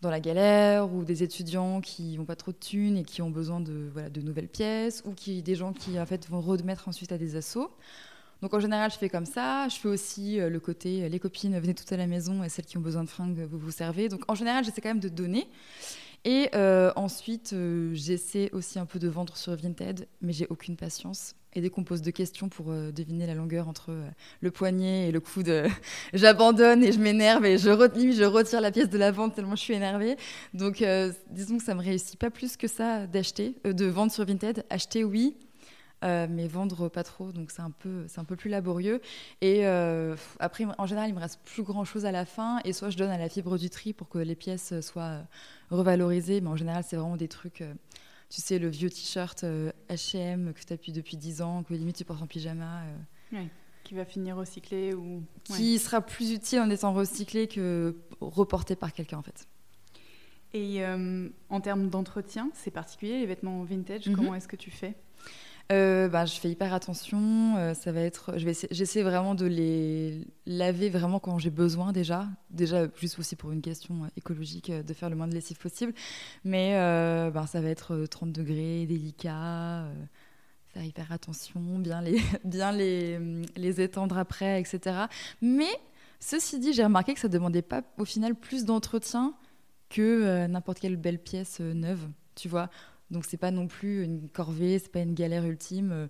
dans 0.00 0.10
la 0.10 0.20
galère, 0.20 0.92
ou 0.92 1.04
des 1.04 1.22
étudiants 1.22 1.80
qui 1.80 2.16
n'ont 2.16 2.24
pas 2.24 2.36
trop 2.36 2.52
de 2.52 2.56
thunes 2.56 2.96
et 2.96 3.04
qui 3.04 3.20
ont 3.20 3.30
besoin 3.30 3.60
de, 3.60 3.88
voilà, 3.92 4.10
de 4.10 4.20
nouvelles 4.20 4.48
pièces, 4.48 5.02
ou 5.04 5.12
qui, 5.12 5.42
des 5.42 5.54
gens 5.54 5.72
qui 5.72 5.98
en 5.98 6.06
fait, 6.06 6.28
vont 6.28 6.40
remettre 6.40 6.88
ensuite 6.88 7.12
à 7.12 7.18
des 7.18 7.36
assos. 7.36 7.70
Donc 8.40 8.54
en 8.54 8.60
général, 8.60 8.90
je 8.90 8.96
fais 8.96 9.08
comme 9.08 9.26
ça. 9.26 9.68
Je 9.68 9.76
fais 9.76 9.88
aussi 9.88 10.40
euh, 10.40 10.48
le 10.48 10.60
côté 10.60 11.02
euh, 11.02 11.08
les 11.08 11.18
copines, 11.18 11.58
venez 11.58 11.74
toutes 11.74 11.92
à 11.92 11.96
la 11.96 12.06
maison 12.06 12.44
et 12.44 12.48
celles 12.48 12.66
qui 12.66 12.78
ont 12.78 12.82
besoin 12.82 13.02
de 13.02 13.08
fringues, 13.08 13.46
vous 13.50 13.58
vous 13.58 13.72
servez. 13.72 14.08
Donc 14.08 14.22
en 14.28 14.34
général, 14.34 14.64
j'essaie 14.64 14.80
quand 14.80 14.90
même 14.90 15.00
de 15.00 15.08
donner. 15.08 15.48
Et 16.24 16.48
euh, 16.54 16.92
ensuite, 16.96 17.54
j'essaie 17.92 18.50
aussi 18.52 18.78
un 18.78 18.86
peu 18.86 18.98
de 18.98 19.08
vendre 19.08 19.36
sur 19.36 19.54
Vinted, 19.54 20.08
mais 20.20 20.32
j'ai 20.32 20.46
aucune 20.50 20.76
patience. 20.76 21.34
Et 21.54 21.60
dès 21.60 21.70
qu'on 21.70 21.82
pose 21.82 22.02
deux 22.02 22.10
questions 22.10 22.48
pour 22.48 22.70
euh, 22.70 22.92
deviner 22.92 23.26
la 23.26 23.34
longueur 23.34 23.68
entre 23.68 23.90
euh, 23.90 24.08
le 24.42 24.50
poignet 24.50 25.08
et 25.08 25.12
le 25.12 25.20
coude, 25.20 25.48
euh, 25.48 25.68
j'abandonne 26.12 26.84
et 26.84 26.92
je 26.92 26.98
m'énerve 27.00 27.44
et 27.46 27.56
je, 27.56 27.70
retire 27.70 28.60
la 28.60 28.70
pièce 28.70 28.90
de 28.90 28.98
la 28.98 29.10
vente 29.10 29.34
tellement 29.34 29.56
je 29.56 29.62
suis 29.62 29.74
énervée. 29.74 30.16
Donc 30.52 30.84
disons 31.30 31.58
que 31.58 31.64
ça 31.64 31.74
me 31.74 31.80
réussit 31.80 32.18
pas 32.18 32.30
plus 32.30 32.56
que 32.56 32.68
ça 32.68 33.06
d'acheter, 33.06 33.54
de 33.64 33.86
vendre 33.86 34.12
sur 34.12 34.24
Vinted. 34.24 34.64
Acheter, 34.70 35.04
oui, 35.04 35.36
mais 36.02 36.46
vendre 36.46 36.88
pas 36.88 37.02
trop, 37.02 37.32
donc 37.32 37.50
c'est 37.50 37.62
un 37.62 37.70
peu, 37.70 38.06
un 38.16 38.24
peu 38.24 38.36
plus 38.36 38.50
laborieux. 38.50 39.00
Et 39.40 39.66
après, 40.38 40.66
en 40.76 40.86
général, 40.86 41.10
il 41.10 41.14
me 41.14 41.20
reste 41.20 41.40
plus 41.44 41.62
grand 41.62 41.84
chose 41.84 42.04
à 42.04 42.12
la 42.12 42.24
fin, 42.24 42.60
et 42.64 42.72
soit 42.72 42.90
je 42.90 42.96
donne 42.96 43.10
à 43.10 43.18
la 43.18 43.28
fibre 43.28 43.58
du 43.58 43.70
tri 43.70 43.92
pour 43.92 44.08
que 44.08 44.18
les 44.18 44.34
pièces 44.34 44.78
soient 44.80 45.22
revalorisées, 45.70 46.40
mais 46.40 46.48
en 46.48 46.56
général, 46.56 46.84
c'est 46.86 46.96
vraiment 46.96 47.16
des 47.16 47.28
trucs, 47.28 47.64
tu 48.28 48.40
sais, 48.40 48.58
le 48.58 48.68
vieux 48.68 48.90
t-shirt 48.90 49.44
H&M 49.88 50.52
que 50.52 50.60
tu 50.64 50.72
as 50.72 50.76
depuis, 50.76 50.92
depuis 50.92 51.16
10 51.16 51.42
ans, 51.42 51.62
que 51.62 51.72
limite 51.74 51.96
tu 51.96 52.04
portes 52.04 52.22
en 52.22 52.26
pyjama, 52.26 52.82
euh, 53.32 53.44
Qui 53.84 53.94
va 53.94 54.04
finir 54.04 54.36
recyclé 54.36 54.94
ou 54.94 55.22
qui 55.44 55.78
sera 55.78 56.00
plus 56.00 56.32
utile 56.32 56.60
en 56.60 56.70
étant 56.70 56.92
recyclé 56.92 57.48
que 57.48 57.96
reporté 58.20 58.76
par 58.76 58.92
quelqu'un 58.92 59.18
en 59.18 59.22
fait. 59.22 59.48
Et 60.54 60.84
euh, 60.84 61.28
en 61.50 61.60
termes 61.60 61.88
d'entretien, 61.88 62.50
c'est 62.54 62.70
particulier 62.70 63.20
les 63.20 63.26
vêtements 63.26 63.62
vintage. 63.64 64.06
Mhm. 64.06 64.16
Comment 64.16 64.34
est-ce 64.34 64.48
que 64.48 64.56
tu 64.56 64.70
fais? 64.70 64.94
Euh, 65.70 66.08
bah, 66.08 66.24
je 66.24 66.32
fais 66.40 66.48
hyper 66.50 66.72
attention. 66.72 67.56
euh, 67.58 67.74
ça 67.74 67.92
va 67.92 68.00
être, 68.00 68.34
j'essaie 68.38 69.02
vraiment 69.02 69.34
de 69.34 69.44
les 69.44 70.26
laver 70.46 70.88
vraiment 70.88 71.20
quand 71.20 71.38
j'ai 71.38 71.50
besoin 71.50 71.92
déjà. 71.92 72.26
Déjà 72.50 72.86
juste 72.96 73.18
aussi 73.18 73.36
pour 73.36 73.52
une 73.52 73.60
question 73.60 74.04
euh, 74.04 74.08
écologique 74.16 74.72
de 74.72 74.94
faire 74.94 75.10
le 75.10 75.16
moins 75.16 75.28
de 75.28 75.34
lessive 75.34 75.58
possible. 75.58 75.92
Mais 76.44 76.72
euh, 76.76 77.30
bah, 77.30 77.46
ça 77.46 77.60
va 77.60 77.68
être 77.68 77.92
euh, 77.94 78.06
30 78.06 78.32
degrés, 78.32 78.86
délicat. 78.86 79.84
faire 80.68 80.84
hyper 80.84 81.12
attention, 81.12 81.60
bien 81.78 82.00
les, 82.00 82.18
bien 82.44 82.72
les, 82.72 83.16
hum, 83.18 83.42
les 83.56 83.80
étendre 83.82 84.16
après, 84.16 84.60
etc. 84.60 84.96
Mais 85.42 85.68
ceci 86.18 86.58
dit, 86.58 86.72
j'ai 86.72 86.84
remarqué 86.84 87.12
que 87.12 87.20
ça 87.20 87.28
demandait 87.28 87.60
pas 87.62 87.82
au 87.98 88.06
final 88.06 88.34
plus 88.34 88.64
d'entretien 88.64 89.34
que 89.90 90.46
n'importe 90.46 90.80
quelle 90.80 90.96
belle 90.96 91.18
pièce 91.18 91.60
neuve, 91.60 92.08
tu 92.34 92.48
vois. 92.48 92.70
Donc 93.10 93.24
c'est 93.24 93.36
pas 93.36 93.50
non 93.50 93.66
plus 93.66 94.04
une 94.04 94.28
corvée, 94.28 94.78
c'est 94.78 94.92
pas 94.92 95.00
une 95.00 95.14
galère 95.14 95.44
ultime. 95.44 95.90
Euh, 95.92 96.06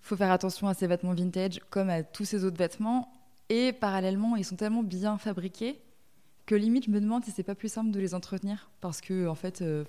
faut 0.00 0.16
faire 0.16 0.30
attention 0.30 0.68
à 0.68 0.74
ces 0.74 0.86
vêtements 0.86 1.14
vintage 1.14 1.60
comme 1.70 1.90
à 1.90 2.02
tous 2.02 2.24
ces 2.24 2.44
autres 2.44 2.56
vêtements. 2.58 3.12
Et 3.48 3.72
parallèlement, 3.72 4.36
ils 4.36 4.44
sont 4.44 4.56
tellement 4.56 4.82
bien 4.82 5.18
fabriqués 5.18 5.80
que 6.46 6.54
limite 6.54 6.86
je 6.86 6.90
me 6.90 7.00
demande 7.00 7.24
si 7.24 7.30
c'est 7.30 7.42
pas 7.42 7.54
plus 7.54 7.68
simple 7.68 7.90
de 7.90 8.00
les 8.00 8.14
entretenir 8.14 8.70
parce 8.80 9.00
que 9.00 9.28
en 9.28 9.34
fait, 9.34 9.62
euh, 9.62 9.84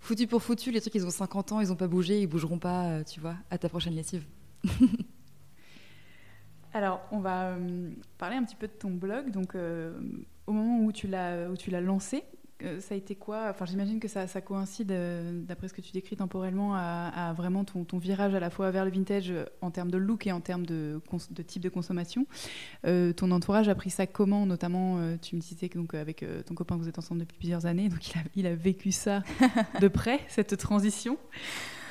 foutu 0.00 0.26
pour 0.26 0.42
foutu, 0.42 0.70
les 0.70 0.80
trucs 0.80 0.94
ils 0.94 1.06
ont 1.06 1.10
50 1.10 1.52
ans, 1.52 1.60
ils 1.60 1.72
ont 1.72 1.76
pas 1.76 1.88
bougé, 1.88 2.20
ils 2.20 2.26
bougeront 2.26 2.58
pas, 2.58 2.86
euh, 2.86 3.04
tu 3.04 3.20
vois, 3.20 3.36
à 3.50 3.58
ta 3.58 3.68
prochaine 3.68 3.94
lessive. 3.94 4.24
Alors, 6.74 7.02
on 7.10 7.18
va 7.18 7.54
parler 8.16 8.36
un 8.36 8.44
petit 8.44 8.56
peu 8.56 8.66
de 8.66 8.72
ton 8.72 8.90
blog. 8.90 9.30
Donc, 9.30 9.54
au 10.46 10.52
moment 10.52 10.78
où 10.78 10.90
tu 10.90 11.06
l'as 11.06 11.80
lancé, 11.82 12.24
ça 12.80 12.94
a 12.94 12.98
été 12.98 13.14
quoi 13.14 13.48
Enfin, 13.50 13.64
j'imagine 13.64 14.00
que 14.00 14.08
ça, 14.08 14.26
ça 14.26 14.40
coïncide, 14.40 14.92
euh, 14.92 15.42
d'après 15.42 15.68
ce 15.68 15.74
que 15.74 15.80
tu 15.80 15.92
décris 15.92 16.16
temporellement, 16.16 16.74
à, 16.74 17.32
vraiment 17.36 17.64
ton, 17.64 17.84
ton, 17.84 17.98
virage 17.98 18.34
à 18.34 18.40
la 18.40 18.50
fois 18.50 18.70
vers 18.70 18.84
le 18.84 18.90
vintage 18.90 19.30
euh, 19.30 19.44
en 19.60 19.70
termes 19.70 19.90
de 19.90 19.98
look 19.98 20.26
et 20.26 20.32
en 20.32 20.40
termes 20.40 20.66
de, 20.66 21.00
de 21.30 21.42
type 21.42 21.62
de 21.62 21.68
consommation. 21.68 22.26
ton 22.84 23.30
entourage 23.30 23.68
a 23.68 23.74
pris 23.74 23.90
ça 23.90 24.06
comment 24.06 24.46
Notamment, 24.46 25.16
tu 25.18 25.36
me 25.36 25.40
disais 25.40 25.68
que 25.68 25.78
donc 25.78 25.94
avec 25.94 26.24
ton 26.46 26.54
copain, 26.54 26.76
vous 26.76 26.88
êtes 26.88 26.98
ensemble 26.98 27.20
depuis 27.20 27.38
plusieurs 27.38 27.66
années, 27.66 27.88
donc 27.88 28.08
il 28.08 28.18
a, 28.18 28.22
il 28.36 28.46
a 28.46 28.54
vécu 28.54 28.92
ça 28.92 29.22
de 29.80 29.88
près, 29.88 30.20
cette 30.28 30.56
transition. 30.56 31.16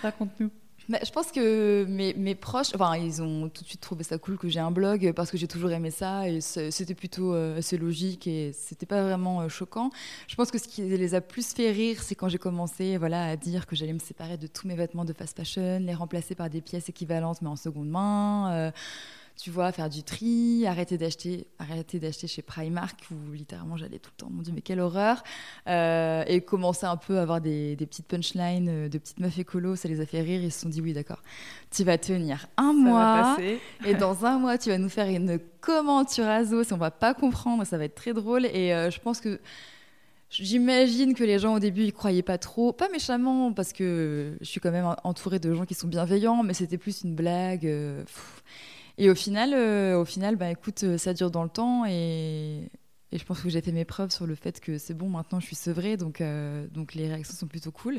Raconte-nous. 0.01 0.51
Je 0.89 1.11
pense 1.11 1.31
que 1.31 1.85
mes, 1.85 2.13
mes, 2.13 2.35
proches, 2.35 2.73
enfin, 2.75 2.97
ils 2.97 3.21
ont 3.21 3.49
tout 3.49 3.63
de 3.63 3.67
suite 3.67 3.81
trouvé 3.81 4.03
ça 4.03 4.17
cool 4.17 4.37
que 4.37 4.49
j'ai 4.49 4.59
un 4.59 4.71
blog 4.71 5.13
parce 5.13 5.31
que 5.31 5.37
j'ai 5.37 5.47
toujours 5.47 5.71
aimé 5.71 5.91
ça 5.91 6.27
et 6.27 6.41
c'était 6.41 6.95
plutôt 6.95 7.33
euh, 7.33 7.59
assez 7.59 7.77
logique 7.77 8.27
et 8.27 8.51
c'était 8.53 8.85
pas 8.85 9.03
vraiment 9.03 9.41
euh, 9.41 9.49
choquant. 9.49 9.91
Je 10.27 10.35
pense 10.35 10.51
que 10.51 10.57
ce 10.57 10.67
qui 10.67 10.81
les 10.81 11.15
a 11.15 11.21
plus 11.21 11.53
fait 11.53 11.71
rire, 11.71 12.01
c'est 12.01 12.15
quand 12.15 12.29
j'ai 12.29 12.37
commencé 12.37 12.97
voilà, 12.97 13.25
à 13.25 13.35
dire 13.35 13.67
que 13.67 13.75
j'allais 13.75 13.93
me 13.93 13.99
séparer 13.99 14.37
de 14.37 14.47
tous 14.47 14.67
mes 14.67 14.75
vêtements 14.75 15.05
de 15.05 15.13
fast 15.13 15.37
fashion, 15.37 15.79
les 15.79 15.93
remplacer 15.93 16.35
par 16.35 16.49
des 16.49 16.61
pièces 16.61 16.89
équivalentes 16.89 17.41
mais 17.41 17.49
en 17.49 17.55
seconde 17.55 17.89
main. 17.89 18.51
Euh, 18.51 18.71
tu 19.41 19.49
vois, 19.49 19.71
faire 19.71 19.89
du 19.89 20.03
tri, 20.03 20.67
arrêter 20.67 20.99
d'acheter, 20.99 21.47
arrêter 21.57 21.97
d'acheter 21.97 22.27
chez 22.27 22.43
Primark 22.43 22.99
où 23.09 23.33
littéralement 23.33 23.75
j'allais 23.75 23.97
tout 23.97 24.11
le 24.15 24.17
temps, 24.23 24.29
mon 24.29 24.43
dieu, 24.43 24.53
mais 24.53 24.61
quelle 24.61 24.79
horreur, 24.79 25.23
euh, 25.67 26.23
et 26.27 26.41
commencer 26.41 26.85
un 26.85 26.95
peu 26.95 27.17
à 27.17 27.23
avoir 27.23 27.41
des, 27.41 27.75
petites 27.75 28.05
punchlines 28.05 28.69
euh, 28.69 28.87
de 28.87 28.99
petites 28.99 29.19
meufs 29.19 29.39
écolo, 29.39 29.75
ça 29.75 29.87
les 29.87 29.99
a 29.99 30.05
fait 30.05 30.21
rire, 30.21 30.43
ils 30.43 30.51
se 30.51 30.59
sont 30.59 30.69
dit 30.69 30.79
oui 30.79 30.93
d'accord, 30.93 31.23
tu 31.71 31.83
vas 31.83 31.97
tenir 31.97 32.45
un 32.55 32.71
mois 32.71 33.35
et 33.85 33.95
dans 33.95 34.25
un 34.27 34.37
mois 34.37 34.59
tu 34.59 34.69
vas 34.69 34.77
nous 34.77 34.89
faire 34.89 35.07
une 35.07 35.39
commande 35.59 36.07
sur 36.09 36.25
Azos, 36.25 36.71
on 36.71 36.77
va 36.77 36.91
pas 36.91 37.15
comprendre, 37.15 37.65
ça 37.65 37.79
va 37.79 37.85
être 37.85 37.95
très 37.95 38.13
drôle. 38.13 38.45
Et 38.45 38.75
euh, 38.75 38.91
je 38.91 38.99
pense 38.99 39.21
que 39.21 39.39
J'imagine 40.29 41.13
que 41.13 41.25
les 41.25 41.39
gens 41.39 41.55
au 41.55 41.59
début 41.59 41.83
ils 41.83 41.91
croyaient 41.91 42.21
pas 42.21 42.37
trop, 42.37 42.71
pas 42.71 42.87
méchamment 42.87 43.51
parce 43.51 43.73
que 43.73 44.37
je 44.39 44.45
suis 44.45 44.61
quand 44.61 44.71
même 44.71 44.95
entourée 45.03 45.39
de 45.39 45.53
gens 45.53 45.65
qui 45.65 45.73
sont 45.73 45.89
bienveillants, 45.89 46.41
mais 46.41 46.53
c'était 46.53 46.77
plus 46.77 47.01
une 47.03 47.15
blague. 47.15 47.67
Et 49.01 49.09
au 49.09 49.15
final, 49.15 49.55
euh, 49.55 49.99
au 49.99 50.05
final 50.05 50.35
bah, 50.35 50.51
écoute, 50.51 50.83
euh, 50.83 50.95
ça 50.95 51.15
dure 51.15 51.31
dans 51.31 51.41
le 51.41 51.49
temps 51.49 51.85
et, 51.87 52.69
je 53.11 53.23
pense 53.23 53.41
que 53.41 53.49
j'ai 53.49 53.59
fait 53.59 53.71
mes 53.71 53.83
preuves 53.83 54.11
sur 54.11 54.27
le 54.27 54.35
fait 54.35 54.59
que 54.59 54.77
c'est 54.77 54.93
bon, 54.93 55.09
maintenant 55.09 55.39
je 55.39 55.47
suis 55.47 55.55
sevrée, 55.55 55.97
donc, 55.97 56.21
euh, 56.21 56.67
donc 56.67 56.93
les 56.93 57.07
réactions 57.07 57.33
sont 57.33 57.47
plutôt 57.47 57.71
cool. 57.71 57.97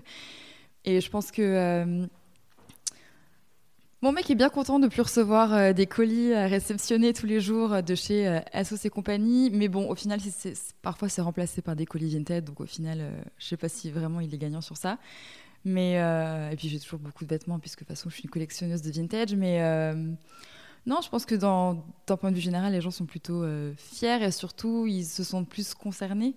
Et 0.85 1.01
je 1.01 1.11
pense 1.11 1.33
que 1.33 2.07
mon 4.01 4.13
mec 4.13 4.31
est 4.31 4.37
bien 4.37 4.49
content 4.49 4.79
de 4.79 4.87
plus 4.87 5.03
recevoir 5.03 5.75
des 5.75 5.87
colis 5.87 6.33
à 6.35 6.47
réceptionner 6.47 7.13
tous 7.13 7.27
les 7.27 7.41
jours 7.41 7.83
de 7.83 7.95
chez 7.97 8.41
Asos 8.53 8.85
et 8.85 8.91
compagnie. 8.91 9.51
Mais 9.51 9.69
bon, 9.69 9.91
au 9.91 9.97
final, 9.97 10.21
parfois 10.83 11.09
c'est 11.09 11.21
remplacé 11.21 11.63
par 11.63 11.75
des 11.75 11.85
colis 11.85 12.15
vintage, 12.15 12.45
donc 12.45 12.61
au 12.61 12.67
final, 12.67 13.01
je 13.39 13.47
sais 13.47 13.57
pas 13.57 13.69
si 13.69 13.91
vraiment 13.91 14.21
il 14.21 14.33
est 14.33 14.39
gagnant 14.39 14.61
sur 14.61 14.77
ça. 14.77 14.99
Mais, 15.65 15.95
et 16.53 16.57
puis 16.57 16.69
j'ai 16.69 16.79
toujours 16.79 17.01
beaucoup 17.01 17.25
de 17.25 17.31
vêtements, 17.31 17.59
puisque 17.59 17.81
de 17.81 17.85
toute 17.87 17.97
façon 17.97 18.09
je 18.09 18.15
suis 18.15 18.25
une 18.25 18.31
collectionneuse 18.31 18.83
de 18.83 18.91
vintage. 18.91 19.35
Mais 19.35 19.61
non, 20.85 21.01
je 21.01 21.09
pense 21.09 21.27
que 21.27 21.35
d'un 21.35 22.17
point 22.17 22.31
de 22.31 22.37
vue 22.37 22.43
général, 22.43 22.73
les 22.73 22.81
gens 22.81 22.91
sont 22.91 23.07
plutôt 23.07 23.43
euh, 23.45 23.73
fiers 23.77 24.23
et 24.23 24.31
surtout, 24.33 24.87
ils 24.87 25.05
se 25.05 25.23
sentent 25.23 25.49
plus 25.49 25.75
concernés. 25.75 26.35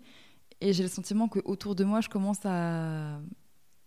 Et 0.62 0.72
j'ai 0.72 0.84
le 0.84 0.90
sentiment 0.90 1.28
qu'autour 1.28 1.76
de 1.76 1.84
moi, 1.84 2.02
je 2.02 2.10
commence 2.10 2.46
à, 2.46 3.20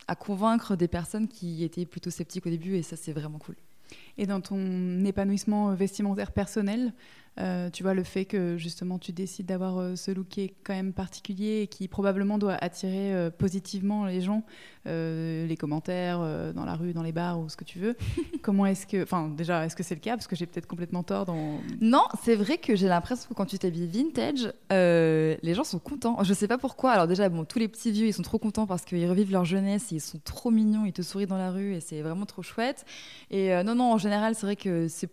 à 0.09 0.17
convaincre 0.17 0.75
des 0.75 0.89
personnes 0.89 1.29
qui 1.29 1.63
étaient 1.63 1.87
plutôt 1.87 2.11
sceptiques 2.11 2.47
au 2.47 2.51
début 2.51 2.75
et 2.77 2.83
ça, 2.83 2.97
c'est 2.97 3.13
vraiment 3.13 3.39
cool. 3.39 3.57
Et 4.19 4.27
dans 4.27 4.41
ton 4.41 5.05
épanouissement 5.05 5.73
vestimentaire 5.75 6.33
personnel, 6.33 6.93
euh, 7.41 7.71
tu 7.71 7.83
vois, 7.83 7.95
le 7.95 8.03
fait 8.03 8.25
que 8.25 8.57
justement 8.57 8.99
tu 8.99 9.13
décides 9.13 9.47
d'avoir 9.47 9.79
euh, 9.79 9.97
ce 9.97 10.11
look 10.11 10.29
qui 10.29 10.41
est 10.43 10.55
quand 10.65 10.75
même 10.75 10.93
particulier 10.93 11.63
et 11.63 11.67
qui 11.69 11.87
probablement 11.87 12.37
doit 12.37 12.55
attirer 12.55 13.15
euh, 13.15 13.31
positivement 13.31 14.07
les 14.07 14.21
gens, 14.21 14.43
les 14.87 15.57
commentaires 15.61 16.21
dans 16.55 16.65
la 16.65 16.75
rue, 16.75 16.95
dans 16.95 17.03
les 17.03 17.13
bars 17.13 17.39
ou 17.39 17.51
ce 17.51 17.59
que 17.59 17.65
tu 17.65 17.79
veux. 17.79 17.95
Comment 18.43 18.65
est-ce 18.65 18.87
que. 18.87 19.03
Enfin, 19.03 19.29
déjà, 19.29 19.67
est-ce 19.67 19.77
que 19.77 19.83
c'est 19.83 19.95
le 19.95 20.01
cas? 20.01 20.17
Parce 20.17 20.27
que 20.27 20.35
j'ai 20.35 20.47
peut-être 20.47 20.67
complètement 20.67 21.03
tort 21.03 21.27
dans. 21.27 21.61
Non, 21.83 22.05
c'est 22.23 22.35
vrai 22.35 22.57
que 22.57 22.75
j'ai 22.75 22.89
l'impression 22.89 23.29
que 23.29 23.35
quand 23.35 23.45
tu 23.45 23.59
t'habilles 23.59 23.87
vintage, 23.87 24.51
les 24.71 25.55
gens 25.55 25.65
sont 25.65 25.79
contents. 25.79 26.17
Je 26.25 26.33
sais 26.33 26.49
pas 26.49 26.57
pourquoi. 26.57 26.93
Alors, 26.93 27.07
déjà, 27.07 27.29
bon, 27.29 27.45
tous 27.45 27.59
les 27.59 27.69
petits 27.69 27.93
vieux, 27.93 28.07
ils 28.07 28.15
sont 28.15 28.23
trop 28.23 28.39
contents 28.39 28.67
parce 28.67 28.87
qu'ils 28.87 29.07
revivent 29.07 29.31
leur 29.31 29.45
jeunesse, 29.45 29.93
ils 29.93 30.01
sont 30.01 30.19
trop 30.25 30.51
mignons, 30.51 30.87
ils 30.87 30.95
te 30.95 31.03
sourient 31.03 31.27
dans 31.27 31.37
la 31.37 31.51
rue 31.51 31.75
et 31.75 31.81
c'est 31.81 32.01
vraiment 32.01 32.25
trop 32.25 32.41
chouette. 32.41 32.87
Et 33.31 33.63
non, 33.65 33.75
non, 33.75 33.93
en 33.93 33.99
général, 33.99 34.37
c'est 34.37 34.47
vrai 34.47 34.57
que 34.57 34.89
c'est 34.89 35.11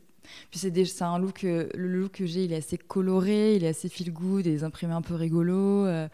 puis 0.49 0.59
c'est 0.59 1.01
un 1.01 1.19
look, 1.19 1.43
euh, 1.43 1.67
le 1.73 1.87
look 1.87 2.13
que 2.13 2.25
j'ai, 2.25 2.45
il 2.45 2.53
est 2.53 2.57
assez 2.57 2.77
coloré, 2.77 3.55
il 3.55 3.63
est 3.63 3.67
assez 3.67 3.89
feel 3.89 4.11
good, 4.11 4.43
des 4.43 4.63
imprimés 4.63 4.93
un 4.93 5.01
peu 5.01 5.15
rigolos. 5.15 5.85
Euh. 5.85 6.07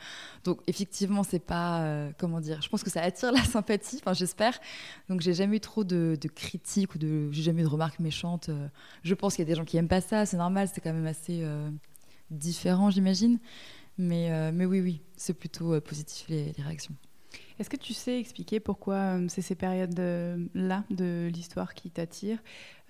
donc 0.44 0.60
effectivement, 0.68 1.24
c'est 1.24 1.40
pas, 1.40 1.82
euh, 1.82 2.12
comment 2.18 2.40
dire, 2.40 2.62
je 2.62 2.70
pense 2.70 2.84
que 2.84 2.90
ça 2.90 3.02
attire 3.02 3.32
la 3.34 3.44
sympathie, 3.44 4.00
enfin 4.02 4.14
j'espère. 4.14 4.60
Donc 5.10 5.22
j'ai 5.22 5.34
jamais 5.34 5.58
eu 5.58 5.60
trop 5.60 5.84
de, 5.84 6.18
critiques 6.36 6.96
ou 6.96 6.98
de, 6.98 7.32
j'ai 7.32 7.44
jamais 7.44 7.62
eu 7.62 7.66
de 7.66 7.70
remarques 7.70 8.00
méchantes. 8.00 8.50
je 9.04 9.14
pense 9.14 9.36
qu'il 9.36 9.44
y 9.44 9.48
a 9.48 9.52
des 9.52 9.56
gens 9.56 9.66
qui 9.66 9.78
aiment 9.78 9.88
pas 9.88 10.02
ça, 10.02 10.26
c'est 10.26 10.38
normal, 10.38 10.70
c'est 10.74 10.82
quand 10.82 10.94
même 10.94 11.08
assez 11.08 11.44
différent, 12.30 12.90
j'imagine. 12.90 13.40
Mais, 13.98 14.52
mais 14.52 14.66
oui, 14.66 14.80
oui, 14.82 15.02
c'est 15.16 15.34
plutôt 15.34 15.80
positif 15.82 16.28
les 16.30 16.54
réactions. 16.58 16.96
Est-ce 17.60 17.70
que 17.70 17.78
tu 17.78 17.94
sais 17.94 18.20
expliquer 18.20 18.60
pourquoi 18.60 18.96
euh, 18.96 19.26
c'est 19.30 19.42
ces 19.42 19.56
périodes-là 19.56 20.84
de 20.90 21.30
l'histoire 21.32 21.74
qui 21.74 21.92
t'attirent 21.92 22.42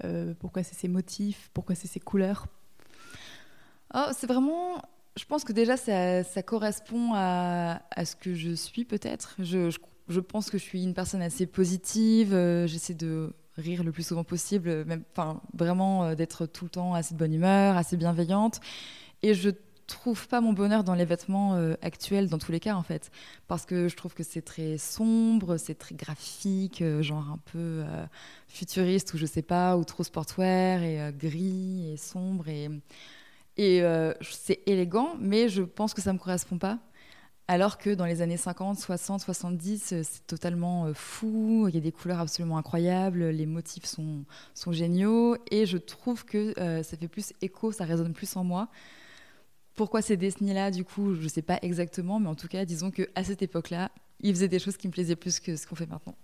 euh, 0.03 0.33
Pourquoi 0.39 0.63
c'est 0.63 0.75
ces 0.75 0.87
motifs 0.87 1.49
Pourquoi 1.53 1.75
c'est 1.75 1.87
ces 1.87 1.99
couleurs? 1.99 2.47
Oh, 3.93 4.07
C'est 4.15 4.27
vraiment... 4.27 4.81
Je 5.17 5.25
pense 5.25 5.43
que 5.43 5.51
déjà, 5.51 5.75
ça, 5.75 6.43
correspond 6.43 7.11
à, 7.13 7.81
ce 8.05 8.15
que 8.15 8.33
je 8.33 8.51
suis 8.51 8.85
peut-être. 8.85 9.35
Je, 9.39 9.69
je, 10.07 10.19
pense 10.21 10.49
que 10.49 10.57
je 10.57 10.63
suis 10.63 10.83
une 10.83 10.93
personne 10.93 11.21
assez 11.21 11.45
positive. 11.45 12.33
Euh, 12.33 12.65
j'essaie 12.65 12.93
de 12.93 13.33
rire 13.57 13.83
le 13.83 13.91
plus 13.91 14.07
souvent 14.07 14.23
possible, 14.23 14.85
enfin, 15.11 15.41
vraiment 15.53 16.15
d'être 16.15 16.45
tout 16.45 16.63
le 16.63 16.69
temps 16.69 16.93
assez 16.93 17.13
de 17.13 17.19
bonne 17.19 17.33
humeur, 17.33 17.75
assez 17.75 17.97
bienveillante. 17.97 18.61
Et 19.21 19.33
je 19.33 19.49
trouve 19.91 20.27
pas 20.27 20.41
mon 20.41 20.53
bonheur 20.53 20.83
dans 20.83 20.95
les 20.95 21.05
vêtements 21.05 21.55
euh, 21.55 21.75
actuels, 21.81 22.29
dans 22.29 22.37
tous 22.37 22.51
les 22.51 22.59
cas, 22.59 22.75
en 22.75 22.83
fait. 22.83 23.11
Parce 23.47 23.65
que 23.65 23.87
je 23.87 23.95
trouve 23.95 24.13
que 24.13 24.23
c'est 24.23 24.41
très 24.41 24.77
sombre, 24.77 25.57
c'est 25.57 25.75
très 25.75 25.95
graphique, 25.95 26.81
euh, 26.81 27.01
genre 27.01 27.29
un 27.29 27.39
peu 27.51 27.83
euh, 27.85 28.05
futuriste, 28.47 29.13
ou 29.13 29.17
je 29.17 29.25
sais 29.25 29.41
pas, 29.41 29.77
ou 29.77 29.83
trop 29.83 30.03
sportwear, 30.03 30.81
et 30.81 31.13
gris, 31.17 31.91
et 31.91 31.97
sombre. 31.97 32.47
Et, 32.47 32.69
et 33.57 33.83
c'est 34.21 34.61
élégant, 34.65 35.15
mais 35.19 35.49
je 35.49 35.61
pense 35.61 35.93
que 35.93 36.01
ça 36.01 36.13
me 36.13 36.17
correspond 36.17 36.57
pas. 36.57 36.79
Alors 37.47 37.77
que 37.77 37.89
dans 37.89 38.05
les 38.05 38.21
années 38.21 38.37
50, 38.37 38.79
60, 38.79 39.21
70, 39.21 40.03
c'est 40.03 40.25
totalement 40.25 40.93
fou, 40.93 41.65
il 41.67 41.75
y 41.75 41.77
a 41.77 41.81
des 41.81 41.91
couleurs 41.91 42.19
absolument 42.19 42.57
incroyables, 42.57 43.25
les 43.25 43.45
motifs 43.45 43.85
sont, 43.85 44.23
sont 44.53 44.71
géniaux, 44.71 45.35
et 45.51 45.65
je 45.65 45.77
trouve 45.77 46.23
que 46.23 46.53
ça 46.55 46.97
fait 46.97 47.07
plus 47.09 47.33
écho, 47.41 47.71
ça 47.71 47.83
résonne 47.83 48.13
plus 48.13 48.35
en 48.37 48.43
moi. 48.43 48.69
Pourquoi 49.75 50.01
ces 50.01 50.17
décennies-là, 50.17 50.71
du 50.71 50.83
coup, 50.83 51.15
je 51.15 51.23
ne 51.23 51.27
sais 51.27 51.41
pas 51.41 51.59
exactement, 51.61 52.19
mais 52.19 52.27
en 52.27 52.35
tout 52.35 52.47
cas, 52.47 52.65
disons 52.65 52.91
qu'à 52.91 53.23
cette 53.23 53.41
époque-là, 53.41 53.91
ils 54.19 54.33
faisaient 54.33 54.47
des 54.47 54.59
choses 54.59 54.77
qui 54.77 54.87
me 54.87 54.91
plaisaient 54.91 55.15
plus 55.15 55.39
que 55.39 55.55
ce 55.55 55.65
qu'on 55.65 55.75
fait 55.75 55.87
maintenant. 55.87 56.15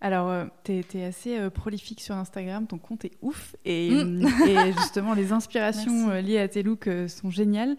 Alors, 0.00 0.28
euh, 0.28 0.44
tu 0.64 0.72
es, 0.98 1.04
assez 1.04 1.38
euh, 1.38 1.48
prolifique 1.48 2.02
sur 2.02 2.14
Instagram, 2.14 2.66
ton 2.66 2.78
compte 2.78 3.04
est 3.06 3.16
ouf, 3.22 3.56
et, 3.64 3.90
mm. 3.90 4.26
et 4.46 4.72
justement, 4.74 5.14
les 5.14 5.32
inspirations 5.32 6.10
euh, 6.10 6.20
liées 6.20 6.38
à 6.38 6.48
tes 6.48 6.62
looks 6.62 6.88
sont 7.08 7.30
géniales. 7.30 7.76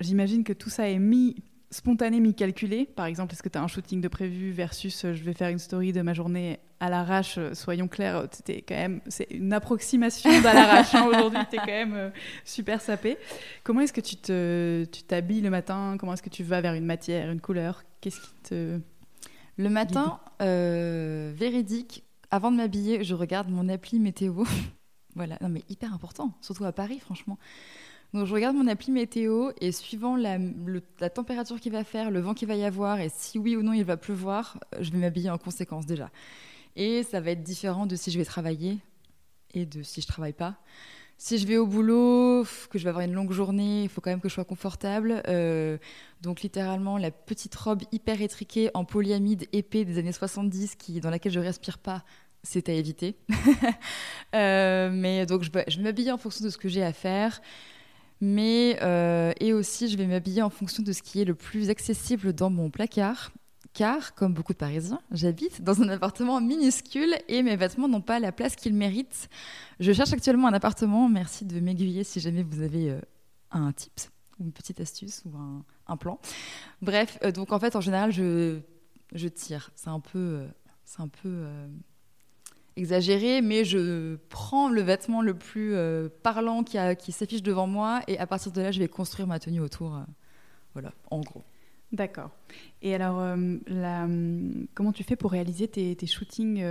J'imagine 0.00 0.44
que 0.44 0.52
tout 0.52 0.70
ça 0.70 0.88
est 0.88 0.98
mis 0.98 1.36
spontané 1.70 2.20
mi-calculé 2.20 2.86
Par 2.86 3.06
exemple, 3.06 3.32
est-ce 3.32 3.42
que 3.42 3.48
tu 3.48 3.58
as 3.58 3.62
un 3.62 3.68
shooting 3.68 4.00
de 4.00 4.08
prévu 4.08 4.50
versus 4.50 5.04
euh, 5.04 5.14
je 5.14 5.22
vais 5.22 5.32
faire 5.32 5.48
une 5.48 5.58
story 5.58 5.92
de 5.92 6.02
ma 6.02 6.14
journée 6.14 6.58
à 6.80 6.90
l'arrache 6.90 7.36
euh, 7.38 7.54
Soyons 7.54 7.88
clairs, 7.88 8.26
c'était 8.32 8.62
quand 8.62 8.74
même 8.74 9.00
c'est 9.06 9.28
une 9.30 9.52
approximation 9.52 10.30
d'à 10.42 10.52
l'arrache. 10.52 10.94
Hein, 10.94 11.06
aujourd'hui, 11.06 11.40
tu 11.48 11.56
es 11.56 11.58
quand 11.58 11.66
même 11.66 11.94
euh, 11.94 12.10
super 12.44 12.80
sapé. 12.80 13.16
Comment 13.62 13.80
est-ce 13.80 13.92
que 13.92 14.00
tu 14.00 15.02
t'habilles 15.04 15.42
le 15.42 15.50
matin? 15.50 15.96
Comment 15.98 16.14
est-ce 16.14 16.22
que 16.22 16.30
tu 16.30 16.42
vas 16.42 16.60
vers 16.60 16.74
une 16.74 16.86
matière, 16.86 17.30
une 17.30 17.40
couleur? 17.40 17.84
Qu'est-ce 18.00 18.20
qui 18.20 18.34
te 18.42 18.80
Le 19.56 19.68
matin, 19.68 20.20
véridique. 20.40 22.04
Avant 22.32 22.52
de 22.52 22.56
m'habiller, 22.56 23.02
je 23.02 23.14
regarde 23.14 23.48
mon 23.48 23.68
appli 23.68 23.98
météo. 23.98 24.44
voilà, 25.16 25.36
non 25.40 25.48
mais 25.48 25.62
hyper 25.68 25.92
important, 25.92 26.32
surtout 26.40 26.64
à 26.64 26.72
Paris, 26.72 27.00
franchement. 27.00 27.38
Donc 28.12 28.26
je 28.26 28.34
regarde 28.34 28.56
mon 28.56 28.66
appli 28.66 28.90
météo 28.90 29.50
et 29.60 29.70
suivant 29.70 30.16
la, 30.16 30.38
température 31.10 31.60
qu'il 31.60 31.72
va 31.72 31.84
faire, 31.84 32.10
le 32.10 32.20
vent 32.20 32.34
qu'il 32.34 32.48
va 32.48 32.56
y 32.56 32.64
avoir 32.64 32.98
et 33.00 33.08
si 33.14 33.38
oui 33.38 33.54
ou 33.54 33.62
non 33.62 33.72
il 33.72 33.84
va 33.84 33.96
pleuvoir, 33.96 34.58
euh, 34.74 34.78
je 34.80 34.90
vais 34.90 34.98
m'habiller 34.98 35.30
en 35.30 35.38
conséquence 35.38 35.86
déjà. 35.86 36.10
Et 36.74 37.04
ça 37.04 37.20
va 37.20 37.30
être 37.30 37.42
différent 37.42 37.86
de 37.86 37.94
si 37.94 38.10
je 38.10 38.18
vais 38.18 38.24
travailler 38.24 38.78
et 39.54 39.64
de 39.64 39.82
si 39.82 40.00
je 40.00 40.06
travaille 40.06 40.32
pas. 40.32 40.56
Si 41.18 41.36
je 41.38 41.46
vais 41.46 41.58
au 41.58 41.66
boulot, 41.66 42.44
que 42.70 42.78
je 42.78 42.84
vais 42.84 42.88
avoir 42.88 43.04
une 43.04 43.12
longue 43.12 43.32
journée, 43.32 43.82
il 43.82 43.88
faut 43.90 44.00
quand 44.00 44.10
même 44.10 44.22
que 44.22 44.28
je 44.28 44.34
sois 44.34 44.44
confortable. 44.44 45.22
Euh, 45.28 45.76
donc 46.22 46.40
littéralement 46.40 46.96
la 46.96 47.10
petite 47.10 47.54
robe 47.54 47.82
hyper 47.92 48.22
étriquée 48.22 48.70
en 48.74 48.84
polyamide 48.84 49.46
épais 49.52 49.84
des 49.84 49.98
années 49.98 50.12
70 50.12 50.76
qui, 50.76 50.98
dans 51.00 51.10
laquelle 51.10 51.32
je 51.32 51.38
respire 51.38 51.78
pas, 51.78 52.04
c'est 52.42 52.68
à 52.68 52.72
éviter. 52.72 53.16
Euh, 54.32 54.90
mais 54.92 55.26
donc 55.26 55.42
je, 55.42 55.50
je 55.66 55.80
m'habille 55.80 56.12
en 56.12 56.16
fonction 56.16 56.44
de 56.44 56.50
ce 56.50 56.56
que 56.56 56.68
j'ai 56.68 56.84
à 56.84 56.92
faire. 56.92 57.40
Mais, 58.20 58.78
euh, 58.82 59.32
et 59.40 59.52
aussi, 59.52 59.88
je 59.88 59.96
vais 59.96 60.06
m'habiller 60.06 60.42
en 60.42 60.50
fonction 60.50 60.82
de 60.82 60.92
ce 60.92 61.02
qui 61.02 61.20
est 61.20 61.24
le 61.24 61.34
plus 61.34 61.70
accessible 61.70 62.32
dans 62.32 62.50
mon 62.50 62.70
placard. 62.70 63.30
Car, 63.72 64.14
comme 64.14 64.34
beaucoup 64.34 64.52
de 64.52 64.58
Parisiens, 64.58 65.00
j'habite 65.12 65.62
dans 65.62 65.80
un 65.80 65.88
appartement 65.88 66.40
minuscule 66.40 67.14
et 67.28 67.42
mes 67.44 67.54
vêtements 67.54 67.86
n'ont 67.86 68.00
pas 68.00 68.18
la 68.18 68.32
place 68.32 68.56
qu'ils 68.56 68.74
méritent. 68.74 69.28
Je 69.78 69.92
cherche 69.92 70.12
actuellement 70.12 70.48
un 70.48 70.52
appartement. 70.52 71.08
Merci 71.08 71.44
de 71.44 71.60
m'aiguiller 71.60 72.02
si 72.02 72.18
jamais 72.18 72.42
vous 72.42 72.62
avez 72.62 72.90
euh, 72.90 73.00
un 73.52 73.72
tips 73.72 74.10
une 74.40 74.52
petite 74.52 74.80
astuce 74.80 75.22
ou 75.26 75.36
un, 75.86 75.96
plan. 75.98 76.18
Bref, 76.80 77.18
euh, 77.22 77.30
donc 77.30 77.52
en 77.52 77.60
fait, 77.60 77.76
en 77.76 77.82
général, 77.82 78.10
je, 78.10 78.58
je 79.12 79.28
tire. 79.28 79.70
C'est 79.74 79.90
un 79.90 80.00
peu, 80.00 80.46
c'est 80.84 81.02
un 81.02 81.08
peu 81.08 81.44
exagéré, 82.80 83.42
mais 83.42 83.64
je 83.64 84.16
prends 84.28 84.68
le 84.68 84.80
vêtement 84.82 85.22
le 85.22 85.34
plus 85.34 85.74
euh, 85.74 86.08
parlant 86.22 86.62
qui, 86.64 86.78
a- 86.78 86.94
qui 86.94 87.12
s'affiche 87.12 87.42
devant 87.42 87.66
moi 87.66 88.00
et 88.08 88.18
à 88.18 88.26
partir 88.26 88.50
de 88.52 88.60
là, 88.60 88.72
je 88.72 88.78
vais 88.80 88.88
construire 88.88 89.28
ma 89.28 89.38
tenue 89.38 89.60
autour. 89.60 89.94
euh, 89.94 90.00
voilà, 90.74 90.92
en 91.10 91.20
gros. 91.20 91.42
D'accord. 91.92 92.30
Et 92.82 92.94
alors, 92.94 93.18
euh, 93.20 93.56
la- 93.66 94.04
hum, 94.04 94.66
comment 94.74 94.92
tu 94.92 95.02
fais 95.02 95.16
pour 95.16 95.32
réaliser 95.32 95.66
tes, 95.68 95.94
tes 95.96 96.06
shootings 96.06 96.62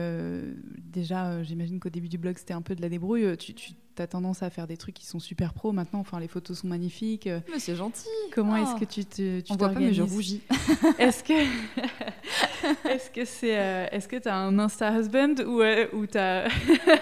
Déjà, 0.77 1.43
j'imagine 1.43 1.79
qu'au 1.79 1.89
début 1.89 2.07
du 2.09 2.17
blog, 2.17 2.37
c'était 2.37 2.53
un 2.53 2.61
peu 2.61 2.73
de 2.75 2.81
la 2.81 2.87
débrouille. 2.89 3.35
Tu, 3.37 3.53
as 3.97 4.07
tendance 4.07 4.43
à 4.43 4.49
faire 4.49 4.65
des 4.65 4.77
trucs 4.77 4.95
qui 4.95 5.05
sont 5.05 5.19
super 5.19 5.53
pro 5.53 5.73
maintenant. 5.73 5.99
Enfin, 5.99 6.21
les 6.21 6.29
photos 6.29 6.59
sont 6.59 6.67
magnifiques. 6.67 7.27
Mais 7.51 7.59
c'est 7.59 7.75
gentil. 7.75 8.07
Comment 8.33 8.53
Ah. 8.53 8.61
est-ce 8.61 8.79
que 8.79 8.85
tu 8.85 9.03
te 9.03 9.41
tu 9.41 9.51
On 9.51 9.57
voit 9.57 9.67
pas, 9.73 9.79
mais 9.81 9.93
je 9.93 10.01
rougis. 10.03 10.41
Est-ce 10.97 11.21
que 11.21 11.33
est-ce 12.89 13.09
que 13.09 13.25
c'est 13.25 13.57
euh, 13.57 13.87
est-ce 13.91 14.07
que 14.07 14.17
t'as 14.17 14.35
un 14.35 14.57
Insta 14.59 14.91
husband 14.91 15.35
ou 15.45 15.61
euh, 15.61 15.87
ou 15.93 16.05
t'as 16.05 16.47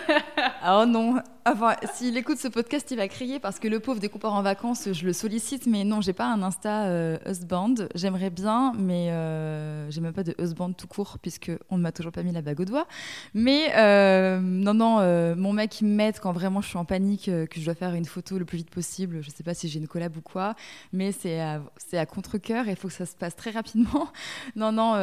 oh 0.68 0.86
non. 0.86 1.22
Enfin, 1.50 1.78
s'il 1.94 2.18
écoute 2.18 2.40
ce 2.40 2.50
podcast, 2.50 2.92
il 2.92 2.98
va 2.98 3.08
crier 3.08 3.40
parce 3.40 3.58
que 3.58 3.70
le 3.70 3.80
pauvre, 3.80 4.02
dès 4.02 4.10
qu'on 4.10 4.20
part 4.20 4.34
en 4.34 4.42
vacances, 4.42 4.90
je 4.92 5.06
le 5.06 5.14
sollicite. 5.14 5.66
Mais 5.66 5.86
non, 5.86 6.02
j'ai 6.02 6.12
pas 6.12 6.26
un 6.26 6.44
Insta 6.44 6.88
euh, 6.88 7.18
husband. 7.26 7.74
J'aimerais 7.96 8.30
bien, 8.30 8.74
mais 8.78 9.12
euh, 9.12 9.90
j'ai 9.90 10.02
même 10.02 10.12
pas 10.12 10.24
de 10.24 10.36
husband 10.40 10.74
tout 10.74 10.88
court 10.88 11.20
puisque 11.22 11.52
on 11.70 11.78
ne 11.78 11.84
m'a 11.84 11.94
toujours 11.94 12.12
pas 12.12 12.22
mis 12.22 12.34
la 12.34 12.42
bague 12.42 12.60
au 12.60 12.66
doigt. 12.66 12.86
Mais 13.34 13.72
euh, 13.78 14.42
non, 14.42 14.74
non, 14.74 14.98
euh, 15.00 15.36
mon 15.38 15.54
mec 15.54 15.80
il 15.80 15.88
m'aide 15.88 16.20
quand 16.20 16.34
vraiment 16.34 16.60
je 16.60 16.68
suis 16.68 16.78
en 16.78 16.84
panique, 16.84 17.28
que 17.28 17.60
je 17.62 17.64
dois 17.64 17.76
faire 17.76 17.94
une 17.94 18.04
photo 18.04 18.38
le 18.38 18.44
plus 18.44 18.58
vite 18.58 18.70
possible. 18.70 19.22
Je 19.22 19.30
sais 19.30 19.44
pas 19.44 19.54
si 19.54 19.70
j'ai 19.70 19.80
une 19.80 19.88
collab 19.88 20.18
ou 20.18 20.22
quoi, 20.22 20.54
mais 20.92 21.14
c'est 21.14 21.40
à, 21.40 21.62
à 21.94 22.06
contre-cœur 22.06 22.68
et 22.68 22.72
il 22.72 22.76
faut 22.76 22.90
que 22.90 22.94
ça 22.94 23.06
se 23.06 23.16
passe 23.16 23.38
très 23.38 23.52
rapidement. 23.52 24.10
non, 24.58 24.74
non, 24.74 24.96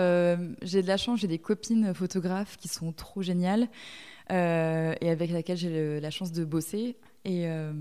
j'ai 0.61 0.83
de 0.83 0.89
la 0.89 0.99
chance, 0.99 1.21
j'ai 1.21 1.29
des 1.29 1.39
copines 1.39 1.95
photographes 1.95 2.59
qui 2.59 2.69
sont 2.69 2.93
trop 2.93 3.23
géniales 3.23 3.67
euh, 4.31 4.95
et 5.01 5.11
avec 5.11 5.31
laquelle 5.31 5.57
j'ai 5.57 6.01
la 6.01 6.11
chance 6.11 6.33
de 6.33 6.45
bosser. 6.45 6.97
Et 7.25 7.47
euh, 7.47 7.73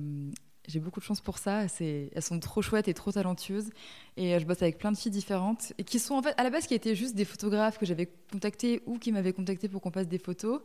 j'ai 0.68 0.80
beaucoup 0.80 1.00
de 1.00 1.06
chance 1.06 1.22
pour 1.22 1.38
ça. 1.38 1.66
Elles 1.80 2.22
sont 2.22 2.39
trop 2.39 2.62
chouettes 2.62 2.88
et 2.88 2.94
trop 2.94 3.12
talentueuses. 3.12 3.70
Et 4.18 4.34
euh, 4.34 4.39
je 4.39 4.46
bosse 4.46 4.62
avec 4.62 4.78
plein 4.78 4.91
de 4.91 4.98
filles 4.98 5.12
différentes 5.12 5.74
et 5.78 5.84
qui 5.84 6.00
sont 6.00 6.16
en 6.16 6.22
fait 6.22 6.34
à 6.38 6.44
la 6.44 6.50
base 6.50 6.68
qui 6.68 6.74
étaient 6.74 6.96
juste 6.96 7.16
des 7.16 7.26
photographes 7.26 7.78
que 7.78 7.86
j'avais 7.86 8.10
contactés 8.32 8.82
ou 8.86 8.98
qui 8.98 9.12
m'avaient 9.12 9.34
contacté 9.34 9.68
pour 9.68 9.82
qu'on 9.82 9.91
passe 9.91 10.08
des 10.08 10.20
photos. 10.20 10.62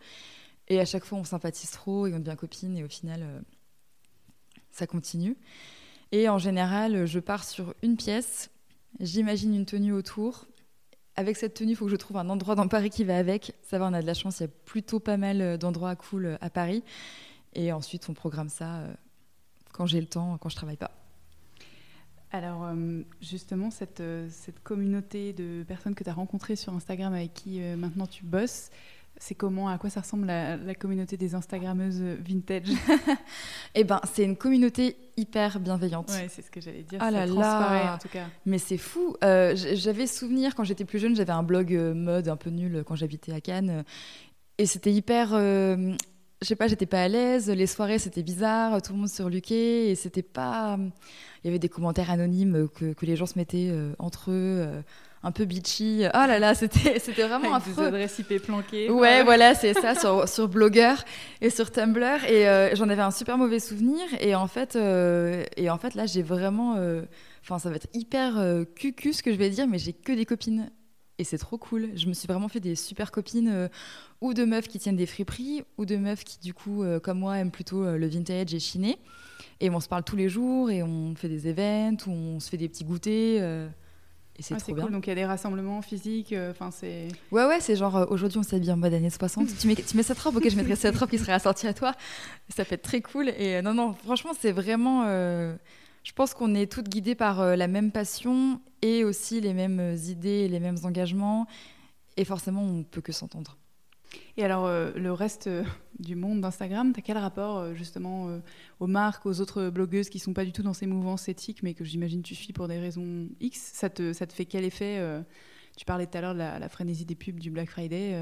Et 0.68 0.80
à 0.80 0.84
chaque 0.84 1.04
fois, 1.04 1.18
on 1.18 1.24
sympathise 1.24 1.70
trop 1.70 2.06
et 2.06 2.14
on 2.14 2.18
devient 2.18 2.36
copine. 2.36 2.76
Et 2.76 2.84
au 2.84 2.88
final, 2.88 3.42
ça 4.70 4.86
continue. 4.86 5.36
Et 6.12 6.28
en 6.28 6.38
général, 6.38 7.06
je 7.06 7.18
pars 7.20 7.44
sur 7.44 7.74
une 7.82 7.96
pièce. 7.96 8.50
J'imagine 9.00 9.54
une 9.54 9.64
tenue 9.64 9.92
autour. 9.92 10.46
Avec 11.18 11.36
cette 11.36 11.54
tenue, 11.54 11.72
il 11.72 11.74
faut 11.74 11.86
que 11.86 11.90
je 11.90 11.96
trouve 11.96 12.16
un 12.18 12.28
endroit 12.28 12.54
dans 12.54 12.68
Paris 12.68 12.90
qui 12.90 13.02
va 13.02 13.18
avec. 13.18 13.52
Ça 13.64 13.80
va, 13.80 13.88
on 13.88 13.92
a 13.92 14.00
de 14.00 14.06
la 14.06 14.14
chance, 14.14 14.38
il 14.38 14.44
y 14.44 14.46
a 14.46 14.50
plutôt 14.64 15.00
pas 15.00 15.16
mal 15.16 15.42
euh, 15.42 15.56
d'endroits 15.56 15.96
cool 15.96 16.26
euh, 16.26 16.36
à 16.40 16.48
Paris. 16.48 16.84
Et 17.54 17.72
ensuite, 17.72 18.08
on 18.08 18.14
programme 18.14 18.48
ça 18.48 18.76
euh, 18.76 18.94
quand 19.72 19.84
j'ai 19.84 20.00
le 20.00 20.06
temps, 20.06 20.38
quand 20.38 20.48
je 20.48 20.54
travaille 20.54 20.76
pas. 20.76 20.92
Alors 22.30 22.68
justement 23.22 23.70
cette 23.70 24.02
cette 24.28 24.62
communauté 24.62 25.32
de 25.32 25.64
personnes 25.66 25.94
que 25.94 26.04
tu 26.04 26.10
as 26.10 26.12
rencontrées 26.12 26.56
sur 26.56 26.74
Instagram 26.74 27.14
avec 27.14 27.32
qui 27.32 27.58
maintenant 27.58 28.06
tu 28.06 28.22
bosses, 28.22 28.68
c'est 29.20 29.34
comment 29.34 29.68
à 29.68 29.78
quoi 29.78 29.90
ça 29.90 30.00
ressemble 30.00 30.26
la, 30.26 30.56
la 30.56 30.74
communauté 30.74 31.16
des 31.16 31.34
instagrammeuses 31.34 32.00
vintage 32.00 32.68
Eh 33.74 33.84
ben, 33.84 34.00
c'est 34.12 34.24
une 34.24 34.36
communauté 34.36 34.96
hyper 35.16 35.60
bienveillante. 35.60 36.10
Ouais, 36.10 36.28
c'est 36.28 36.42
ce 36.42 36.50
que 36.50 36.60
j'allais 36.60 36.82
dire, 36.84 36.98
Ah 37.02 37.06
ça 37.10 37.10
là 37.10 37.26
là. 37.26 37.94
en 37.94 37.98
tout 37.98 38.08
cas. 38.08 38.26
Mais 38.46 38.58
c'est 38.58 38.78
fou. 38.78 39.16
Euh, 39.24 39.54
j'avais 39.56 40.06
souvenir 40.06 40.54
quand 40.54 40.64
j'étais 40.64 40.84
plus 40.84 40.98
jeune, 40.98 41.16
j'avais 41.16 41.32
un 41.32 41.42
blog 41.42 41.74
euh, 41.74 41.94
mode 41.94 42.28
un 42.28 42.36
peu 42.36 42.50
nul 42.50 42.84
quand 42.86 42.94
j'habitais 42.96 43.32
à 43.32 43.40
Cannes. 43.40 43.70
euh, 43.70 43.82
et 44.58 44.66
c'était 44.66 44.92
hyper. 44.92 45.30
euh, 45.34 45.94
je 46.40 46.46
sais 46.46 46.56
pas, 46.56 46.68
j'étais 46.68 46.86
pas 46.86 47.02
à 47.02 47.08
l'aise. 47.08 47.50
Les 47.50 47.66
soirées, 47.66 47.98
c'était 47.98 48.22
bizarre. 48.22 48.80
Tout 48.82 48.92
le 48.92 48.98
monde 49.00 49.08
se 49.08 49.22
reluquait. 49.22 49.88
Et 49.90 49.94
c'était 49.96 50.22
pas. 50.22 50.76
Il 51.42 51.46
y 51.46 51.48
avait 51.50 51.58
des 51.58 51.68
commentaires 51.68 52.10
anonymes 52.10 52.54
euh, 52.56 52.68
que, 52.68 52.92
que 52.92 53.06
les 53.06 53.16
gens 53.16 53.26
se 53.26 53.36
mettaient 53.38 53.70
euh, 53.70 53.92
entre 53.98 54.30
eux, 54.30 54.34
euh, 54.66 54.82
un 55.22 55.32
peu 55.32 55.44
bitchy. 55.44 56.02
Oh 56.06 56.10
là 56.12 56.38
là, 56.38 56.54
c'était 56.54 56.98
c'était 57.00 57.26
vraiment 57.26 57.54
Avec 57.54 57.66
des 57.66 57.72
affreux. 57.72 57.86
adresses 57.86 58.18
IP 58.18 58.38
planquées. 58.42 58.90
Ouais, 58.90 59.22
voilà, 59.24 59.54
c'est 59.56 59.74
ça 59.74 59.94
sur, 59.94 60.28
sur 60.28 60.48
Blogger 60.48 60.94
et 61.40 61.50
sur 61.50 61.70
Tumblr. 61.70 62.24
Et 62.28 62.48
euh, 62.48 62.74
j'en 62.76 62.88
avais 62.88 63.02
un 63.02 63.10
super 63.10 63.36
mauvais 63.38 63.60
souvenir. 63.60 64.04
Et 64.20 64.34
en 64.34 64.46
fait, 64.46 64.76
euh, 64.76 65.44
et 65.56 65.70
en 65.70 65.78
fait 65.78 65.94
là, 65.94 66.06
j'ai 66.06 66.22
vraiment. 66.22 66.74
euh, 66.76 67.02
Enfin, 67.42 67.58
ça 67.58 67.70
va 67.70 67.76
être 67.76 67.88
hyper 67.94 68.34
cucu 68.74 69.14
ce 69.14 69.22
que 69.22 69.32
je 69.32 69.38
vais 69.38 69.48
dire, 69.48 69.66
mais 69.66 69.78
j'ai 69.78 69.94
que 69.94 70.12
des 70.12 70.26
copines. 70.26 70.70
Et 71.16 71.24
c'est 71.24 71.38
trop 71.38 71.56
cool. 71.56 71.88
Je 71.96 72.06
me 72.06 72.12
suis 72.12 72.26
vraiment 72.28 72.48
fait 72.48 72.60
des 72.60 72.74
super 72.74 73.10
copines, 73.10 73.48
euh, 73.48 73.68
ou 74.20 74.34
de 74.34 74.44
meufs 74.44 74.68
qui 74.68 74.78
tiennent 74.78 74.96
des 74.96 75.06
friperies, 75.06 75.62
ou 75.78 75.86
de 75.86 75.96
meufs 75.96 76.24
qui, 76.24 76.38
du 76.40 76.52
coup, 76.52 76.82
euh, 76.82 77.00
comme 77.00 77.20
moi, 77.20 77.38
aiment 77.38 77.50
plutôt 77.50 77.84
euh, 77.84 77.96
le 77.96 78.06
vintage 78.06 78.52
et 78.52 78.60
chiné. 78.60 78.98
Et 79.60 79.70
on 79.70 79.80
se 79.80 79.88
parle 79.88 80.04
tous 80.04 80.14
les 80.16 80.28
jours, 80.28 80.70
et 80.70 80.82
on 80.82 81.14
fait 81.14 81.28
des 81.30 81.48
events, 81.48 82.06
ou 82.06 82.10
on 82.10 82.38
se 82.40 82.50
fait 82.50 82.58
des 82.58 82.68
petits 82.68 82.84
goûters. 82.84 83.68
Et 84.38 84.42
c'est 84.42 84.54
Ah, 84.54 84.58
trop 84.58 84.66
c'est 84.66 84.72
bien. 84.72 84.84
cool. 84.84 84.92
Donc 84.92 85.06
il 85.06 85.10
y 85.10 85.12
a 85.12 85.16
des 85.16 85.24
rassemblements 85.24 85.82
physiques. 85.82 86.32
euh, 86.32 86.50
Enfin 86.52 86.70
c'est. 86.70 87.08
Ouais, 87.32 87.44
ouais, 87.46 87.60
c'est 87.60 87.74
genre 87.76 87.96
euh, 87.96 88.06
aujourd'hui 88.08 88.38
on 88.38 88.42
s'habille 88.42 88.70
en 88.72 88.76
mode 88.76 88.94
années 88.94 89.10
60. 89.10 89.48
tu, 89.60 89.66
mets, 89.66 89.74
tu 89.74 89.96
mets 89.96 90.02
cette 90.02 90.18
robe, 90.18 90.36
ok, 90.36 90.48
je 90.48 90.56
mettrai 90.56 90.76
cette 90.76 90.96
robe 90.96 91.10
qui 91.10 91.18
serait 91.18 91.32
assortie 91.32 91.66
à 91.66 91.74
toi. 91.74 91.94
Ça 92.48 92.64
peut 92.64 92.74
être 92.74 92.82
très 92.82 93.00
cool. 93.00 93.28
Et 93.30 93.56
euh, 93.56 93.62
non, 93.62 93.74
non, 93.74 93.94
franchement, 94.04 94.32
c'est 94.38 94.52
vraiment. 94.52 95.04
je 95.06 96.12
pense 96.14 96.34
qu'on 96.34 96.54
est 96.54 96.70
toutes 96.70 96.88
guidées 96.88 97.14
par 97.14 97.44
la 97.56 97.66
même 97.68 97.90
passion 97.92 98.60
et 98.82 99.04
aussi 99.04 99.40
les 99.40 99.52
mêmes 99.54 99.96
idées 100.06 100.44
et 100.44 100.48
les 100.48 100.60
mêmes 100.60 100.78
engagements. 100.84 101.46
Et 102.16 102.24
forcément, 102.24 102.62
on 102.62 102.82
peut 102.82 103.00
que 103.00 103.12
s'entendre. 103.12 103.56
Et 104.36 104.44
alors 104.44 104.66
euh, 104.66 104.92
le 104.94 105.12
reste 105.12 105.48
euh, 105.48 105.64
du 105.98 106.14
monde 106.14 106.40
d'Instagram, 106.40 106.92
t'as 106.92 107.02
quel 107.02 107.18
rapport 107.18 107.58
euh, 107.58 107.74
justement 107.74 108.40
aux 108.80 108.86
marques, 108.86 109.26
aux 109.26 109.40
autres 109.40 109.68
blogueuses 109.70 110.08
qui 110.08 110.18
sont 110.18 110.32
pas 110.32 110.44
du 110.44 110.52
tout 110.52 110.62
dans 110.62 110.74
ces 110.74 110.86
mouvances 110.86 111.28
éthiques, 111.28 111.62
mais 111.62 111.74
que 111.74 111.84
j'imagine 111.84 112.22
tu 112.22 112.34
suis 112.34 112.52
pour 112.52 112.68
des 112.68 112.78
raisons 112.78 113.28
X? 113.40 113.58
Ça 113.74 113.90
te 113.90 114.12
ça 114.12 114.26
te 114.26 114.32
fait 114.32 114.44
quel 114.44 114.64
effet 114.64 115.02
Tu 115.76 115.84
parlais 115.84 116.06
tout 116.06 116.16
à 116.18 116.20
l'heure 116.20 116.34
de 116.34 116.38
la, 116.38 116.68
frénésie 116.68 117.04
des 117.04 117.14
pubs 117.14 117.38
du 117.38 117.50
Black 117.50 117.68
Friday. 117.70 118.16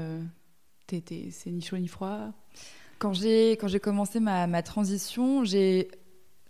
c'est 0.89 1.51
ni 1.51 1.61
chaud 1.61 1.77
ni 1.77 1.87
froid? 1.87 2.31
Quand 2.99 3.13
j'ai 3.13 3.57
commencé 3.81 4.19
ma, 4.19 4.47
ma 4.47 4.63
transition, 4.63 5.43
j'ai 5.43 5.89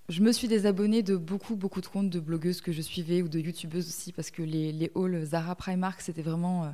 je 0.07 0.21
me 0.21 0.31
suis 0.31 0.47
désabonnée 0.47 1.03
de 1.03 1.17
beaucoup 1.17 1.57
beaucoup 1.57 1.81
de 1.81 1.88
comptes 1.88 2.09
de 2.09 2.21
blogueuses 2.21 2.61
que 2.61 2.71
je 2.71 2.81
suivais 2.81 3.21
ou 3.21 3.27
de 3.27 3.39
youtubeuses 3.39 3.89
aussi 3.89 4.13
parce 4.13 4.31
que 4.31 4.41
les, 4.41 4.71
les 4.71 4.89
hauls 4.95 5.21
Zara 5.25 5.53
Primark 5.55 5.99
c'était 5.99 6.21
vraiment 6.21 6.73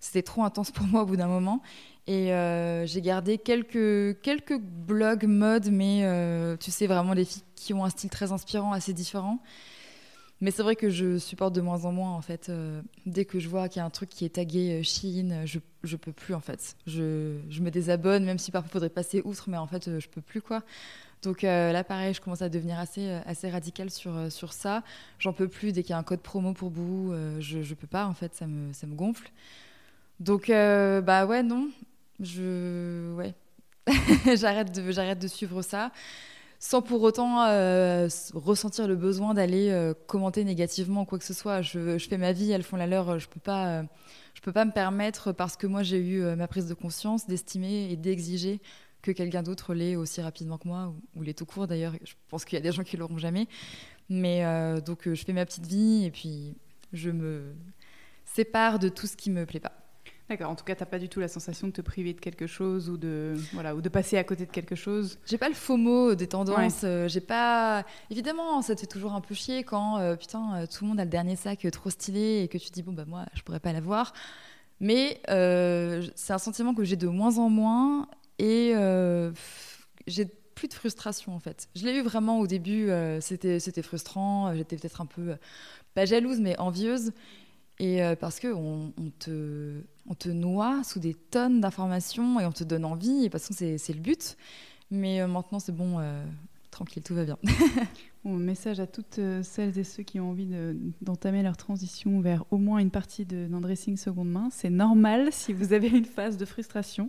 c'était 0.00 0.22
trop 0.22 0.42
intense 0.42 0.70
pour 0.70 0.86
moi 0.86 1.02
au 1.02 1.06
bout 1.06 1.16
d'un 1.16 1.28
moment 1.28 1.62
et 2.06 2.32
euh, 2.32 2.86
j'ai 2.86 3.02
gardé 3.02 3.38
quelques 3.38 4.20
quelques 4.22 4.58
blogs 4.58 5.26
mode 5.26 5.70
mais 5.70 6.00
euh, 6.02 6.56
tu 6.56 6.70
sais 6.70 6.86
vraiment 6.86 7.12
les 7.12 7.24
filles 7.24 7.42
qui 7.54 7.74
ont 7.74 7.84
un 7.84 7.90
style 7.90 8.10
très 8.10 8.32
inspirant 8.32 8.72
assez 8.72 8.92
différent 8.92 9.40
mais 10.40 10.50
c'est 10.50 10.62
vrai 10.62 10.74
que 10.74 10.88
je 10.88 11.18
supporte 11.18 11.54
de 11.54 11.60
moins 11.60 11.84
en 11.84 11.92
moins 11.92 12.12
en 12.12 12.22
fait. 12.22 12.48
Euh, 12.48 12.80
dès 13.04 13.26
que 13.26 13.38
je 13.38 13.46
vois 13.46 13.68
qu'il 13.68 13.80
y 13.80 13.82
a 13.82 13.84
un 13.84 13.90
truc 13.90 14.08
qui 14.08 14.24
est 14.24 14.36
tagué 14.36 14.82
Shein, 14.82 15.44
je, 15.44 15.58
je 15.84 15.96
peux 15.96 16.12
plus 16.12 16.32
en 16.32 16.40
fait. 16.40 16.76
Je, 16.86 17.36
je 17.50 17.60
me 17.60 17.70
désabonne, 17.70 18.24
même 18.24 18.38
si 18.38 18.50
parfois 18.50 18.68
il 18.70 18.72
faudrait 18.72 18.88
passer 18.88 19.20
outre, 19.26 19.50
mais 19.50 19.58
en 19.58 19.66
fait 19.66 19.98
je 20.00 20.08
peux 20.08 20.22
plus 20.22 20.40
quoi. 20.40 20.62
Donc 21.22 21.42
là 21.42 21.84
pareil, 21.84 22.14
je 22.14 22.22
commence 22.22 22.40
à 22.40 22.48
devenir 22.48 22.78
assez, 22.78 23.10
assez 23.26 23.50
radicale 23.50 23.90
sur, 23.90 24.32
sur 24.32 24.54
ça. 24.54 24.82
J'en 25.18 25.34
peux 25.34 25.48
plus 25.48 25.72
dès 25.72 25.82
qu'il 25.82 25.90
y 25.90 25.92
a 25.92 25.98
un 25.98 26.02
code 26.02 26.20
promo 26.20 26.54
pour 26.54 26.70
Boo, 26.70 27.12
euh, 27.12 27.38
je, 27.40 27.62
je 27.62 27.74
peux 27.74 27.86
pas 27.86 28.06
en 28.06 28.14
fait, 28.14 28.34
ça 28.34 28.46
me, 28.46 28.72
ça 28.72 28.86
me 28.86 28.94
gonfle. 28.94 29.30
Donc 30.20 30.50
euh, 30.50 31.00
bah 31.00 31.24
ouais 31.24 31.42
non, 31.42 31.70
je 32.20 33.14
ouais, 33.14 33.34
j'arrête 34.36 34.70
de, 34.70 34.92
j'arrête 34.92 35.18
de 35.18 35.28
suivre 35.28 35.62
ça 35.62 35.92
sans 36.58 36.82
pour 36.82 37.02
autant 37.02 37.42
euh, 37.44 38.06
ressentir 38.34 38.86
le 38.86 38.96
besoin 38.96 39.32
d'aller 39.32 39.70
euh, 39.70 39.94
commenter 40.06 40.44
négativement 40.44 41.06
quoi 41.06 41.18
que 41.18 41.24
ce 41.24 41.32
soit. 41.32 41.62
Je, 41.62 41.96
fais 41.98 42.18
ma 42.18 42.32
vie, 42.32 42.50
elles 42.50 42.62
font 42.62 42.76
la 42.76 42.86
leur. 42.86 43.18
Je 43.18 43.28
peux 43.28 43.40
pas, 43.40 43.82
peux 44.42 44.52
pas 44.52 44.66
me 44.66 44.72
permettre 44.72 45.32
parce 45.32 45.56
que 45.56 45.66
moi 45.66 45.82
j'ai 45.82 45.98
eu 45.98 46.22
ma 46.36 46.46
prise 46.48 46.68
de 46.68 46.74
conscience 46.74 47.26
d'estimer 47.26 47.90
et 47.90 47.96
d'exiger 47.96 48.60
que 49.00 49.10
quelqu'un 49.12 49.42
d'autre 49.42 49.72
l'ait 49.72 49.96
aussi 49.96 50.20
rapidement 50.20 50.58
que 50.58 50.68
moi 50.68 50.92
ou, 51.16 51.20
ou 51.20 51.22
l'ait 51.22 51.32
tout 51.32 51.46
court 51.46 51.66
d'ailleurs. 51.66 51.94
Je 52.04 52.12
pense 52.28 52.44
qu'il 52.44 52.58
y 52.58 52.60
a 52.60 52.62
des 52.62 52.72
gens 52.72 52.84
qui 52.84 52.98
l'auront 52.98 53.16
jamais. 53.16 53.48
Mais 54.10 54.44
donc 54.82 55.08
je 55.08 55.24
fais 55.24 55.32
ma 55.32 55.46
petite 55.46 55.66
vie 55.66 56.04
et 56.04 56.10
puis 56.10 56.58
je 56.92 57.08
me 57.08 57.54
sépare 58.26 58.78
de 58.78 58.90
tout 58.90 59.06
ce 59.06 59.16
qui 59.16 59.30
me 59.30 59.46
plaît 59.46 59.60
pas. 59.60 59.72
D'accord. 60.30 60.50
En 60.50 60.54
tout 60.54 60.64
cas, 60.64 60.76
t'as 60.76 60.86
pas 60.86 61.00
du 61.00 61.08
tout 61.08 61.18
la 61.20 61.26
sensation 61.28 61.66
de 61.66 61.72
te 61.72 61.80
priver 61.80 62.14
de 62.14 62.20
quelque 62.20 62.46
chose 62.46 62.88
ou 62.88 62.96
de 62.96 63.34
voilà 63.52 63.74
ou 63.74 63.80
de 63.82 63.88
passer 63.88 64.16
à 64.16 64.22
côté 64.24 64.46
de 64.46 64.50
quelque 64.52 64.76
chose. 64.76 65.18
J'ai 65.26 65.38
pas 65.38 65.48
le 65.48 65.54
faux 65.56 65.76
mot 65.76 66.14
des 66.14 66.28
tendances. 66.28 66.82
euh, 66.84 67.08
j'ai 67.08 67.20
pas. 67.20 67.84
Évidemment, 68.10 68.62
ça 68.62 68.76
te 68.76 68.80
fait 68.80 68.86
toujours 68.86 69.12
un 69.12 69.20
peu 69.20 69.34
chier 69.34 69.64
quand 69.64 69.98
euh, 69.98 70.14
putain 70.14 70.54
euh, 70.54 70.66
tout 70.66 70.84
le 70.84 70.88
monde 70.88 71.00
a 71.00 71.04
le 71.04 71.10
dernier 71.10 71.34
sac 71.34 71.66
trop 71.72 71.90
stylé 71.90 72.42
et 72.44 72.48
que 72.48 72.58
tu 72.58 72.68
te 72.70 72.74
dis 72.74 72.82
bon 72.84 72.92
bah 72.92 73.04
moi 73.06 73.26
je 73.34 73.42
pourrais 73.42 73.58
pas 73.60 73.72
l'avoir. 73.72 74.12
Mais 74.78 75.20
euh, 75.28 76.06
c'est 76.14 76.32
un 76.32 76.38
sentiment 76.38 76.74
que 76.74 76.84
j'ai 76.84 76.96
de 76.96 77.08
moins 77.08 77.36
en 77.38 77.50
moins 77.50 78.06
et 78.38 78.72
euh, 78.76 79.32
j'ai 80.06 80.26
plus 80.54 80.68
de 80.68 80.74
frustration 80.74 81.34
en 81.34 81.40
fait. 81.40 81.68
Je 81.74 81.84
l'ai 81.86 81.94
eu 81.96 82.02
vraiment 82.02 82.38
au 82.38 82.46
début. 82.46 82.88
euh, 82.90 83.20
c'était 83.20 83.58
c'était 83.58 83.82
frustrant. 83.82 84.54
J'étais 84.54 84.76
peut-être 84.76 85.00
un 85.00 85.06
peu 85.06 85.34
pas 85.94 86.04
jalouse 86.04 86.38
mais 86.38 86.56
envieuse. 86.58 87.10
Et 87.82 88.02
euh, 88.04 88.14
parce 88.14 88.38
que 88.40 88.48
on, 88.52 88.92
te, 89.18 89.80
on 90.08 90.14
te 90.14 90.28
noie 90.28 90.82
sous 90.84 91.00
des 91.00 91.14
tonnes 91.14 91.60
d'informations 91.62 92.38
et 92.38 92.44
on 92.44 92.52
te 92.52 92.62
donne 92.62 92.84
envie. 92.84 93.08
Et 93.10 93.14
de 93.16 93.22
toute 93.24 93.32
façon, 93.32 93.54
c'est 93.56 93.78
c'est 93.78 93.94
le 93.94 94.00
but. 94.00 94.36
Mais 94.90 95.20
euh, 95.22 95.26
maintenant, 95.26 95.58
c'est 95.60 95.74
bon, 95.74 95.98
euh, 95.98 96.22
tranquille, 96.70 97.02
tout 97.02 97.14
va 97.14 97.24
bien. 97.24 97.38
Bon, 98.22 98.36
message 98.36 98.80
à 98.80 98.86
toutes 98.86 99.18
celles 99.42 99.78
et 99.78 99.82
ceux 99.82 100.02
qui 100.02 100.20
ont 100.20 100.28
envie 100.28 100.44
de- 100.44 100.76
d'entamer 101.00 101.42
leur 101.42 101.56
transition 101.56 102.20
vers 102.20 102.44
au 102.50 102.58
moins 102.58 102.76
une 102.78 102.90
partie 102.90 103.24
de- 103.24 103.46
d'un 103.46 103.62
dressing 103.62 103.96
seconde 103.96 104.28
main. 104.30 104.50
C'est 104.52 104.68
normal 104.68 105.32
si 105.32 105.54
vous 105.54 105.72
avez 105.72 105.88
une 105.88 106.04
phase 106.04 106.36
de 106.36 106.44
frustration. 106.44 107.08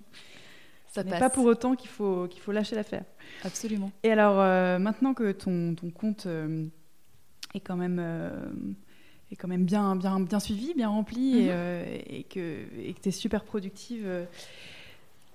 Ça 0.87 1.01
Ce 1.01 1.05
n'est 1.05 1.11
passe. 1.11 1.19
pas 1.19 1.29
pour 1.29 1.43
autant 1.43 1.75
qu'il 1.75 1.89
faut, 1.89 2.29
qu'il 2.29 2.41
faut 2.41 2.53
lâcher 2.53 2.77
l'affaire. 2.77 3.03
Absolument. 3.43 3.91
Et 4.03 4.11
alors, 4.13 4.37
maintenant 4.79 5.13
que 5.13 5.33
ton, 5.33 5.75
ton 5.75 5.89
compte 5.89 6.27
est 7.53 7.59
quand 7.59 7.75
même, 7.75 8.01
est 9.33 9.37
quand 9.37 9.47
même 9.47 9.65
bien, 9.65 9.95
bien, 9.95 10.19
bien 10.19 10.39
suivi, 10.39 10.73
bien 10.73 10.89
rempli, 10.89 11.33
Mhm. 11.33 11.39
et, 11.39 11.47
euh, 11.51 11.97
et 12.07 12.23
que 12.23 12.65
tu 13.01 13.09
es 13.09 13.11
super 13.11 13.43
productive, 13.43 14.03
euh, 14.05 14.25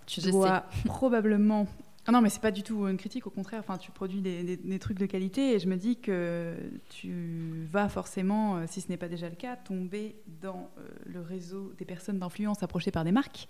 tu 0.06 0.20
Je 0.20 0.30
dois 0.30 0.64
probablement... 0.84 1.66
Ah 2.08 2.12
non, 2.12 2.20
mais 2.20 2.28
c'est 2.28 2.40
pas 2.40 2.52
du 2.52 2.62
tout 2.62 2.86
une 2.86 2.98
critique, 2.98 3.26
au 3.26 3.30
contraire. 3.30 3.58
Enfin, 3.58 3.78
tu 3.78 3.90
produis 3.90 4.20
des, 4.20 4.44
des- 4.44 4.56
des 4.56 4.78
trucs 4.78 4.96
de 4.96 5.06
qualité 5.06 5.54
et 5.54 5.58
je 5.58 5.66
me 5.66 5.74
dis 5.74 5.96
que 5.96 6.54
tu 6.88 7.66
vas 7.72 7.88
forcément, 7.88 8.58
euh, 8.58 8.64
si 8.68 8.80
ce 8.80 8.88
n'est 8.88 8.96
pas 8.96 9.08
déjà 9.08 9.28
le 9.28 9.34
cas, 9.34 9.56
tomber 9.56 10.14
dans 10.40 10.70
le 11.04 11.20
réseau 11.20 11.72
des 11.78 11.84
personnes 11.84 12.20
d'influence 12.20 12.62
approchées 12.62 12.92
par 12.92 13.02
des 13.02 13.10
marques 13.10 13.48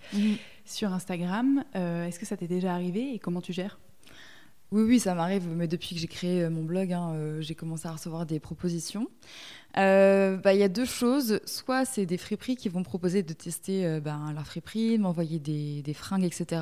sur 0.65 0.91
Instagram. 0.91 1.63
Euh, 1.75 2.07
Est-ce 2.07 2.17
que 2.19 2.25
ça 2.25 2.35
t'est 2.35 2.47
déjà 2.47 2.73
arrivé 2.73 3.13
et 3.13 3.19
comment 3.19 3.41
tu 3.41 3.53
gères? 3.53 3.77
Oui, 4.71 4.83
oui, 4.83 4.99
ça 4.99 5.15
m'arrive. 5.15 5.47
Mais 5.47 5.67
depuis 5.67 5.95
que 5.95 6.01
j'ai 6.01 6.07
créé 6.07 6.43
euh, 6.43 6.49
mon 6.49 6.63
blog, 6.63 6.91
hein, 6.91 7.11
euh, 7.13 7.41
j'ai 7.41 7.55
commencé 7.55 7.87
à 7.87 7.93
recevoir 7.93 8.25
des 8.25 8.39
propositions. 8.39 9.07
Euh, 9.77 10.37
bah, 10.37 10.53
Il 10.53 10.59
y 10.59 10.63
a 10.63 10.69
deux 10.69 10.85
choses. 10.85 11.39
Soit 11.45 11.85
c'est 11.85 12.05
des 12.05 12.17
friperies 12.17 12.57
qui 12.57 12.67
vont 12.67 12.83
proposer 12.83 13.23
de 13.23 13.33
tester 13.33 13.85
euh, 13.85 14.01
ben, 14.01 14.33
leur 14.33 14.45
friperie, 14.45 14.97
m'envoyer 14.97 15.39
des, 15.39 15.93
fringues, 15.93 16.25
etc. 16.25 16.61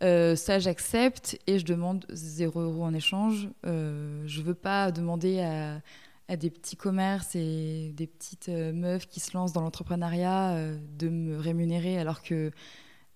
Ça, 0.00 0.58
j'accepte 0.58 1.38
et 1.46 1.58
je 1.58 1.64
demande 1.64 2.04
0 2.10 2.60
euros 2.60 2.84
en 2.84 2.94
échange. 2.94 3.48
Je 3.64 4.42
veux 4.42 4.54
pas 4.54 4.92
demander 4.92 5.40
à, 5.40 6.36
des 6.36 6.50
petits 6.50 6.76
commerces 6.76 7.34
et 7.34 7.92
des 7.96 8.06
petites 8.06 8.48
meufs 8.48 9.08
qui 9.08 9.20
se 9.20 9.34
lancent 9.34 9.52
dans 9.52 9.62
l'entrepreneuriat 9.62 10.74
de 10.98 11.08
me 11.08 11.38
rémunérer 11.38 11.98
alors 11.98 12.22
que 12.22 12.50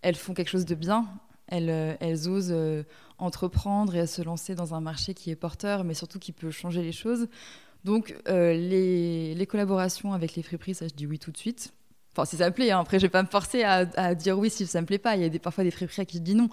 elles 0.03 0.17
font 0.17 0.33
quelque 0.33 0.49
chose 0.49 0.65
de 0.65 0.75
bien. 0.75 1.07
Elles, 1.49 2.29
osent 2.29 2.55
entreprendre 3.21 3.95
et 3.95 4.07
se 4.07 4.23
lancer 4.23 4.55
dans 4.55 4.75
un 4.75 4.81
marché 4.81 5.15
qui 5.15 5.31
est 5.31 5.37
porteur, 5.37 5.85
mais 5.85 5.95
surtout 5.95 6.19
qui 6.19 6.33
peut 6.33 6.51
changer 6.51 6.83
les 6.83 6.93
choses. 6.93 7.29
Donc, 7.85 8.15
euh, 8.29 8.53
les, 8.53 9.35
les 9.35 9.47
collaborations 9.47 10.13
avec 10.13 10.35
les 10.35 10.43
friperies, 10.43 10.75
ça, 10.75 10.89
je 10.89 10.95
dis 10.95 11.07
oui 11.07 11.19
tout 11.19 11.31
de 11.31 11.37
suite. 11.37 11.73
Enfin, 12.13 12.25
si 12.25 12.37
ça 12.37 12.47
me 12.47 12.55
plaît, 12.55 12.73
hein. 12.73 12.81
après, 12.81 12.99
je 12.99 13.07
vais 13.07 13.11
pas 13.11 13.23
me 13.23 13.29
forcer 13.29 13.63
à, 13.63 13.87
à 13.97 14.15
dire 14.15 14.37
oui 14.39 14.51
si 14.51 14.67
ça 14.67 14.81
me 14.81 14.87
plaît 14.87 14.99
pas. 14.99 15.17
Il 15.17 15.23
y 15.23 15.25
a 15.25 15.29
des, 15.29 15.39
parfois 15.39 15.65
des 15.65 15.71
friperies 15.71 16.03
à 16.03 16.05
qui 16.05 16.19
je 16.19 16.23
dis 16.23 16.35
non. 16.35 16.49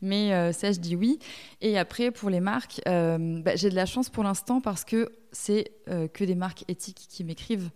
Mais 0.00 0.32
euh, 0.32 0.52
ça, 0.52 0.72
je 0.72 0.80
dis 0.80 0.96
oui. 0.96 1.18
Et 1.60 1.78
après, 1.78 2.10
pour 2.10 2.30
les 2.30 2.40
marques, 2.40 2.80
euh, 2.88 3.40
bah, 3.42 3.54
j'ai 3.54 3.68
de 3.68 3.74
la 3.74 3.86
chance 3.86 4.08
pour 4.08 4.24
l'instant 4.24 4.60
parce 4.60 4.84
que 4.84 5.12
c'est 5.30 5.70
que 5.86 6.24
des 6.24 6.34
marques 6.34 6.64
éthiques 6.68 7.06
qui 7.08 7.24
m'écrivent. 7.24 7.70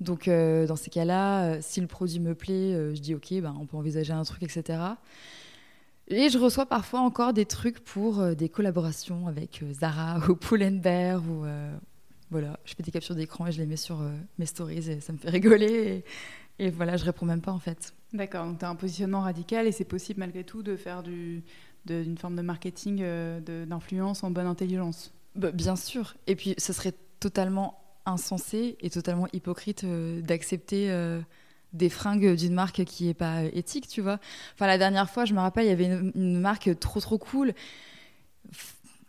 Donc, 0.00 0.28
dans 0.28 0.76
ces 0.76 0.90
cas-là, 0.90 1.60
si 1.60 1.80
le 1.80 1.86
produit 1.86 2.20
me 2.20 2.34
plaît, 2.34 2.94
je 2.94 3.00
dis 3.00 3.14
OK, 3.14 3.32
ben, 3.32 3.56
on 3.60 3.66
peut 3.66 3.76
envisager 3.76 4.12
un 4.12 4.22
truc, 4.22 4.42
etc. 4.42 4.78
Et 6.08 6.28
je 6.28 6.38
reçois 6.38 6.66
parfois 6.66 7.00
encore 7.00 7.32
des 7.32 7.46
trucs 7.46 7.80
pour 7.80 8.20
euh, 8.20 8.34
des 8.34 8.48
collaborations 8.48 9.28
avec 9.28 9.62
euh, 9.62 9.72
Zara 9.72 10.18
ou 10.28 10.34
Pull&Bear 10.34 11.22
ou 11.22 11.44
euh, 11.44 11.72
voilà, 12.30 12.58
je 12.64 12.74
fais 12.74 12.82
des 12.82 12.90
captures 12.90 13.14
d'écran 13.14 13.46
et 13.46 13.52
je 13.52 13.58
les 13.58 13.66
mets 13.66 13.76
sur 13.76 14.00
mes 14.38 14.46
stories 14.46 14.90
et 14.90 15.00
ça 15.00 15.12
me 15.12 15.18
fait 15.18 15.30
rigoler 15.30 16.04
et, 16.58 16.66
et 16.66 16.70
voilà, 16.70 16.96
je 16.96 17.04
réponds 17.04 17.26
même 17.26 17.40
pas 17.40 17.52
en 17.52 17.58
fait. 17.58 17.92
D'accord, 18.12 18.46
donc 18.46 18.58
tu 18.58 18.64
as 18.64 18.68
un 18.68 18.76
positionnement 18.76 19.20
radical 19.20 19.66
et 19.66 19.72
c'est 19.72 19.84
possible 19.84 20.20
malgré 20.20 20.44
tout 20.44 20.62
de 20.62 20.76
faire 20.76 21.02
du, 21.02 21.42
d'une 21.86 22.16
forme 22.18 22.36
de 22.36 22.42
marketing 22.42 23.04
d'influence 23.66 24.22
en 24.22 24.30
bonne 24.30 24.46
intelligence. 24.46 25.12
Bah, 25.34 25.50
bien 25.50 25.74
sûr. 25.74 26.14
Et 26.28 26.36
puis 26.36 26.54
ce 26.56 26.72
serait 26.72 26.94
totalement 27.18 27.80
insensé 28.06 28.76
et 28.80 28.90
totalement 28.90 29.26
hypocrite 29.32 29.84
d'accepter 29.84 30.88
des 31.72 31.88
fringues 31.88 32.34
d'une 32.34 32.54
marque 32.54 32.84
qui 32.84 33.08
est 33.08 33.14
pas 33.14 33.44
éthique, 33.44 33.88
tu 33.88 34.00
vois. 34.00 34.18
Enfin 34.54 34.66
la 34.66 34.78
dernière 34.78 35.08
fois, 35.08 35.24
je 35.24 35.34
me 35.34 35.40
rappelle, 35.40 35.66
il 35.66 35.68
y 35.68 35.72
avait 35.72 35.86
une, 35.86 36.12
une 36.14 36.40
marque 36.40 36.78
trop 36.78 37.00
trop 37.00 37.18
cool. 37.18 37.54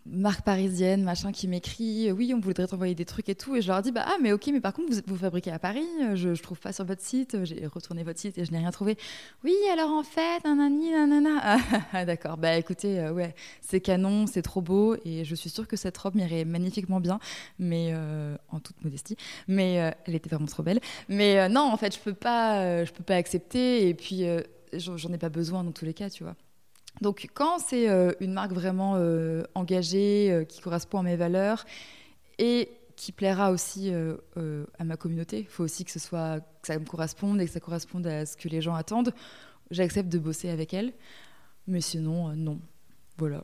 Marque 0.08 0.44
parisienne, 0.44 1.04
machin, 1.04 1.32
qui 1.32 1.48
m'écrit 1.48 2.10
euh, 2.10 2.14
oui, 2.14 2.34
on 2.36 2.40
voudrait 2.40 2.66
t'envoyer 2.66 2.96
des 2.96 3.06
trucs 3.06 3.30
et 3.30 3.36
tout. 3.36 3.56
Et 3.56 3.62
je 3.62 3.68
leur 3.68 3.84
dis 3.84 3.92
bah 3.92 4.04
ah, 4.08 4.16
mais 4.20 4.32
ok, 4.32 4.50
mais 4.52 4.60
par 4.60 4.74
contre, 4.74 4.92
vous, 4.92 5.00
vous 5.06 5.16
fabriquez 5.16 5.52
à 5.52 5.60
Paris, 5.60 5.86
euh, 6.02 6.16
je, 6.16 6.34
je 6.34 6.42
trouve 6.42 6.60
pas 6.60 6.74
sur 6.74 6.86
votre 6.86 7.02
site. 7.04 7.44
J'ai 7.44 7.68
retourné 7.68 8.04
votre 8.04 8.20
site 8.20 8.38
et 8.40 8.46
je 8.46 8.52
n'ai 8.52 8.58
rien 8.58 8.72
trouvé. 8.72 8.98
Oui, 9.44 9.54
alors 9.72 9.92
en 9.92 10.04
fait, 10.04 10.44
nanani, 10.44 10.92
nanana. 10.92 11.58
Ah, 11.94 12.06
d'accord, 12.06 12.38
bah 12.38 12.58
écoutez, 12.58 13.00
euh, 13.00 13.14
ouais, 13.14 13.36
c'est 13.62 13.80
canon, 13.80 14.26
c'est 14.26 14.42
trop 14.42 14.62
beau 14.62 14.96
et 15.06 15.24
je 15.24 15.36
suis 15.36 15.50
sûre 15.50 15.68
que 15.68 15.76
cette 15.78 15.98
robe 15.98 16.16
m'irait 16.16 16.46
magnifiquement 16.46 17.00
bien, 17.00 17.20
mais 17.60 17.92
euh, 17.94 18.36
en 18.50 18.60
toute 18.60 18.84
modestie. 18.84 19.18
Mais 19.48 19.82
euh, 19.82 19.92
elle 20.06 20.16
était 20.16 20.30
vraiment 20.30 20.48
trop 20.48 20.64
belle. 20.64 20.80
Mais 21.10 21.38
euh, 21.40 21.48
non, 21.48 21.62
en 21.62 21.78
fait, 21.78 21.94
je 21.96 22.00
peux 22.00 22.14
pas, 22.14 22.62
euh, 22.62 22.86
je 22.86 22.92
peux 22.92 23.04
pas 23.04 23.16
accepter 23.16 23.88
et 23.88 23.94
puis 23.94 24.26
euh, 24.26 24.42
j'en 24.74 25.12
ai 25.14 25.18
pas 25.18 25.30
besoin 25.30 25.64
dans 25.64 25.72
tous 25.72 25.86
les 25.86 25.94
cas, 25.94 26.10
tu 26.10 26.24
vois. 26.24 26.36
Donc 27.00 27.28
quand 27.34 27.60
c'est 27.60 27.90
euh, 27.90 28.12
une 28.20 28.34
marque 28.34 28.52
vraiment 28.52 28.96
euh, 28.96 29.44
engagée, 29.56 30.32
euh, 30.32 30.44
qui 30.44 30.62
correspond 30.62 31.00
à 31.00 31.04
mes 31.04 31.16
valeurs 31.16 31.66
et 32.38 32.70
qui 32.96 33.12
plaira 33.12 33.52
aussi 33.52 33.92
à 33.92 34.84
ma 34.84 34.96
communauté, 34.96 35.40
il 35.40 35.48
faut 35.48 35.64
aussi 35.64 35.84
que 35.86 35.90
ce 35.90 35.98
soit 35.98 36.40
que 36.62 36.68
ça 36.68 36.78
me 36.78 36.86
corresponde 36.86 37.42
et 37.42 37.46
que 37.46 37.52
ça 37.52 37.60
corresponde 37.60 38.06
à 38.06 38.28
ce 38.28 38.38
que 38.38 38.48
les 38.48 38.62
gens 38.62 38.76
attendent. 38.76 39.12
J'accepte 39.72 40.10
de 40.10 40.20
bosser 40.20 40.50
avec 40.50 40.72
elle, 40.74 40.94
mais 41.66 41.82
sinon 41.82 42.36
non. 42.36 42.60
Voilà. 43.18 43.44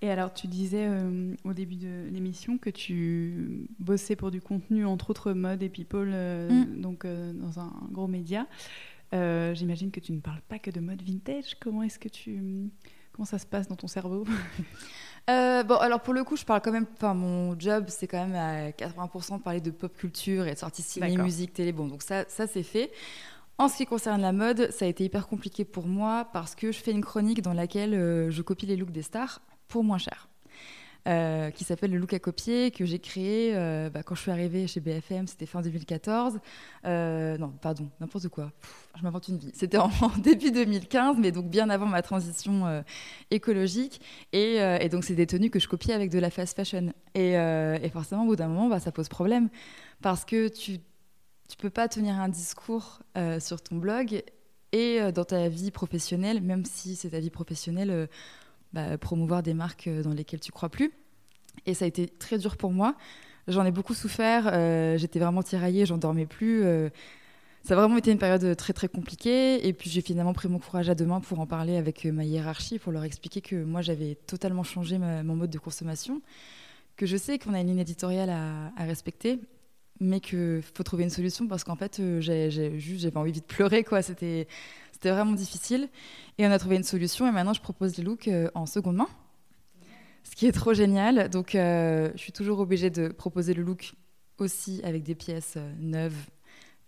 Et 0.00 0.10
alors, 0.10 0.32
tu 0.32 0.48
disais 0.48 0.86
euh, 0.88 1.34
au 1.44 1.52
début 1.52 1.76
de 1.76 2.08
l'émission 2.10 2.58
que 2.58 2.70
tu 2.70 3.68
bossais 3.78 4.16
pour 4.16 4.30
du 4.30 4.40
contenu, 4.40 4.84
entre 4.84 5.10
autres 5.10 5.32
mode 5.32 5.62
et 5.62 5.68
people, 5.68 6.10
euh, 6.12 6.50
Mm. 6.50 6.80
donc 6.80 7.04
euh, 7.04 7.32
dans 7.32 7.60
un 7.60 7.72
gros 7.90 8.08
média. 8.08 8.46
Euh, 9.12 9.54
J'imagine 9.54 9.90
que 9.90 10.00
tu 10.00 10.12
ne 10.12 10.20
parles 10.20 10.40
pas 10.48 10.58
que 10.58 10.70
de 10.70 10.80
mode 10.80 11.02
vintage. 11.02 11.56
Comment 11.60 11.82
est-ce 11.82 11.98
que 11.98 12.08
tu. 12.08 12.70
Comment 13.12 13.26
ça 13.26 13.38
se 13.38 13.46
passe 13.46 13.68
dans 13.68 13.76
ton 13.76 13.88
cerveau? 13.88 14.24
Euh, 15.30 15.62
bon, 15.62 15.76
alors 15.76 16.00
pour 16.00 16.14
le 16.14 16.24
coup, 16.24 16.36
je 16.36 16.44
parle 16.44 16.60
quand 16.62 16.72
même. 16.72 16.86
Enfin, 16.96 17.14
mon 17.14 17.56
job, 17.56 17.84
c'est 17.86 18.08
quand 18.08 18.26
même 18.26 18.34
à 18.34 18.70
80% 18.70 19.38
de 19.38 19.42
parler 19.42 19.60
de 19.60 19.70
pop 19.70 19.96
culture 19.96 20.48
et 20.48 20.54
de 20.54 20.58
sorties 20.58 20.82
ciné, 20.82 21.16
musique, 21.16 21.52
télé. 21.52 21.70
Bon, 21.70 21.86
donc 21.86 22.02
ça, 22.02 22.24
ça 22.26 22.48
c'est 22.48 22.64
fait. 22.64 22.90
En 23.56 23.68
ce 23.68 23.76
qui 23.76 23.86
concerne 23.86 24.20
la 24.20 24.32
mode, 24.32 24.72
ça 24.72 24.84
a 24.84 24.88
été 24.88 25.04
hyper 25.04 25.28
compliqué 25.28 25.64
pour 25.64 25.86
moi 25.86 26.28
parce 26.32 26.56
que 26.56 26.72
je 26.72 26.78
fais 26.78 26.90
une 26.90 27.02
chronique 27.04 27.40
dans 27.40 27.52
laquelle 27.52 27.94
euh, 27.94 28.30
je 28.32 28.42
copie 28.42 28.66
les 28.66 28.76
looks 28.76 28.90
des 28.90 29.02
stars 29.02 29.40
pour 29.68 29.84
moins 29.84 29.98
cher. 29.98 30.28
Euh, 31.08 31.50
qui 31.50 31.64
s'appelle 31.64 31.90
Le 31.90 31.98
Look 31.98 32.12
à 32.12 32.20
copier, 32.20 32.70
que 32.70 32.84
j'ai 32.84 33.00
créé 33.00 33.56
euh, 33.56 33.90
bah, 33.90 34.04
quand 34.04 34.14
je 34.14 34.20
suis 34.20 34.30
arrivée 34.30 34.68
chez 34.68 34.78
BFM, 34.78 35.26
c'était 35.26 35.46
fin 35.46 35.60
2014. 35.60 36.38
Euh, 36.84 37.36
non, 37.38 37.48
pardon, 37.60 37.88
n'importe 38.00 38.28
quoi. 38.28 38.52
Je 38.96 39.02
m'invente 39.02 39.26
une 39.26 39.38
vie. 39.38 39.50
C'était 39.52 39.78
en, 39.78 39.90
début 40.18 40.52
2015, 40.52 41.16
mais 41.18 41.32
donc 41.32 41.46
bien 41.46 41.70
avant 41.70 41.86
ma 41.86 42.02
transition 42.02 42.84
écologique. 43.32 44.00
Et, 44.32 44.88
donc, 44.90 45.02
c'est 45.02 45.16
des 45.16 45.26
tenues 45.26 45.50
que 45.50 45.58
je 45.58 45.66
copie 45.66 45.90
avec 45.90 46.08
de 46.08 46.20
la 46.20 46.30
fast 46.30 46.54
fashion. 46.54 46.92
Et, 47.14 47.34
forcément, 47.92 48.22
au 48.22 48.26
bout 48.26 48.36
d'un 48.36 48.48
moment, 48.48 48.68
bah, 48.68 48.78
ça 48.78 48.92
pose 48.92 49.08
problème. 49.08 49.48
Parce 50.02 50.24
que 50.24 50.48
tu 50.48 50.78
tu 51.48 51.58
peux 51.58 51.70
pas 51.70 51.86
tenir 51.86 52.14
un 52.14 52.28
discours 52.28 53.00
sur 53.40 53.60
ton 53.60 53.76
blog 53.76 54.22
et 54.70 55.12
dans 55.12 55.24
ta 55.24 55.48
vie 55.48 55.70
professionnelle, 55.70 56.40
même 56.40 56.64
si 56.64 56.94
c'est 56.96 57.10
ta 57.10 57.20
vie 57.20 57.28
professionnelle, 57.28 58.08
bah, 58.72 58.96
promouvoir 58.98 59.42
des 59.42 59.54
marques 59.54 59.86
euh, 59.86 60.02
dans 60.02 60.12
lesquelles 60.12 60.40
tu 60.40 60.52
crois 60.52 60.68
plus. 60.68 60.92
Et 61.66 61.74
ça 61.74 61.84
a 61.84 61.88
été 61.88 62.08
très 62.08 62.38
dur 62.38 62.56
pour 62.56 62.72
moi. 62.72 62.94
J'en 63.48 63.64
ai 63.64 63.70
beaucoup 63.70 63.94
souffert. 63.94 64.48
euh, 64.52 64.96
J'étais 64.96 65.18
vraiment 65.18 65.42
tiraillée, 65.42 65.86
j'en 65.86 65.98
dormais 65.98 66.26
plus. 66.26 66.64
euh, 66.64 66.88
ça 67.64 67.74
a 67.74 67.76
vraiment 67.76 67.96
été 67.96 68.10
une 68.10 68.18
période 68.18 68.56
très 68.56 68.72
très 68.72 68.88
compliquée. 68.88 69.66
Et 69.66 69.72
puis 69.72 69.90
j'ai 69.90 70.00
finalement 70.00 70.32
pris 70.32 70.48
mon 70.48 70.58
courage 70.58 70.88
à 70.90 70.94
deux 70.94 71.06
mains 71.06 71.20
pour 71.20 71.38
en 71.38 71.46
parler 71.46 71.76
avec 71.76 72.04
ma 72.06 72.24
hiérarchie, 72.24 72.78
pour 72.78 72.92
leur 72.92 73.04
expliquer 73.04 73.40
que 73.40 73.62
moi 73.62 73.82
j'avais 73.82 74.16
totalement 74.26 74.64
changé 74.64 74.98
mon 74.98 75.36
mode 75.36 75.50
de 75.50 75.58
consommation, 75.58 76.22
que 76.96 77.06
je 77.06 77.16
sais 77.16 77.38
qu'on 77.38 77.54
a 77.54 77.60
une 77.60 77.68
ligne 77.68 77.78
éditoriale 77.78 78.30
à, 78.30 78.84
respecter, 78.84 79.38
mais 80.00 80.18
qu'il 80.18 80.60
faut 80.74 80.82
trouver 80.82 81.04
une 81.04 81.10
solution 81.10 81.46
parce 81.46 81.62
qu'en 81.62 81.76
fait, 81.76 82.02
j'avais 82.18 83.16
envie 83.16 83.32
de 83.32 83.40
pleurer, 83.40 83.84
quoi. 83.84 84.02
C'était, 84.02 84.48
c'était 85.02 85.14
vraiment 85.14 85.32
difficile. 85.32 85.88
Et 86.38 86.46
on 86.46 86.50
a 86.52 86.58
trouvé 86.60 86.76
une 86.76 86.84
solution 86.84 87.26
et 87.26 87.32
maintenant, 87.32 87.52
je 87.52 87.60
propose 87.60 87.96
les 87.96 88.04
looks 88.04 88.28
euh, 88.28 88.48
en 88.54 88.66
seconde 88.66 88.96
main, 88.96 89.08
ce 90.22 90.36
qui 90.36 90.46
est 90.46 90.52
trop 90.52 90.74
génial. 90.74 91.28
Donc, 91.28 91.56
euh, 91.56 92.12
je 92.14 92.20
suis 92.20 92.30
toujours 92.30 92.60
obligée 92.60 92.88
de 92.88 93.08
proposer 93.08 93.52
le 93.52 93.64
look 93.64 93.94
aussi 94.38 94.80
avec 94.84 95.02
des 95.02 95.16
pièces 95.16 95.54
euh, 95.56 95.72
neuves, 95.80 96.14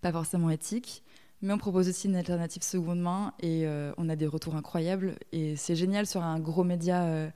pas 0.00 0.12
forcément 0.12 0.48
éthiques. 0.48 1.02
Mais 1.42 1.52
on 1.52 1.58
propose 1.58 1.88
aussi 1.88 2.06
une 2.06 2.14
alternative 2.14 2.62
seconde 2.62 3.00
main 3.00 3.34
et 3.42 3.66
on 3.98 4.08
a 4.08 4.16
des 4.16 4.26
retours 4.26 4.54
incroyables. 4.54 5.16
Et 5.30 5.56
c'est 5.56 5.76
génial 5.76 6.06
sur 6.06 6.22
un 6.22 6.40
gros 6.40 6.64
média 6.64 7.30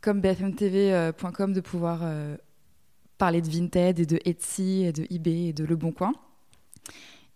comme 0.00 0.20
bfmtv.com 0.20 1.52
de 1.52 1.60
pouvoir 1.60 2.00
parler 3.18 3.42
de 3.42 3.48
Vinted 3.48 4.00
et 4.00 4.06
de 4.06 4.18
Etsy 4.24 4.82
et 4.82 4.92
de 4.92 5.06
eBay 5.10 5.48
et 5.48 5.52
de 5.52 5.64
Le 5.64 5.76
Bon 5.76 5.92
Coin. 5.92 6.12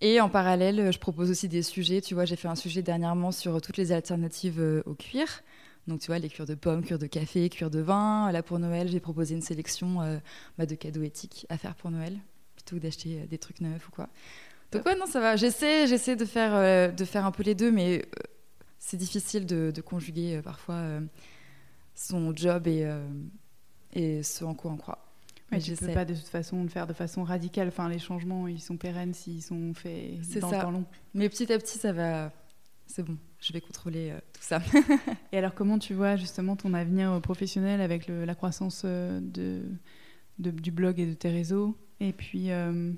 Et 0.00 0.20
en 0.20 0.28
parallèle, 0.28 0.92
je 0.92 0.98
propose 0.98 1.30
aussi 1.30 1.48
des 1.48 1.62
sujets. 1.62 2.00
Tu 2.00 2.14
vois, 2.14 2.24
j'ai 2.24 2.36
fait 2.36 2.48
un 2.48 2.54
sujet 2.54 2.82
dernièrement 2.82 3.32
sur 3.32 3.60
toutes 3.60 3.76
les 3.76 3.92
alternatives 3.92 4.60
euh, 4.60 4.82
au 4.86 4.94
cuir. 4.94 5.42
Donc, 5.86 6.00
tu 6.00 6.06
vois, 6.06 6.18
les 6.18 6.28
cuirs 6.28 6.46
de 6.46 6.54
pommes, 6.54 6.82
cuirs 6.82 6.98
de 6.98 7.06
café, 7.06 7.48
cuirs 7.48 7.70
de 7.70 7.80
vin. 7.80 8.30
Là, 8.32 8.42
pour 8.42 8.58
Noël, 8.58 8.88
j'ai 8.88 9.00
proposé 9.00 9.34
une 9.34 9.42
sélection 9.42 10.00
euh, 10.00 10.18
bah, 10.58 10.66
de 10.66 10.74
cadeaux 10.74 11.02
éthiques 11.02 11.46
à 11.48 11.58
faire 11.58 11.74
pour 11.74 11.90
Noël, 11.90 12.18
plutôt 12.54 12.76
que 12.76 12.80
d'acheter 12.80 13.20
euh, 13.20 13.26
des 13.26 13.38
trucs 13.38 13.60
neufs 13.60 13.88
ou 13.88 13.90
quoi. 13.90 14.08
Donc, 14.72 14.86
ouais, 14.86 14.96
non, 14.96 15.06
ça 15.06 15.20
va. 15.20 15.36
J'essaie, 15.36 15.86
j'essaie 15.86 16.16
de, 16.16 16.24
faire, 16.24 16.54
euh, 16.54 16.88
de 16.88 17.04
faire 17.04 17.26
un 17.26 17.32
peu 17.32 17.42
les 17.42 17.54
deux, 17.54 17.70
mais 17.70 17.98
euh, 17.98 18.22
c'est 18.80 18.96
difficile 18.96 19.46
de, 19.46 19.80
conjuguer 19.80 20.36
euh, 20.36 20.42
parfois 20.42 20.74
euh, 20.76 21.00
son 21.94 22.34
job 22.34 22.66
et, 22.66 22.84
euh, 22.84 23.06
et 23.92 24.22
ce 24.22 24.44
en 24.44 24.54
quoi 24.54 24.72
on 24.72 24.76
croit. 24.76 25.09
Mais 25.52 25.58
tu 25.60 25.70
peux 25.72 25.76
j'essaie. 25.80 25.94
pas 25.94 26.04
de 26.04 26.14
toute 26.14 26.28
façon 26.28 26.62
le 26.62 26.68
faire 26.68 26.86
de 26.86 26.92
façon 26.92 27.24
radicale. 27.24 27.68
Enfin, 27.68 27.88
les 27.88 27.98
changements, 27.98 28.46
ils 28.48 28.60
sont 28.60 28.76
pérennes 28.76 29.14
s'ils 29.14 29.42
sont 29.42 29.74
faits 29.74 30.20
dans 30.40 30.48
ça. 30.50 30.56
le 30.56 30.62
temps 30.62 30.70
long. 30.70 30.84
Mais 31.14 31.28
petit 31.28 31.52
à 31.52 31.58
petit, 31.58 31.78
ça 31.78 31.92
va. 31.92 32.32
C'est 32.86 33.02
bon, 33.04 33.16
je 33.40 33.52
vais 33.52 33.60
contrôler 33.60 34.10
euh, 34.10 34.18
tout 34.32 34.42
ça. 34.42 34.60
Et 35.32 35.38
alors, 35.38 35.54
comment 35.54 35.78
tu 35.78 35.94
vois 35.94 36.16
justement 36.16 36.56
ton 36.56 36.74
avenir 36.74 37.12
euh, 37.12 37.20
professionnel 37.20 37.80
avec 37.80 38.06
le- 38.08 38.24
la 38.24 38.34
croissance 38.34 38.82
euh, 38.84 39.20
de, 39.22 39.62
de- 40.40 40.50
du 40.50 40.70
blog 40.72 40.98
et 40.98 41.06
de 41.06 41.14
tes 41.14 41.30
réseaux? 41.30 41.76
Et 42.00 42.12
puis, 42.12 42.50
euh, 42.50 42.92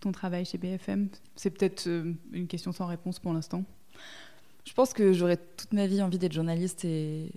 ton 0.00 0.12
travail 0.12 0.44
chez 0.46 0.56
BFM 0.58 1.08
C'est 1.36 1.50
peut-être 1.50 1.86
une 2.32 2.46
question 2.46 2.72
sans 2.72 2.86
réponse 2.86 3.18
pour 3.18 3.32
l'instant. 3.34 3.64
Je 4.64 4.72
pense 4.72 4.92
que 4.94 5.12
j'aurai 5.12 5.36
toute 5.36 5.72
ma 5.72 5.86
vie 5.86 6.00
envie 6.02 6.18
d'être 6.18 6.32
journaliste 6.32 6.84
et 6.84 7.30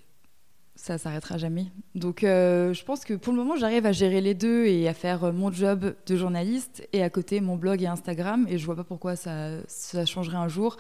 ça 0.75 0.97
s'arrêtera 0.97 1.37
jamais. 1.37 1.67
Donc 1.95 2.23
euh, 2.23 2.73
je 2.73 2.83
pense 2.83 3.05
que 3.05 3.13
pour 3.13 3.33
le 3.33 3.39
moment, 3.39 3.55
j'arrive 3.55 3.85
à 3.85 3.91
gérer 3.91 4.21
les 4.21 4.33
deux 4.33 4.65
et 4.65 4.87
à 4.87 4.93
faire 4.93 5.23
euh, 5.23 5.31
mon 5.31 5.51
job 5.51 5.95
de 6.05 6.15
journaliste 6.15 6.87
et 6.93 7.01
à 7.01 7.09
côté 7.09 7.41
mon 7.41 7.55
blog 7.55 7.81
et 7.81 7.87
Instagram. 7.87 8.45
Et 8.49 8.57
je 8.57 8.65
vois 8.65 8.75
pas 8.75 8.83
pourquoi 8.83 9.15
ça, 9.15 9.49
changerait 10.05 10.37
un 10.37 10.47
jour. 10.47 10.77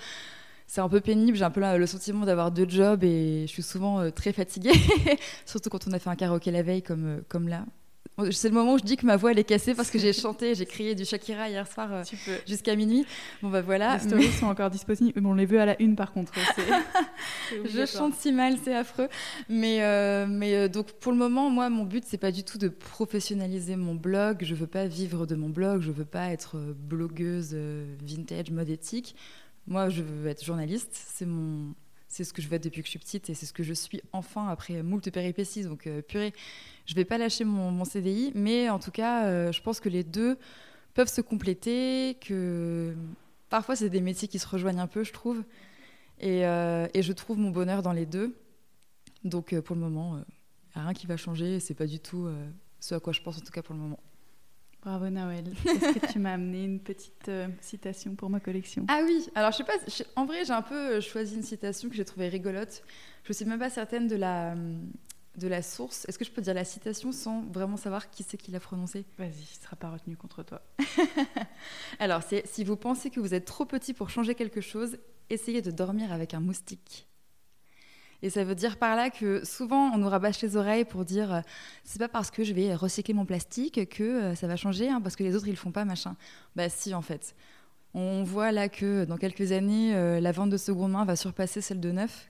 C'est 0.67 0.81
un 0.81 0.89
peu 0.89 0.99
pénible, 0.99 1.37
j'ai 1.37 1.43
un 1.43 1.51
peu 1.51 1.61
le 1.77 1.87
sentiment 1.87 2.25
d'avoir 2.25 2.51
deux 2.51 2.67
jobs 2.67 3.03
et 3.03 3.41
je 3.43 3.51
suis 3.51 3.63
souvent 3.63 3.99
euh, 3.99 4.09
très 4.09 4.33
fatiguée, 4.33 4.73
surtout 5.45 5.69
quand 5.69 5.87
on 5.87 5.91
a 5.91 5.99
fait 5.99 6.09
un 6.09 6.15
karaoké 6.15 6.49
la 6.51 6.63
veille 6.63 6.81
comme, 6.81 7.21
comme 7.29 7.47
là. 7.47 7.65
C'est 8.31 8.47
le 8.47 8.53
moment 8.53 8.73
où 8.73 8.77
je 8.77 8.83
dis 8.83 8.95
que 8.95 9.05
ma 9.05 9.17
voix 9.17 9.31
elle 9.31 9.39
est 9.39 9.43
cassée 9.43 9.75
parce 9.75 9.91
que 9.91 9.99
j'ai 9.99 10.13
chanté, 10.13 10.55
j'ai 10.55 10.65
crié 10.65 10.95
du 10.95 11.03
Shakira 11.03 11.49
hier 11.49 11.69
soir 11.69 11.89
euh, 11.91 12.03
jusqu'à 12.47 12.73
minuit. 12.77 13.05
Bon 13.41 13.49
bah 13.49 13.61
voilà. 13.61 13.95
les 13.97 14.03
stories 14.03 14.31
sont 14.31 14.45
encore 14.45 14.69
disponibles. 14.69 15.19
Bon, 15.19 15.31
on 15.31 15.33
les 15.33 15.45
veut 15.45 15.59
à 15.59 15.65
la 15.65 15.81
une 15.81 15.97
par 15.97 16.13
contre. 16.13 16.31
c'est- 16.55 16.61
c'est 17.65 17.69
Je 17.69 17.85
chante 17.85 18.13
si 18.15 18.31
mal, 18.31 18.55
c'est 18.63 18.73
affreux. 18.73 19.09
Mais, 19.49 19.83
euh, 19.83 20.27
mais 20.29 20.55
euh, 20.55 20.67
donc 20.69 20.93
pour 20.93 21.11
le 21.11 21.17
moment, 21.17 21.49
moi, 21.49 21.69
mon 21.69 21.83
but, 21.83 22.05
c'est 22.07 22.17
pas 22.17 22.31
du 22.31 22.43
tout 22.45 22.57
de 22.57 22.69
professionnaliser 22.69 23.75
mon 23.75 23.95
blog. 23.95 24.37
Je 24.43 24.55
veux 24.55 24.67
pas 24.67 24.85
vivre 24.87 25.25
de 25.25 25.35
mon 25.35 25.49
blog. 25.49 25.81
Je 25.81 25.91
veux 25.91 26.05
pas 26.05 26.29
être 26.29 26.55
blogueuse 26.57 27.53
vintage, 28.01 28.49
mode 28.51 28.69
éthique. 28.69 29.15
Moi, 29.67 29.89
je 29.89 30.01
veux 30.03 30.29
être 30.29 30.43
journaliste. 30.45 30.89
C'est 30.93 31.25
mon, 31.25 31.73
c'est 32.15 32.23
ce 32.23 32.31
que 32.31 32.41
je 32.41 32.47
être 32.53 32.63
depuis 32.63 32.81
que 32.81 32.85
je 32.85 32.91
suis 32.91 32.99
petite 32.99 33.29
et 33.29 33.33
c'est 33.33 33.45
ce 33.45 33.51
que 33.51 33.61
je 33.61 33.73
suis 33.73 34.01
enfin 34.13 34.47
après 34.47 34.81
moult 34.83 35.09
péripéties. 35.11 35.63
Donc 35.63 35.85
euh, 35.85 36.01
purée, 36.01 36.33
je 36.85 36.95
vais 36.95 37.03
pas 37.03 37.17
lâcher 37.17 37.43
mon, 37.43 37.83
CDI, 37.83 38.31
mais 38.35 38.69
en 38.69 38.79
tout 38.79 38.91
cas, 38.91 39.25
euh, 39.25 39.51
je 39.51 39.61
pense 39.61 39.81
que 39.81 39.89
les 39.89 40.05
deux 40.05 40.37
peuvent 40.93 41.11
se 41.11 41.19
compléter. 41.19 42.17
Que 42.21 42.95
parfois, 43.49 43.75
c'est 43.75 43.89
des 43.89 43.99
métiers 43.99 44.29
qui 44.29 44.39
se 44.39 44.47
rejoignent 44.47 44.79
un 44.79 44.87
peu, 44.87 45.03
je 45.03 45.11
trouve. 45.11 45.43
Et, 46.21 46.45
euh, 46.45 46.87
et 46.93 47.01
je 47.01 47.11
trouve 47.11 47.37
mon 47.37 47.51
bonheur 47.51 47.81
dans 47.81 47.91
les 47.91 48.05
deux. 48.05 48.37
Donc 49.25 49.59
pour 49.59 49.75
le 49.75 49.81
moment, 49.81 50.23
rien 50.73 50.93
qui 50.93 51.07
va 51.07 51.17
changer. 51.17 51.59
C'est 51.59 51.73
pas 51.73 51.87
du 51.87 51.99
tout 51.99 52.29
ce 52.79 52.95
à 52.95 53.01
quoi 53.01 53.11
je 53.11 53.21
pense, 53.21 53.37
en 53.37 53.41
tout 53.41 53.51
cas 53.51 53.61
pour 53.61 53.75
le 53.75 53.81
moment. 53.81 53.99
Bravo 54.85 55.09
Nawel. 55.09 55.47
Est-ce 55.65 55.99
que 55.99 56.11
tu 56.11 56.19
m'as 56.19 56.33
amené 56.33 56.63
une 56.63 56.79
petite 56.79 57.27
euh, 57.27 57.47
citation 57.59 58.13
pour 58.15 58.29
ma 58.29 58.39
collection? 58.39 58.85
Ah 58.87 59.01
oui, 59.03 59.27
alors 59.33 59.51
je 59.51 59.57
sais 59.57 59.63
pas, 59.63 59.73
je- 59.87 60.03
en 60.15 60.25
vrai 60.25 60.45
j'ai 60.45 60.53
un 60.53 60.61
peu 60.61 60.75
euh, 60.97 61.01
choisi 61.01 61.35
une 61.35 61.41
citation 61.41 61.89
que 61.89 61.95
j'ai 61.95 62.05
trouvée 62.05 62.29
rigolote. 62.29 62.83
Je 63.23 63.33
suis 63.33 63.45
même 63.45 63.57
pas 63.57 63.71
certaine 63.71 64.07
de 64.07 64.15
la, 64.15 64.51
hum, 64.53 64.87
de 65.37 65.47
la 65.47 65.63
source. 65.63 66.05
Est-ce 66.07 66.19
que 66.19 66.23
je 66.25 66.29
peux 66.29 66.43
dire 66.43 66.53
la 66.53 66.65
citation 66.65 67.11
sans 67.11 67.41
vraiment 67.51 67.77
savoir 67.77 68.11
qui 68.11 68.21
c'est 68.21 68.37
qui 68.37 68.51
l'a 68.51 68.59
prononcée? 68.59 69.05
Vas-y, 69.17 69.43
ce 69.57 69.63
sera 69.63 69.75
pas 69.75 69.89
retenu 69.89 70.15
contre 70.15 70.43
toi. 70.43 70.61
Alors 71.99 72.21
c'est 72.21 72.45
si 72.45 72.63
vous 72.63 72.75
pensez 72.75 73.09
que 73.09 73.19
vous 73.19 73.33
êtes 73.33 73.45
trop 73.45 73.65
petit 73.65 73.95
pour 73.95 74.11
changer 74.11 74.35
quelque 74.35 74.61
chose, 74.61 74.99
essayez 75.31 75.63
de 75.63 75.71
dormir 75.71 76.13
avec 76.13 76.35
un 76.35 76.39
moustique. 76.39 77.07
Et 78.21 78.29
ça 78.29 78.43
veut 78.43 78.55
dire 78.55 78.77
par 78.77 78.95
là 78.95 79.09
que 79.09 79.43
souvent 79.45 79.91
on 79.93 79.97
nous 79.97 80.09
rabâche 80.09 80.41
les 80.41 80.57
oreilles 80.57 80.85
pour 80.85 81.05
dire 81.05 81.33
euh, 81.33 81.41
c'est 81.83 81.99
pas 81.99 82.07
parce 82.07 82.31
que 82.31 82.43
je 82.43 82.53
vais 82.53 82.73
recycler 82.73 83.13
mon 83.13 83.25
plastique 83.25 83.89
que 83.89 84.03
euh, 84.03 84.35
ça 84.35 84.47
va 84.47 84.55
changer, 84.55 84.89
hein, 84.89 85.01
parce 85.01 85.15
que 85.15 85.23
les 85.23 85.35
autres 85.35 85.47
ils 85.47 85.51
le 85.51 85.57
font 85.57 85.71
pas, 85.71 85.85
machin. 85.85 86.15
Bah 86.55 86.69
si 86.69 86.93
en 86.93 87.01
fait. 87.01 87.35
On 87.93 88.23
voit 88.23 88.51
là 88.51 88.67
que 88.67 89.05
dans 89.05 89.15
quelques 89.15 89.53
années, 89.53 89.95
euh, 89.95 90.19
la 90.19 90.33
vente 90.33 90.49
de 90.49 90.57
seconde 90.57 90.91
main 90.91 91.05
va 91.05 91.15
surpasser 91.15 91.61
celle 91.61 91.79
de 91.79 91.91
neuf. 91.91 92.27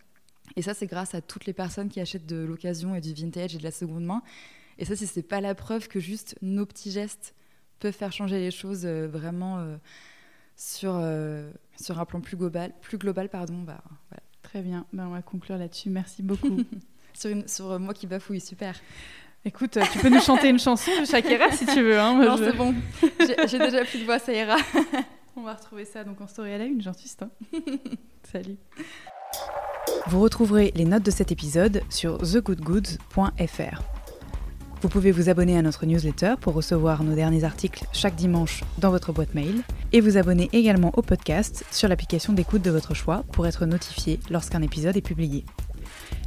Et 0.56 0.62
ça 0.62 0.74
c'est 0.74 0.86
grâce 0.86 1.16
à 1.16 1.22
toutes 1.22 1.46
les 1.46 1.54
personnes 1.54 1.90
qui 1.90 2.00
achètent 2.00 2.28
de 2.28 2.38
l'occasion 2.38 2.96
et 2.96 3.02
du 3.02 3.14
vintage 3.14 3.56
et 3.56 3.58
de 3.58 3.64
la 3.64 3.72
seconde 3.72 4.06
main. 4.06 4.22
Et 4.78 4.86
ça, 4.86 4.96
si 4.96 5.08
c'est 5.08 5.24
pas 5.24 5.42
la 5.42 5.56
preuve 5.56 5.88
que 5.88 6.00
juste 6.00 6.36
nos 6.42 6.66
petits 6.66 6.92
gestes 6.92 7.34
peuvent 7.80 7.94
faire 7.94 8.12
changer 8.12 8.40
les 8.40 8.52
choses 8.52 8.86
euh, 8.86 9.08
vraiment 9.08 9.60
euh, 9.60 9.78
sur, 10.56 10.96
euh, 10.96 11.52
sur 11.80 12.00
un 12.00 12.06
plan 12.06 12.22
plus 12.22 12.38
global, 12.38 12.74
plus 12.82 12.98
global 12.98 13.30
pardon, 13.30 13.62
bah, 13.62 13.84
voilà. 14.10 14.24
Très 14.56 14.62
bien, 14.64 14.86
ben, 14.94 15.08
on 15.08 15.10
va 15.10 15.22
conclure 15.22 15.58
là-dessus. 15.58 15.90
Merci 15.90 16.24
beaucoup. 16.24 16.60
sur, 17.14 17.30
une, 17.30 17.46
sur 17.46 17.72
euh, 17.72 17.78
moi 17.78 17.94
qui 17.94 18.08
bafouille, 18.08 18.40
super. 18.40 18.74
Écoute, 19.44 19.76
euh, 19.76 19.84
tu 19.92 20.00
peux 20.00 20.08
nous 20.08 20.22
chanter 20.22 20.48
une 20.48 20.60
chanson 20.60 20.92
de 21.02 21.06
Shakira 21.06 21.52
si 21.52 21.66
tu 21.66 21.82
veux. 21.82 22.00
Hein, 22.00 22.24
non, 22.24 22.38
je- 22.38 22.46
c'est 22.46 22.54
bon, 22.56 22.74
j'ai 23.20 23.36
j'ai 23.50 23.60
déjà 23.60 23.84
plus 23.84 24.00
de 24.00 24.06
voix, 24.06 24.18
ça 24.18 24.32
ira. 24.32 24.56
On 25.36 25.42
va 25.42 25.56
retrouver 25.56 25.84
ça 25.84 26.06
donc 26.06 26.22
en 26.22 26.28
story 26.28 26.54
à 26.54 26.58
la 26.58 26.64
une, 26.64 26.82
j'insiste. 26.82 27.24
hein. 27.24 27.32
Salut. 28.32 28.56
Vous 30.08 30.22
retrouverez 30.22 30.72
les 30.74 30.86
notes 30.86 31.04
de 31.04 31.12
cet 31.12 31.34
épisode 31.34 31.82
sur 31.90 32.18
thegoodgoods.fr. 32.20 33.82
Vous 34.82 34.90
pouvez 34.90 35.12
vous 35.12 35.30
abonner 35.30 35.58
à 35.58 35.62
notre 35.62 35.86
newsletter 35.86 36.36
pour 36.40 36.54
recevoir 36.54 37.04
nos 37.04 37.16
derniers 37.16 37.44
articles 37.44 37.86
chaque 37.92 38.16
dimanche 38.16 38.64
dans 38.78 38.92
votre 38.92 39.12
boîte 39.12 39.34
mail 39.34 39.64
et 39.94 40.02
vous 40.02 40.18
abonner 40.18 40.50
également 40.54 40.92
au 40.96 41.02
podcast 41.02 41.64
sur 41.72 41.88
l'application 41.88 42.34
d'écoute 42.34 42.62
de 42.62 42.72
votre 42.72 42.94
choix 42.94 43.24
pour 43.32 43.48
être 43.48 43.66
notifié 43.66 44.20
lorsqu'un 44.30 44.62
épisode 44.62 44.98
est 44.98 45.02
publié. 45.02 45.46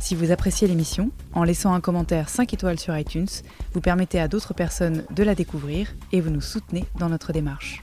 Si 0.00 0.14
vous 0.14 0.30
appréciez 0.30 0.68
l'émission, 0.68 1.10
en 1.34 1.44
laissant 1.44 1.74
un 1.74 1.80
commentaire 1.80 2.28
5 2.28 2.52
étoiles 2.54 2.78
sur 2.78 2.96
iTunes, 2.96 3.28
vous 3.74 3.80
permettez 3.80 4.20
à 4.20 4.28
d'autres 4.28 4.54
personnes 4.54 5.04
de 5.14 5.22
la 5.22 5.34
découvrir 5.34 5.94
et 6.12 6.20
vous 6.20 6.30
nous 6.30 6.40
soutenez 6.40 6.84
dans 6.98 7.08
notre 7.08 7.32
démarche. 7.32 7.82